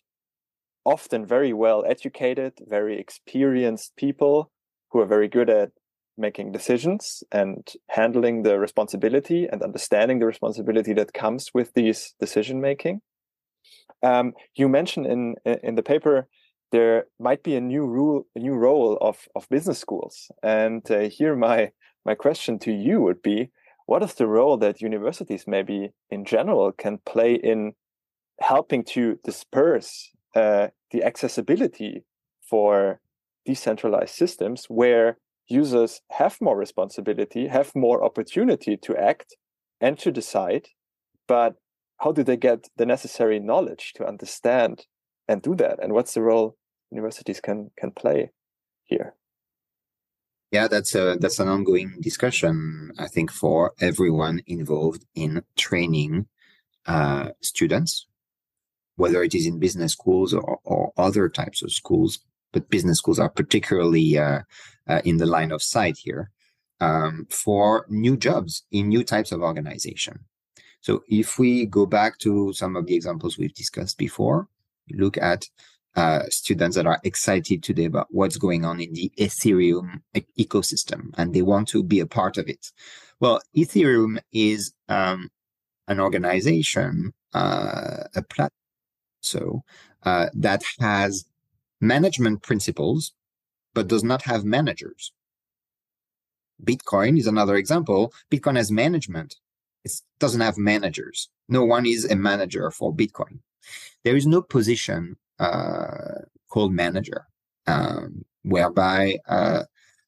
often 0.86 1.26
very 1.26 1.54
well 1.54 1.84
educated, 1.88 2.54
very 2.68 3.00
experienced 3.00 3.96
people 3.96 4.52
who 4.92 5.00
are 5.00 5.06
very 5.06 5.28
good 5.28 5.50
at 5.50 5.72
making 6.18 6.52
decisions 6.52 7.24
and 7.32 7.68
handling 7.90 8.44
the 8.44 8.60
responsibility 8.60 9.48
and 9.52 9.62
understanding 9.62 10.20
the 10.20 10.26
responsibility 10.26 10.94
that 10.94 11.14
comes 11.14 11.50
with 11.54 11.74
these 11.74 12.14
decision 12.20 12.60
making. 12.62 13.02
Um, 14.04 14.34
you 14.56 14.68
mentioned 14.68 15.08
in 15.08 15.36
in 15.46 15.76
the 15.76 15.84
paper 15.84 16.28
there 16.72 17.06
might 17.20 17.44
be 17.44 17.56
a 17.56 17.62
new 17.62 17.86
rule, 17.86 18.28
a 18.36 18.40
new 18.40 18.54
role 18.54 18.98
of 19.02 19.28
of 19.36 19.48
business 19.50 19.80
schools, 19.80 20.30
and 20.44 20.90
uh, 20.92 21.10
here 21.10 21.36
my 21.36 21.72
my 22.06 22.16
question 22.16 22.60
to 22.60 22.72
you 22.72 23.02
would 23.02 23.22
be: 23.22 23.50
What 23.86 24.04
is 24.04 24.14
the 24.16 24.28
role 24.28 24.58
that 24.58 24.82
universities, 24.82 25.46
maybe 25.48 25.92
in 26.10 26.26
general, 26.26 26.72
can 26.72 27.00
play 27.06 27.36
in 27.36 27.74
helping 28.40 28.84
to 28.84 29.20
disperse 29.24 30.12
uh, 30.36 30.68
the 30.92 31.04
accessibility 31.04 32.04
for 32.48 33.00
decentralized 33.46 34.14
systems 34.14 34.66
where 34.68 35.18
users 35.48 36.02
have 36.12 36.38
more 36.42 36.58
responsibility, 36.58 37.48
have 37.48 37.76
more 37.76 38.04
opportunity 38.04 38.78
to 38.78 38.96
act 38.96 39.36
and 39.80 39.98
to 40.00 40.12
decide. 40.12 40.68
But 41.28 41.56
how 41.98 42.12
do 42.12 42.24
they 42.24 42.38
get 42.38 42.68
the 42.78 42.86
necessary 42.86 43.40
knowledge 43.40 43.94
to 43.96 44.06
understand 44.06 44.86
and 45.28 45.42
do 45.42 45.56
that? 45.56 45.82
And 45.82 45.94
what's 45.94 46.14
the 46.14 46.22
role 46.22 46.58
universities 46.92 47.42
can 47.42 47.72
can 47.78 47.92
play 47.92 48.32
here? 48.86 49.16
Yeah, 50.52 50.68
that's 50.68 50.96
a 50.96 51.18
that's 51.20 51.40
an 51.40 51.48
ongoing 51.48 51.98
discussion. 52.00 52.92
I 52.98 53.08
think 53.08 53.32
for 53.32 53.74
everyone 53.82 54.42
involved 54.48 55.06
in 55.16 55.44
training 55.58 56.28
uh, 56.86 57.30
students, 57.42 58.08
whether 58.96 59.22
it 59.24 59.36
is 59.36 59.46
in 59.46 59.60
business 59.60 59.92
schools 59.92 60.34
or, 60.34 60.60
or 60.64 60.94
other 60.98 61.28
types 61.28 61.62
of 61.62 61.74
schools, 61.74 62.20
but 62.54 62.70
business 62.70 63.00
schools 63.00 63.20
are 63.20 63.30
particularly 63.30 64.18
uh, 64.18 64.40
uh, 64.88 65.02
in 65.04 65.18
the 65.18 65.26
line 65.26 65.52
of 65.52 65.62
sight 65.62 65.98
here. 65.98 66.32
um, 66.80 67.28
for 67.30 67.86
new 67.90 68.18
jobs 68.18 68.64
in 68.72 68.90
new 68.90 69.04
types 69.04 69.32
of 69.32 69.42
organization. 69.42 70.20
So 70.82 71.04
if 71.08 71.40
we 71.40 71.66
go 71.66 71.86
back 71.86 72.18
to 72.20 72.54
some 72.54 72.76
of 72.76 72.86
the 72.86 72.96
examples 72.96 73.38
we've 73.38 73.54
discussed 73.54 73.98
before, 73.98 74.48
look 74.92 75.18
at 75.18 75.46
uh, 75.96 76.24
students 76.30 76.76
that 76.76 76.86
are 76.86 77.00
excited 77.04 77.64
today 77.64 77.86
about 77.86 78.08
what's 78.12 78.38
going 78.38 78.64
on 78.64 78.80
in 78.80 78.94
the 78.94 79.12
Ethereum 79.18 80.02
ecosystem 80.40 81.10
and 81.18 81.34
they 81.34 81.42
want 81.42 81.68
to 81.70 81.84
be 81.84 82.00
a 82.00 82.06
part 82.06 82.38
of 82.38 82.48
it. 82.48 82.72
Well, 83.20 83.42
Ethereum 83.56 84.20
is 84.32 84.74
um, 84.90 85.30
an 85.88 86.00
organization, 86.00 87.14
uh, 87.34 88.04
a 88.16 88.22
platform, 88.22 88.52
so 89.22 89.64
uh, 90.04 90.28
that 90.36 90.62
has 90.80 91.26
management 91.82 92.44
principles, 92.44 93.14
but 93.78 93.88
does 93.88 94.04
not 94.04 94.24
have 94.24 94.44
managers. 94.44 95.12
Bitcoin 96.64 97.20
is 97.20 97.28
another 97.28 97.56
example. 97.58 98.12
Bitcoin 98.32 98.56
has 98.56 98.72
management. 98.72 99.36
It 99.86 99.92
doesn't 100.18 100.42
have 100.42 100.58
managers. 100.58 101.30
No 101.48 101.64
one 101.64 101.86
is 101.86 102.04
a 102.04 102.16
manager 102.16 102.72
for 102.72 102.92
Bitcoin. 102.92 103.38
There 104.04 104.16
is 104.16 104.26
no 104.26 104.42
position 104.42 105.16
uh, 105.38 106.22
called 106.50 106.74
manager, 106.74 107.28
um, 107.68 108.26
whereby 108.42 109.20
uh, 109.28 109.66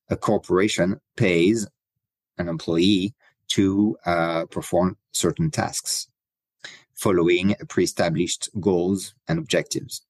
a 0.09 0.17
corporation 0.17 0.99
pays 1.15 1.67
an 2.39 2.49
employee 2.49 3.13
to 3.49 3.95
uh, 4.07 4.45
perform 4.47 4.97
certain 5.11 5.51
tasks 5.51 6.07
following 6.95 7.55
pre-established 7.67 8.49
goals 8.59 9.13
and 9.27 9.37
objectives. 9.37 10.01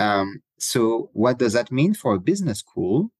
Um, 0.00 0.42
so 0.58 1.10
what 1.12 1.38
does 1.38 1.52
that 1.52 1.72
mean 1.72 1.94
for 1.94 2.14
a 2.14 2.20
business 2.20 2.60
school? 2.60 3.10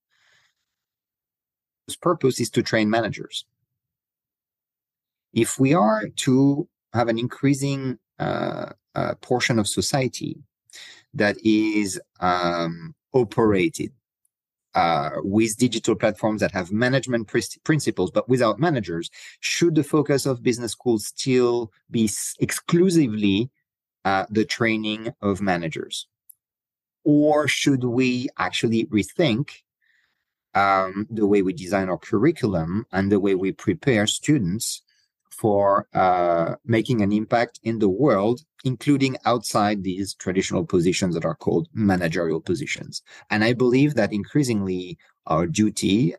Its 1.89 1.97
purpose 1.97 2.41
is 2.41 2.51
to 2.51 2.63
train 2.63 2.89
managers. 2.89 3.45
If 5.33 5.59
we 5.59 5.75
are 5.75 6.09
to 6.09 6.69
have 6.93 7.09
an 7.09 7.19
increasing 7.19 7.99
uh, 8.19 8.71
uh, 8.95 9.15
portion 9.21 9.59
of 9.59 9.67
society 9.69 10.39
that 11.13 11.37
is 11.45 12.01
um, 12.21 12.95
operated 13.13 13.93
uh, 14.75 15.11
with 15.23 15.57
digital 15.57 15.95
platforms 15.95 16.41
that 16.41 16.53
have 16.53 16.73
management 16.73 17.29
pr- 17.29 17.39
principles, 17.65 18.11
but 18.11 18.29
without 18.29 18.59
managers, 18.59 19.11
should 19.41 19.75
the 19.75 19.85
focus 19.85 20.27
of 20.27 20.43
business 20.43 20.73
schools 20.73 21.07
still 21.07 21.73
be 21.91 22.05
s- 22.05 22.35
exclusively 22.41 23.51
uh, 24.05 24.27
the 24.31 24.45
training 24.45 25.13
of 25.23 25.41
managers? 25.41 26.09
Or 27.05 27.47
should 27.47 27.85
we 27.85 28.29
actually 28.39 28.87
rethink 28.87 29.51
um, 30.55 31.07
the 31.11 31.27
way 31.27 31.43
we 31.43 31.53
design 31.53 31.89
our 31.89 31.99
curriculum 31.99 32.87
and 32.93 33.11
the 33.11 33.21
way 33.21 33.35
we 33.35 33.53
prepare 33.53 34.07
students 34.07 34.83
for 35.31 35.89
uh, 35.95 36.55
making 36.65 37.01
an 37.01 37.13
impact 37.13 37.59
in 37.63 37.81
the 37.81 37.89
world, 37.89 38.43
including 38.65 39.17
outside 39.25 39.83
these 39.83 40.15
traditional 40.15 40.65
positions 40.65 41.15
that 41.15 41.25
are 41.25 41.35
called 41.35 41.69
managerial 41.75 42.41
positions. 42.41 43.03
And 43.31 43.43
I 43.43 43.53
believe 43.53 43.95
that 43.95 44.13
increasingly 44.13 44.97
our 45.27 45.47
duty 45.47 46.15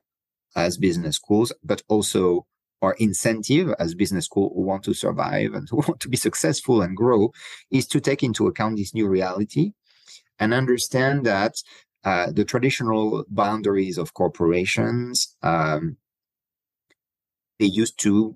as 0.55 0.77
business 0.77 1.15
schools, 1.15 1.53
but 1.63 1.81
also 1.87 2.45
our 2.81 2.95
incentive 2.99 3.73
as 3.79 3.95
business 3.95 4.25
school 4.25 4.51
who 4.53 4.61
want 4.61 4.83
to 4.83 4.93
survive 4.93 5.53
and 5.53 5.67
who 5.69 5.77
want 5.87 5.99
to 6.01 6.09
be 6.09 6.17
successful 6.17 6.81
and 6.81 6.97
grow 6.97 7.31
is 7.71 7.87
to 7.87 8.01
take 8.01 8.21
into 8.21 8.47
account 8.47 8.77
this 8.77 8.93
new 8.93 9.07
reality 9.07 9.71
and 10.39 10.53
understand 10.53 11.25
that 11.25 11.55
uh, 12.03 12.31
the 12.31 12.45
traditional 12.45 13.25
boundaries 13.29 13.97
of 13.97 14.13
corporations 14.13 15.35
um, 15.41 15.97
they 17.59 17.65
used 17.65 17.99
to 17.99 18.35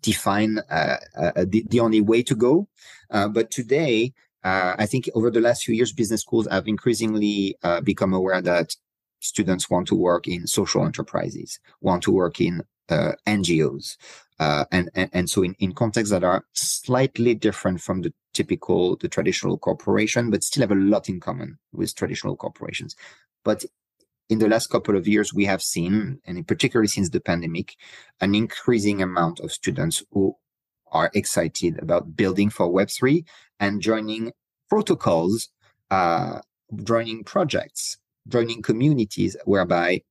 define 0.00 0.58
uh, 0.70 0.96
uh, 1.16 1.44
the, 1.46 1.64
the, 1.68 1.80
only 1.80 2.00
way 2.00 2.22
to 2.22 2.34
go. 2.34 2.68
Uh, 3.10 3.28
but 3.28 3.50
today, 3.50 4.12
uh, 4.42 4.74
I 4.78 4.86
think 4.86 5.08
over 5.14 5.30
the 5.30 5.40
last 5.40 5.64
few 5.64 5.74
years, 5.74 5.92
business 5.92 6.20
schools 6.20 6.46
have 6.50 6.68
increasingly 6.68 7.56
uh, 7.62 7.80
become 7.80 8.12
aware 8.12 8.42
that 8.42 8.76
students 9.20 9.70
want 9.70 9.88
to 9.88 9.94
work 9.94 10.28
in 10.28 10.46
social 10.46 10.84
enterprises, 10.84 11.58
want 11.80 12.02
to 12.02 12.12
work 12.12 12.40
in 12.40 12.62
NGOs, 12.90 13.96
and, 14.38 14.90
and, 14.94 15.10
and 15.12 15.30
so 15.30 15.42
in, 15.42 15.54
in 15.58 15.72
contexts 15.72 16.10
that 16.10 16.24
are 16.24 16.44
slightly 16.52 17.34
different 17.34 17.80
from 17.80 18.02
the 18.02 18.12
typical, 18.34 18.96
the 18.96 19.08
traditional 19.08 19.56
corporation, 19.56 20.30
but 20.30 20.44
still 20.44 20.62
have 20.62 20.70
a 20.70 20.74
lot 20.74 21.08
in 21.08 21.20
common 21.20 21.58
with 21.72 21.94
traditional 21.94 22.36
corporations. 22.36 22.94
But 23.44 23.64
in 24.28 24.38
the 24.38 24.48
last 24.48 24.68
couple 24.68 24.96
of 24.96 25.06
years, 25.06 25.34
we 25.34 25.44
have 25.44 25.62
seen, 25.62 26.20
and 26.26 26.46
particularly 26.46 26.88
since 26.88 27.10
the 27.10 27.20
pandemic, 27.20 27.76
an 28.20 28.34
increasing 28.34 29.02
amount 29.02 29.40
of 29.40 29.52
students 29.52 30.02
who 30.12 30.34
are 30.92 31.10
excited 31.14 31.78
about 31.82 32.16
building 32.16 32.50
for 32.50 32.68
Web3 32.68 33.24
and 33.60 33.82
joining 33.82 34.32
protocols, 34.68 35.48
uh, 35.90 36.40
joining 36.82 37.24
projects, 37.24 37.98
joining 38.28 38.62
communities 38.62 39.36
whereby 39.44 40.02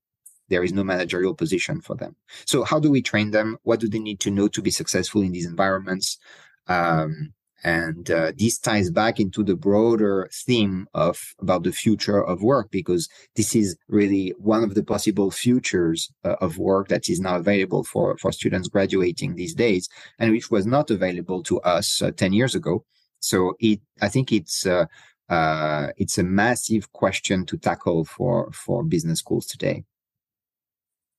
there 0.50 0.64
is 0.64 0.74
no 0.74 0.84
managerial 0.84 1.34
position 1.34 1.82
for 1.82 1.96
them. 1.96 2.16
So 2.46 2.64
how 2.64 2.80
do 2.80 2.92
we 2.92 3.02
train 3.02 3.32
them? 3.32 3.58
What 3.64 3.80
do 3.80 3.88
they 3.88 4.00
need 4.00 4.20
to 4.22 4.32
know 4.32 4.48
to 4.50 4.62
be 4.62 4.72
successful 4.72 5.22
in 5.22 5.32
these 5.32 5.46
environments? 5.48 6.20
Um, 6.68 7.34
and 7.64 8.12
uh, 8.12 8.32
this 8.38 8.60
ties 8.60 8.90
back 8.90 9.20
into 9.20 9.44
the 9.44 9.56
broader 9.56 10.30
theme 10.32 10.88
of 10.94 11.34
about 11.40 11.64
the 11.64 11.72
future 11.72 12.24
of 12.24 12.44
work 12.44 12.70
because 12.72 13.08
this 13.36 13.56
is 13.56 13.78
really 13.88 14.34
one 14.38 14.64
of 14.64 14.76
the 14.76 14.84
possible 14.84 15.32
futures 15.32 16.12
uh, 16.26 16.36
of 16.42 16.58
work 16.58 16.90
that 16.90 17.10
is 17.10 17.20
now 17.20 17.38
available 17.38 17.84
for 17.84 18.18
for 18.18 18.32
students 18.32 18.68
graduating 18.68 19.36
these 19.36 19.54
days 19.54 19.88
and 20.20 20.32
which 20.32 20.52
was 20.52 20.66
not 20.66 20.92
available 20.92 21.42
to 21.44 21.60
us 21.62 22.02
uh, 22.02 22.12
10 22.12 22.34
years 22.34 22.56
ago. 22.56 22.84
So 23.20 23.56
it 23.60 23.80
i 24.02 24.10
think 24.10 24.32
it's 24.32 24.66
uh, 24.66 24.86
uh, 25.30 25.88
it's 25.98 26.18
a 26.18 26.24
massive 26.24 26.92
question 26.92 27.46
to 27.46 27.58
tackle 27.58 28.04
for 28.06 28.52
for 28.52 28.84
business 28.84 29.20
schools 29.20 29.46
today. 29.46 29.84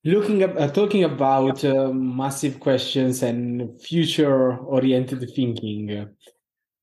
Looking 0.03 0.43
at 0.43 0.55
uh, 0.55 0.67
talking 0.69 1.03
about 1.03 1.65
uh, 1.65 1.91
massive 1.91 2.59
questions 2.59 3.23
and 3.23 3.81
future 3.81 4.55
oriented 4.59 5.27
thinking 5.35 6.07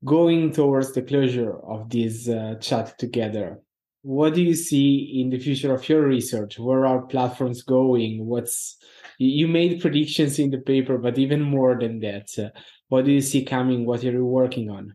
going 0.04 0.52
towards 0.52 0.92
the 0.92 1.02
closure 1.02 1.58
of 1.60 1.88
this 1.90 2.28
uh, 2.28 2.56
chat 2.60 2.98
together. 2.98 3.60
What 4.02 4.34
do 4.34 4.42
you 4.42 4.54
see 4.54 5.20
in 5.20 5.30
the 5.30 5.38
future 5.38 5.72
of 5.72 5.88
your 5.88 6.02
research? 6.02 6.58
Where 6.58 6.86
are 6.86 7.02
platforms 7.02 7.62
going? 7.62 8.26
What's 8.26 8.76
you 9.18 9.46
made 9.46 9.80
predictions 9.80 10.40
in 10.40 10.50
the 10.50 10.58
paper 10.58 10.98
but 10.98 11.18
even 11.18 11.40
more 11.40 11.78
than 11.78 12.00
that 12.00 12.28
uh, 12.36 12.48
what 12.88 13.04
do 13.04 13.12
you 13.12 13.20
see 13.20 13.44
coming? 13.44 13.86
What 13.86 14.02
are 14.04 14.10
you 14.10 14.26
working 14.26 14.68
on? 14.68 14.94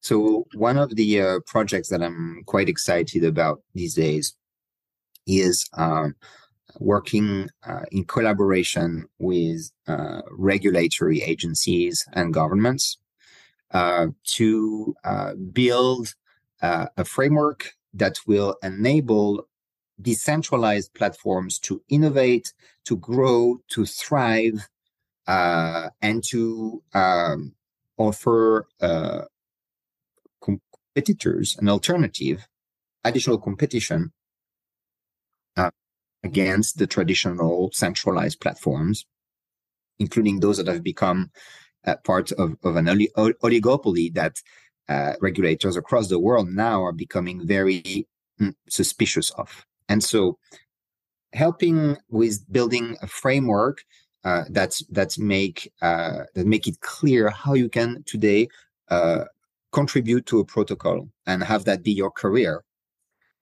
So 0.00 0.46
one 0.54 0.78
of 0.78 0.94
the 0.94 1.20
uh, 1.20 1.40
projects 1.46 1.88
that 1.88 2.02
i'm 2.02 2.42
quite 2.46 2.68
excited 2.68 3.24
about 3.24 3.60
these 3.74 3.94
days 3.94 4.36
is 5.26 5.68
um, 5.74 6.14
working 6.80 7.48
uh, 7.66 7.82
in 7.90 8.04
collaboration 8.04 9.06
with 9.18 9.70
uh, 9.86 10.22
regulatory 10.30 11.22
agencies 11.22 12.04
and 12.12 12.34
governments 12.34 12.98
uh, 13.72 14.06
to 14.24 14.94
uh, 15.04 15.34
build 15.52 16.14
uh, 16.62 16.86
a 16.96 17.04
framework 17.04 17.72
that 17.92 18.16
will 18.26 18.56
enable 18.62 19.48
decentralized 20.00 20.92
platforms 20.94 21.58
to 21.58 21.82
innovate, 21.88 22.52
to 22.84 22.96
grow, 22.96 23.58
to 23.68 23.84
thrive, 23.84 24.68
uh, 25.26 25.88
and 26.02 26.22
to 26.22 26.82
um, 26.94 27.54
offer 27.96 28.68
competitors 30.40 31.56
an 31.58 31.68
alternative, 31.68 32.46
additional 33.04 33.38
competition 33.38 34.12
against 36.24 36.78
the 36.78 36.86
traditional 36.86 37.70
centralized 37.72 38.40
platforms, 38.40 39.06
including 39.98 40.40
those 40.40 40.56
that 40.58 40.66
have 40.66 40.82
become 40.82 41.30
uh, 41.86 41.96
part 42.04 42.32
of, 42.32 42.56
of 42.64 42.76
an 42.76 42.86
oligopoly 42.86 44.12
that 44.14 44.42
uh, 44.88 45.14
regulators 45.20 45.76
across 45.76 46.08
the 46.08 46.18
world 46.18 46.48
now 46.48 46.82
are 46.82 46.92
becoming 46.92 47.46
very 47.46 48.06
mm, 48.40 48.54
suspicious 48.68 49.30
of. 49.30 49.66
And 49.88 50.02
so, 50.02 50.38
helping 51.32 51.96
with 52.08 52.50
building 52.50 52.96
a 53.02 53.06
framework 53.06 53.84
uh, 54.24 54.44
that's 54.50 54.84
that's 54.86 55.18
make 55.18 55.72
uh, 55.82 56.24
that 56.34 56.46
make 56.46 56.66
it 56.66 56.80
clear 56.80 57.30
how 57.30 57.54
you 57.54 57.68
can 57.68 58.02
today 58.06 58.48
uh, 58.88 59.24
contribute 59.70 60.26
to 60.26 60.40
a 60.40 60.44
protocol 60.44 61.08
and 61.26 61.44
have 61.44 61.64
that 61.64 61.84
be 61.84 61.92
your 61.92 62.10
career. 62.10 62.64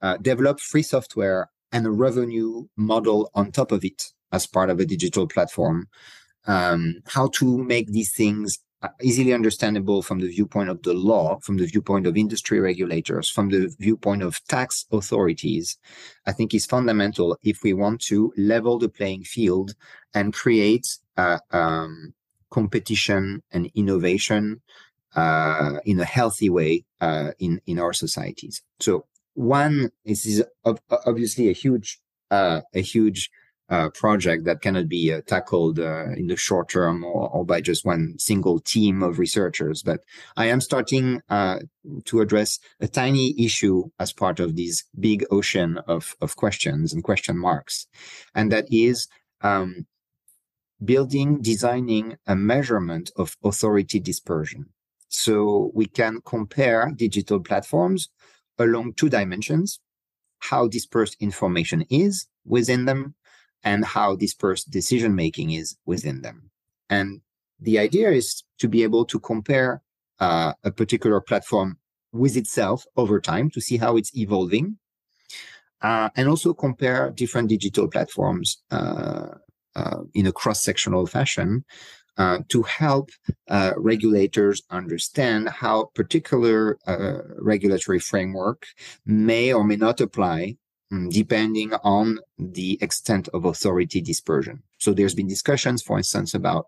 Uh, 0.02 0.18
develop 0.18 0.60
free 0.60 0.82
software 0.82 1.48
and 1.74 1.86
a 1.86 1.90
revenue 1.90 2.66
model 2.76 3.30
on 3.34 3.50
top 3.50 3.72
of 3.72 3.84
it 3.84 4.12
as 4.32 4.46
part 4.46 4.70
of 4.70 4.78
a 4.78 4.86
digital 4.86 5.26
platform. 5.26 5.88
Um, 6.46 7.02
how 7.06 7.28
to 7.34 7.58
make 7.58 7.88
these 7.88 8.12
things 8.14 8.58
uh, 8.82 8.88
easily 9.02 9.32
understandable 9.32 10.00
from 10.02 10.20
the 10.20 10.28
viewpoint 10.28 10.68
of 10.68 10.82
the 10.82 10.94
law, 10.94 11.38
from 11.40 11.56
the 11.56 11.66
viewpoint 11.66 12.06
of 12.06 12.16
industry 12.16 12.60
regulators, 12.60 13.28
from 13.28 13.48
the 13.48 13.74
viewpoint 13.80 14.22
of 14.22 14.44
tax 14.46 14.86
authorities, 14.92 15.76
I 16.26 16.32
think 16.32 16.54
is 16.54 16.66
fundamental 16.66 17.36
if 17.42 17.62
we 17.64 17.72
want 17.72 18.00
to 18.02 18.32
level 18.36 18.78
the 18.78 18.88
playing 18.88 19.24
field 19.24 19.74
and 20.14 20.32
create 20.32 20.86
uh, 21.16 21.38
um, 21.50 22.14
competition 22.50 23.42
and 23.50 23.70
innovation 23.74 24.60
uh, 25.16 25.78
in 25.84 25.98
a 25.98 26.04
healthy 26.04 26.50
way 26.50 26.84
uh, 27.00 27.30
in 27.38 27.60
in 27.66 27.78
our 27.78 27.92
societies. 27.92 28.62
So 28.80 29.06
one 29.34 29.90
this 30.04 30.26
is 30.26 30.42
obviously 30.90 31.48
a 31.48 31.52
huge 31.52 32.00
uh, 32.30 32.62
a 32.72 32.80
huge 32.80 33.30
uh, 33.70 33.88
project 33.90 34.44
that 34.44 34.60
cannot 34.60 34.88
be 34.88 35.12
uh, 35.12 35.20
tackled 35.26 35.78
uh, 35.78 36.10
in 36.12 36.26
the 36.26 36.36
short 36.36 36.68
term 36.68 37.02
or, 37.02 37.30
or, 37.30 37.44
by 37.46 37.60
just 37.60 37.84
one 37.84 38.14
single 38.18 38.60
team 38.60 39.02
of 39.02 39.18
researchers. 39.18 39.82
But 39.82 40.00
I 40.36 40.46
am 40.46 40.60
starting 40.60 41.22
uh, 41.30 41.60
to 42.04 42.20
address 42.20 42.58
a 42.80 42.88
tiny 42.88 43.34
issue 43.42 43.84
as 43.98 44.12
part 44.12 44.38
of 44.38 44.56
this 44.56 44.84
big 44.98 45.24
ocean 45.30 45.78
of, 45.86 46.14
of 46.20 46.36
questions 46.36 46.92
and 46.92 47.02
question 47.02 47.38
marks. 47.38 47.86
And 48.34 48.52
that 48.52 48.66
is 48.70 49.08
um, 49.40 49.86
building, 50.84 51.40
designing 51.40 52.16
a 52.26 52.36
measurement 52.36 53.10
of 53.16 53.36
authority 53.42 53.98
dispersion. 53.98 54.66
So 55.08 55.70
we 55.74 55.86
can 55.86 56.20
compare 56.24 56.92
digital 56.94 57.40
platforms 57.40 58.08
along 58.58 58.94
two 58.94 59.08
dimensions, 59.08 59.80
how 60.38 60.68
dispersed 60.68 61.16
information 61.20 61.84
is 61.90 62.26
within 62.44 62.84
them 62.84 63.14
and 63.62 63.84
how 63.84 64.14
dispersed 64.14 64.70
decision 64.70 65.14
making 65.14 65.52
is 65.52 65.76
within 65.86 66.22
them. 66.22 66.50
And 66.90 67.22
the 67.58 67.78
idea 67.78 68.10
is 68.10 68.42
to 68.58 68.68
be 68.68 68.82
able 68.82 69.04
to 69.06 69.18
compare 69.18 69.82
uh, 70.20 70.52
a 70.62 70.70
particular 70.70 71.20
platform 71.20 71.78
with 72.12 72.36
itself 72.36 72.84
over 72.96 73.20
time 73.20 73.50
to 73.50 73.60
see 73.60 73.76
how 73.76 73.96
it's 73.96 74.16
evolving, 74.16 74.78
uh, 75.82 76.10
and 76.16 76.28
also 76.28 76.54
compare 76.54 77.10
different 77.10 77.48
digital 77.48 77.88
platforms 77.88 78.62
uh, 78.70 79.28
uh 79.76 80.00
in 80.14 80.24
a 80.26 80.32
cross-sectional 80.32 81.04
fashion 81.06 81.64
uh, 82.16 82.38
to 82.48 82.62
help 82.62 83.10
uh, 83.48 83.72
regulators 83.76 84.62
understand 84.70 85.48
how 85.48 85.90
particular 85.94 86.78
regulatory 87.38 87.98
framework 87.98 88.66
may 89.04 89.52
or 89.52 89.64
may 89.64 89.76
not 89.76 90.00
apply 90.00 90.56
Mm, 90.94 91.10
depending 91.10 91.72
on 91.82 92.18
the 92.38 92.78
extent 92.80 93.28
of 93.32 93.46
authority 93.46 94.00
dispersion. 94.00 94.62
So 94.78 94.92
there's 94.92 95.14
been 95.14 95.26
discussions, 95.26 95.82
for 95.82 95.96
instance, 95.96 96.34
about 96.34 96.66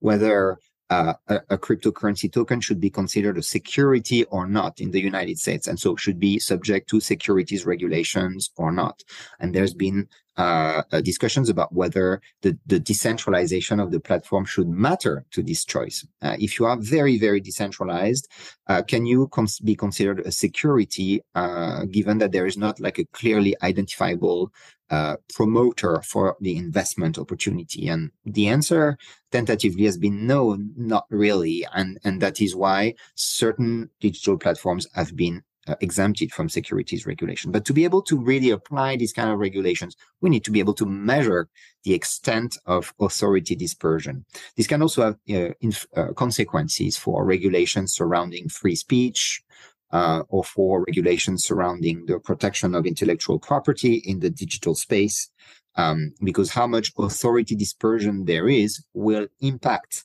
whether 0.00 0.58
uh, 0.90 1.14
a, 1.28 1.36
a, 1.50 1.58
cryptocurrency 1.58 2.32
token 2.32 2.60
should 2.60 2.80
be 2.80 2.90
considered 2.90 3.38
a 3.38 3.42
security 3.42 4.24
or 4.24 4.46
not 4.46 4.80
in 4.80 4.90
the 4.90 5.00
United 5.00 5.38
States, 5.38 5.66
and 5.66 5.78
so 5.78 5.96
should 5.96 6.18
be 6.18 6.38
subject 6.38 6.88
to 6.90 6.98
securities 6.98 7.64
regulations 7.64 8.50
or 8.56 8.72
not. 8.72 9.02
And 9.38 9.54
there's 9.54 9.74
been 9.74 10.08
uh, 10.38 10.82
uh, 10.92 11.00
discussions 11.00 11.48
about 11.48 11.72
whether 11.74 12.20
the, 12.42 12.56
the 12.66 12.78
decentralization 12.78 13.80
of 13.80 13.90
the 13.90 13.98
platform 13.98 14.44
should 14.44 14.68
matter 14.68 15.24
to 15.32 15.42
this 15.42 15.64
choice. 15.64 16.06
Uh, 16.22 16.36
if 16.38 16.58
you 16.58 16.64
are 16.64 16.76
very, 16.78 17.18
very 17.18 17.40
decentralized, 17.40 18.28
uh, 18.68 18.80
can 18.82 19.04
you 19.04 19.26
cons- 19.28 19.58
be 19.58 19.74
considered 19.74 20.20
a 20.20 20.30
security 20.30 21.20
uh, 21.34 21.84
given 21.86 22.18
that 22.18 22.30
there 22.30 22.46
is 22.46 22.56
not 22.56 22.78
like 22.78 22.98
a 23.00 23.04
clearly 23.06 23.56
identifiable 23.62 24.52
uh, 24.90 25.16
promoter 25.34 26.00
for 26.02 26.36
the 26.40 26.56
investment 26.56 27.18
opportunity? 27.18 27.88
And 27.88 28.12
the 28.24 28.46
answer 28.46 28.96
tentatively 29.32 29.86
has 29.86 29.98
been 29.98 30.24
no, 30.24 30.56
not 30.76 31.06
really. 31.10 31.66
And, 31.74 31.98
and 32.04 32.22
that 32.22 32.40
is 32.40 32.54
why 32.54 32.94
certain 33.16 33.90
digital 34.00 34.38
platforms 34.38 34.86
have 34.94 35.16
been 35.16 35.42
uh, 35.68 35.74
exempted 35.80 36.32
from 36.32 36.48
securities 36.48 37.06
regulation. 37.06 37.52
But 37.52 37.64
to 37.66 37.72
be 37.72 37.84
able 37.84 38.02
to 38.02 38.16
really 38.16 38.50
apply 38.50 38.96
these 38.96 39.12
kind 39.12 39.30
of 39.30 39.38
regulations, 39.38 39.96
we 40.20 40.30
need 40.30 40.44
to 40.44 40.50
be 40.50 40.60
able 40.60 40.74
to 40.74 40.86
measure 40.86 41.48
the 41.84 41.94
extent 41.94 42.56
of 42.66 42.94
authority 43.00 43.54
dispersion. 43.54 44.24
This 44.56 44.66
can 44.66 44.82
also 44.82 45.02
have 45.02 45.16
uh, 45.30 45.54
inf- 45.60 45.86
uh, 45.96 46.12
consequences 46.14 46.96
for 46.96 47.24
regulations 47.24 47.94
surrounding 47.94 48.48
free 48.48 48.74
speech, 48.74 49.42
uh, 49.90 50.22
or 50.28 50.44
for 50.44 50.84
regulations 50.86 51.44
surrounding 51.44 52.06
the 52.06 52.18
protection 52.18 52.74
of 52.74 52.86
intellectual 52.86 53.38
property 53.38 54.02
in 54.04 54.20
the 54.20 54.30
digital 54.30 54.74
space, 54.74 55.30
um, 55.76 56.12
because 56.22 56.50
how 56.50 56.66
much 56.66 56.92
authority 56.98 57.54
dispersion 57.54 58.24
there 58.24 58.48
is 58.48 58.84
will 58.94 59.26
impact 59.40 60.04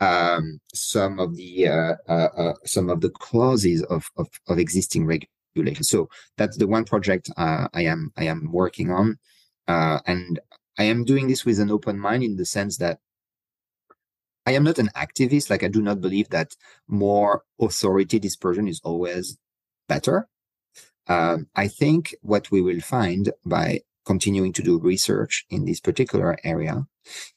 um, 0.00 0.60
some 0.72 1.18
of 1.18 1.36
the 1.36 1.68
uh, 1.68 1.94
uh, 2.08 2.28
uh, 2.36 2.54
some 2.64 2.90
of 2.90 3.00
the 3.00 3.10
clauses 3.10 3.82
of, 3.84 4.10
of, 4.16 4.28
of 4.48 4.58
existing 4.58 5.06
regulations. 5.06 5.88
So 5.88 6.08
that's 6.36 6.56
the 6.56 6.66
one 6.66 6.84
project 6.84 7.30
uh, 7.36 7.68
I 7.72 7.82
am 7.82 8.12
I 8.16 8.24
am 8.24 8.50
working 8.52 8.90
on, 8.90 9.18
uh, 9.68 10.00
and 10.06 10.40
I 10.78 10.84
am 10.84 11.04
doing 11.04 11.28
this 11.28 11.44
with 11.44 11.60
an 11.60 11.70
open 11.70 11.98
mind 11.98 12.24
in 12.24 12.36
the 12.36 12.44
sense 12.44 12.78
that 12.78 12.98
I 14.46 14.52
am 14.52 14.64
not 14.64 14.78
an 14.78 14.90
activist. 14.96 15.50
Like 15.50 15.62
I 15.62 15.68
do 15.68 15.80
not 15.80 16.00
believe 16.00 16.28
that 16.30 16.54
more 16.88 17.42
authority 17.60 18.18
dispersion 18.18 18.68
is 18.68 18.80
always 18.84 19.38
better. 19.88 20.28
Um, 21.06 21.48
I 21.54 21.68
think 21.68 22.14
what 22.22 22.50
we 22.50 22.62
will 22.62 22.80
find 22.80 23.30
by 23.44 23.80
continuing 24.06 24.52
to 24.54 24.62
do 24.62 24.78
research 24.78 25.44
in 25.50 25.64
this 25.64 25.80
particular 25.80 26.36
area 26.44 26.86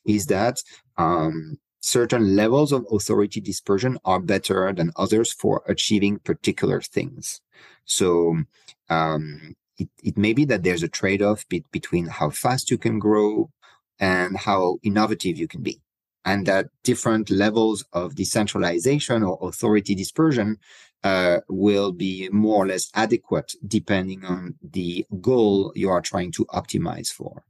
is 0.06 0.28
that 0.28 0.58
um, 0.98 1.58
certain 1.80 2.36
levels 2.36 2.72
of 2.72 2.86
authority 2.92 3.40
dispersion 3.40 3.98
are 4.04 4.20
better 4.20 4.74
than 4.74 4.92
others 4.96 5.32
for 5.32 5.64
achieving 5.68 6.20
particular 6.20 6.82
things. 6.82 7.42
So 7.86 8.44
um, 8.90 9.56
it, 9.78 9.90
it 10.04 10.18
may 10.18 10.34
be 10.34 10.46
that 10.46 10.64
there's 10.64 10.84
a 10.84 10.88
trade-off 10.88 11.48
be- 11.48 11.66
between 11.72 12.08
how 12.08 12.30
fast 12.30 12.72
you 12.72 12.78
can 12.78 13.00
grow 13.00 13.52
and 14.00 14.38
how 14.38 14.78
innovative 14.84 15.38
you 15.38 15.48
can 15.48 15.62
be. 15.62 15.82
And 16.26 16.46
that 16.46 16.68
different 16.84 17.30
levels 17.30 17.86
of 17.94 18.16
decentralization 18.16 19.24
or 19.24 19.40
authority 19.42 19.96
dispersion 19.96 20.58
uh, 21.04 21.40
will 21.48 21.94
be 21.94 22.28
more 22.32 22.66
or 22.66 22.68
less 22.68 22.90
adequate 22.94 23.54
depending 23.66 24.26
on 24.26 24.56
the 24.62 25.06
goal 25.22 25.72
you 25.76 25.90
are 25.90 26.02
trying 26.02 26.32
to 26.34 26.46
optimize 26.48 27.10
for. 27.14 27.44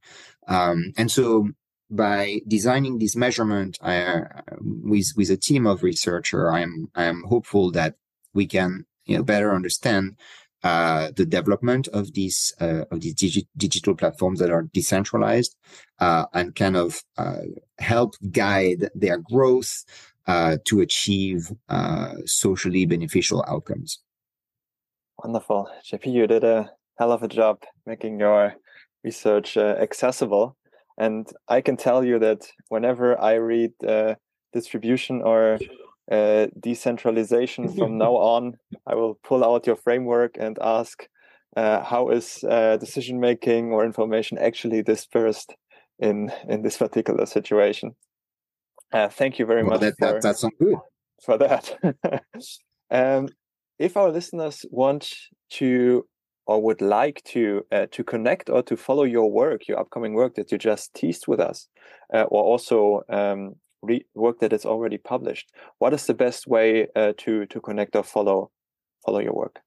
Um, 0.47 0.93
and 0.95 1.11
so 1.11 1.49
by 1.89 2.41
designing 2.47 2.99
this 2.99 3.15
measurement 3.15 3.77
uh, 3.81 4.21
with 4.59 5.13
with 5.15 5.29
a 5.29 5.37
team 5.37 5.65
of 5.65 5.83
researcher, 5.83 6.51
I 6.51 6.61
am 6.61 6.89
I 6.95 7.03
am 7.03 7.23
hopeful 7.27 7.71
that 7.71 7.95
we 8.33 8.45
can 8.45 8.85
you 9.05 9.17
know 9.17 9.23
better 9.23 9.53
understand 9.53 10.17
uh, 10.63 11.11
the 11.15 11.25
development 11.25 11.87
of 11.89 12.13
these 12.13 12.53
uh, 12.59 12.83
of 12.91 13.01
these 13.01 13.15
digi- 13.15 13.47
digital 13.55 13.95
platforms 13.95 14.39
that 14.39 14.51
are 14.51 14.63
decentralized 14.73 15.55
uh, 15.99 16.25
and 16.33 16.55
kind 16.55 16.75
of 16.75 17.03
uh, 17.17 17.41
help 17.79 18.15
guide 18.31 18.89
their 18.93 19.17
growth 19.17 19.85
uh, 20.25 20.57
to 20.65 20.81
achieve 20.81 21.51
socially 22.25 22.85
beneficial 22.85 23.45
outcomes. 23.47 23.99
Wonderful, 25.23 25.69
JP. 25.85 26.11
You 26.11 26.27
did 26.27 26.43
a 26.43 26.71
hell 26.97 27.11
of 27.11 27.23
a 27.23 27.27
job 27.27 27.63
making 27.85 28.19
your 28.19 28.55
research 29.03 29.57
accessible 29.57 30.57
and 30.97 31.27
I 31.47 31.61
can 31.61 31.77
tell 31.77 32.03
you 32.03 32.19
that 32.19 32.47
whenever 32.69 33.19
I 33.19 33.35
read 33.35 33.71
uh, 33.85 34.15
distribution 34.53 35.21
or 35.21 35.59
uh, 36.11 36.47
decentralization 36.59 37.69
from 37.69 37.97
now 37.97 38.15
on, 38.35 38.57
I 38.85 38.95
will 38.95 39.19
pull 39.23 39.43
out 39.43 39.67
your 39.67 39.75
framework 39.75 40.37
and 40.39 40.57
ask 40.61 41.07
uh, 41.55 41.83
how 41.83 42.09
is 42.09 42.43
uh, 42.43 42.77
decision 42.77 43.19
making 43.19 43.71
or 43.71 43.85
information 43.85 44.37
actually 44.37 44.83
dispersed 44.83 45.55
in 45.99 46.31
in 46.47 46.61
this 46.61 46.77
particular 46.77 47.25
situation. 47.25 47.95
Uh, 48.93 49.09
thank 49.09 49.39
you 49.39 49.45
very 49.45 49.63
well, 49.63 49.79
much. 49.79 49.81
That, 49.81 49.95
for, 49.99 50.19
that, 50.21 50.37
sounds 50.37 50.53
good. 50.59 50.77
For 51.23 51.37
that. 51.37 51.77
um, 52.91 53.27
if 53.79 53.97
our 53.97 54.11
listeners 54.11 54.65
want 54.71 55.13
to 55.51 56.05
or 56.47 56.61
would 56.61 56.81
like 56.81 57.21
to 57.25 57.65
uh, 57.71 57.85
to 57.91 58.03
connect 58.03 58.49
or 58.49 58.63
to 58.63 58.75
follow 58.75 59.03
your 59.03 59.29
work, 59.29 59.67
your 59.67 59.79
upcoming 59.79 60.13
work 60.13 60.35
that 60.35 60.51
you 60.51 60.57
just 60.57 60.93
teased 60.93 61.27
with 61.27 61.39
us, 61.39 61.67
uh, 62.13 62.23
or 62.23 62.43
also 62.43 63.03
um, 63.09 63.55
re- 63.81 64.05
work 64.15 64.39
that 64.39 64.53
is 64.53 64.65
already 64.65 64.97
published, 64.97 65.51
what 65.77 65.93
is 65.93 66.05
the 66.05 66.13
best 66.13 66.47
way 66.47 66.87
uh, 66.95 67.13
to 67.17 67.45
to 67.47 67.61
connect 67.61 67.95
or 67.95 68.03
follow 68.03 68.49
follow 69.05 69.19
your 69.19 69.33
work? 69.33 69.59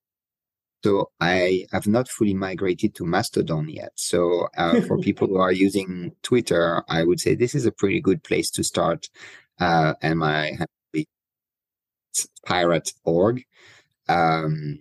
So 0.83 1.11
I 1.20 1.66
have 1.72 1.87
not 1.87 2.09
fully 2.09 2.33
migrated 2.33 2.95
to 2.95 3.05
Mastodon 3.05 3.68
yet. 3.68 3.93
So 3.97 4.49
uh, 4.57 4.81
for 4.81 4.97
people 5.07 5.28
who 5.28 5.37
are 5.37 5.53
using 5.53 6.12
Twitter, 6.22 6.83
I 6.89 7.05
would 7.05 7.20
say 7.20 7.35
this 7.35 7.55
is 7.55 7.66
a 7.66 7.72
pretty 7.72 8.01
good 8.01 8.24
place 8.24 8.51
to 8.53 8.64
start. 8.64 9.11
Uh, 9.59 9.93
and 10.01 10.18
my 10.18 10.57
pirate.org. 12.47 13.45
Um, 14.09 14.78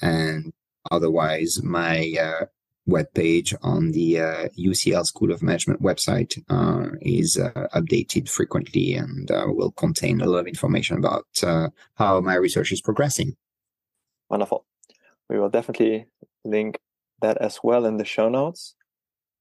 and 0.00 0.52
Otherwise, 0.92 1.62
my 1.62 2.14
uh, 2.20 2.44
webpage 2.86 3.54
on 3.62 3.92
the 3.92 4.20
uh, 4.20 4.48
UCL 4.58 5.06
School 5.06 5.32
of 5.32 5.42
Management 5.42 5.80
website 5.80 6.38
uh, 6.50 6.94
is 7.00 7.38
uh, 7.38 7.68
updated 7.74 8.28
frequently 8.28 8.92
and 8.92 9.30
uh, 9.30 9.46
will 9.46 9.72
contain 9.72 10.20
a 10.20 10.26
lot 10.26 10.40
of 10.40 10.46
information 10.46 10.98
about 10.98 11.26
uh, 11.42 11.70
how 11.94 12.20
my 12.20 12.34
research 12.34 12.72
is 12.72 12.82
progressing. 12.82 13.36
Wonderful. 14.28 14.66
We 15.30 15.38
will 15.38 15.48
definitely 15.48 16.06
link 16.44 16.78
that 17.22 17.38
as 17.38 17.60
well 17.62 17.86
in 17.86 17.96
the 17.96 18.04
show 18.04 18.28
notes. 18.28 18.74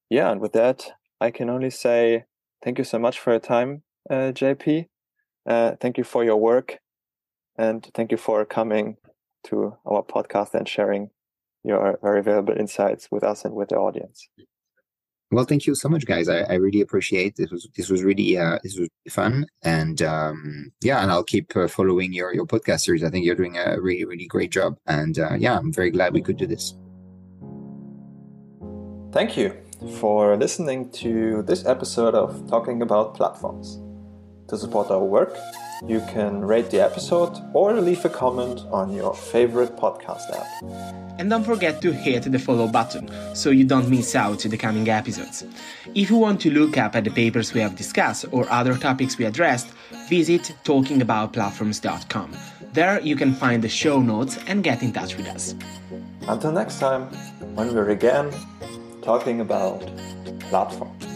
Yeah, 0.10 0.32
and 0.32 0.40
with 0.40 0.54
that, 0.54 0.92
I 1.20 1.32
can 1.32 1.50
only 1.50 1.70
say 1.70 2.26
thank 2.64 2.78
you 2.78 2.86
so 2.86 2.98
much 2.98 3.20
for 3.20 3.32
your 3.32 3.40
time, 3.40 3.84
uh, 4.10 4.32
JP. 4.34 4.88
thank 5.46 5.98
you 5.98 6.06
for 6.06 6.24
your 6.24 6.38
work, 6.38 6.80
and 7.58 7.90
thank 7.94 8.12
you 8.12 8.18
for 8.18 8.46
coming 8.46 8.96
to 9.46 9.76
our 9.86 10.04
podcast 10.04 10.54
and 10.54 10.68
sharing 10.68 11.10
your 11.64 12.00
very 12.02 12.24
valuable 12.24 12.56
insights 12.58 13.10
with 13.12 13.24
us 13.24 13.46
and 13.46 13.54
with 13.54 13.70
the 13.70 13.76
audience. 13.76 14.28
Well, 15.32 15.46
thank 15.46 15.66
you 15.66 15.76
so 15.76 15.88
much, 15.88 16.06
guys. 16.06 16.28
I, 16.28 16.42
I 16.42 16.56
really 16.56 16.82
appreciate 16.82 17.38
this. 17.38 17.52
Was 17.52 17.70
this 17.78 17.90
was 17.90 18.04
really 18.04 18.38
uh, 18.38 18.60
this 18.64 18.78
was 18.78 18.90
fun, 19.10 19.46
and 19.64 20.02
um, 20.02 20.74
yeah, 20.82 21.02
and 21.02 21.10
I'll 21.10 21.24
keep 21.24 21.56
uh, 21.56 21.70
following 21.70 22.12
your 22.12 22.34
your 22.34 22.46
podcast 22.46 22.82
series. 22.82 23.02
I 23.02 23.10
think 23.10 23.26
you're 23.26 23.36
doing 23.36 23.58
a 23.58 23.80
really 23.80 24.04
really 24.04 24.28
great 24.28 24.52
job, 24.52 24.78
and 24.88 25.18
uh, 25.18 25.36
yeah, 25.36 25.58
I'm 25.58 25.72
very 25.72 25.90
glad 25.90 26.14
we 26.14 26.22
could 26.22 26.36
do 26.36 26.48
this. 26.48 26.74
Thank 29.14 29.38
you 29.38 29.56
for 30.00 30.36
listening 30.36 30.90
to 30.92 31.44
this 31.44 31.66
episode 31.66 32.14
of 32.14 32.50
Talking 32.50 32.82
About 32.82 33.16
Platforms. 33.16 33.80
To 34.50 34.58
support 34.58 34.92
our 34.92 35.04
work, 35.04 35.38
you 35.88 36.00
can 36.10 36.42
rate 36.42 36.70
the 36.70 36.80
episode 36.80 37.38
or 37.54 37.74
leave 37.74 38.04
a 38.06 38.10
comment 38.10 38.60
on 38.72 38.94
your 38.94 39.14
favorite 39.14 39.76
podcast 39.78 40.30
app. 40.36 40.48
And 41.20 41.30
don't 41.30 41.44
forget 41.44 41.82
to 41.82 41.92
hit 41.92 42.32
the 42.32 42.40
follow 42.40 42.68
button 42.68 43.10
so 43.36 43.50
you 43.50 43.64
don't 43.64 43.90
miss 43.90 44.16
out 44.16 44.46
on 44.46 44.52
the 44.52 44.58
coming 44.58 44.88
episodes. 44.90 45.44
If 45.94 46.10
you 46.10 46.18
want 46.18 46.42
to 46.42 46.52
look 46.52 46.78
up 46.78 46.96
at 46.96 47.04
the 47.04 47.12
papers 47.12 47.54
we 47.54 47.62
have 47.62 47.76
discussed 47.76 48.26
or 48.32 48.50
other 48.52 48.76
topics 48.76 49.18
we 49.18 49.26
addressed, 49.26 49.70
visit 50.10 50.54
talkingaboutplatforms.com. 50.64 52.38
There 52.74 53.02
you 53.02 53.16
can 53.16 53.34
find 53.34 53.62
the 53.62 53.70
show 53.70 54.02
notes 54.02 54.40
and 54.48 54.64
get 54.64 54.82
in 54.82 54.94
touch 54.94 55.18
with 55.18 55.28
us. 55.28 55.56
Until 56.28 56.52
next 56.52 56.80
time, 56.80 57.08
when 57.56 57.74
we're 57.74 57.90
again 57.90 58.32
talking 59.02 59.42
about 59.42 59.82
platforms. 60.40 61.11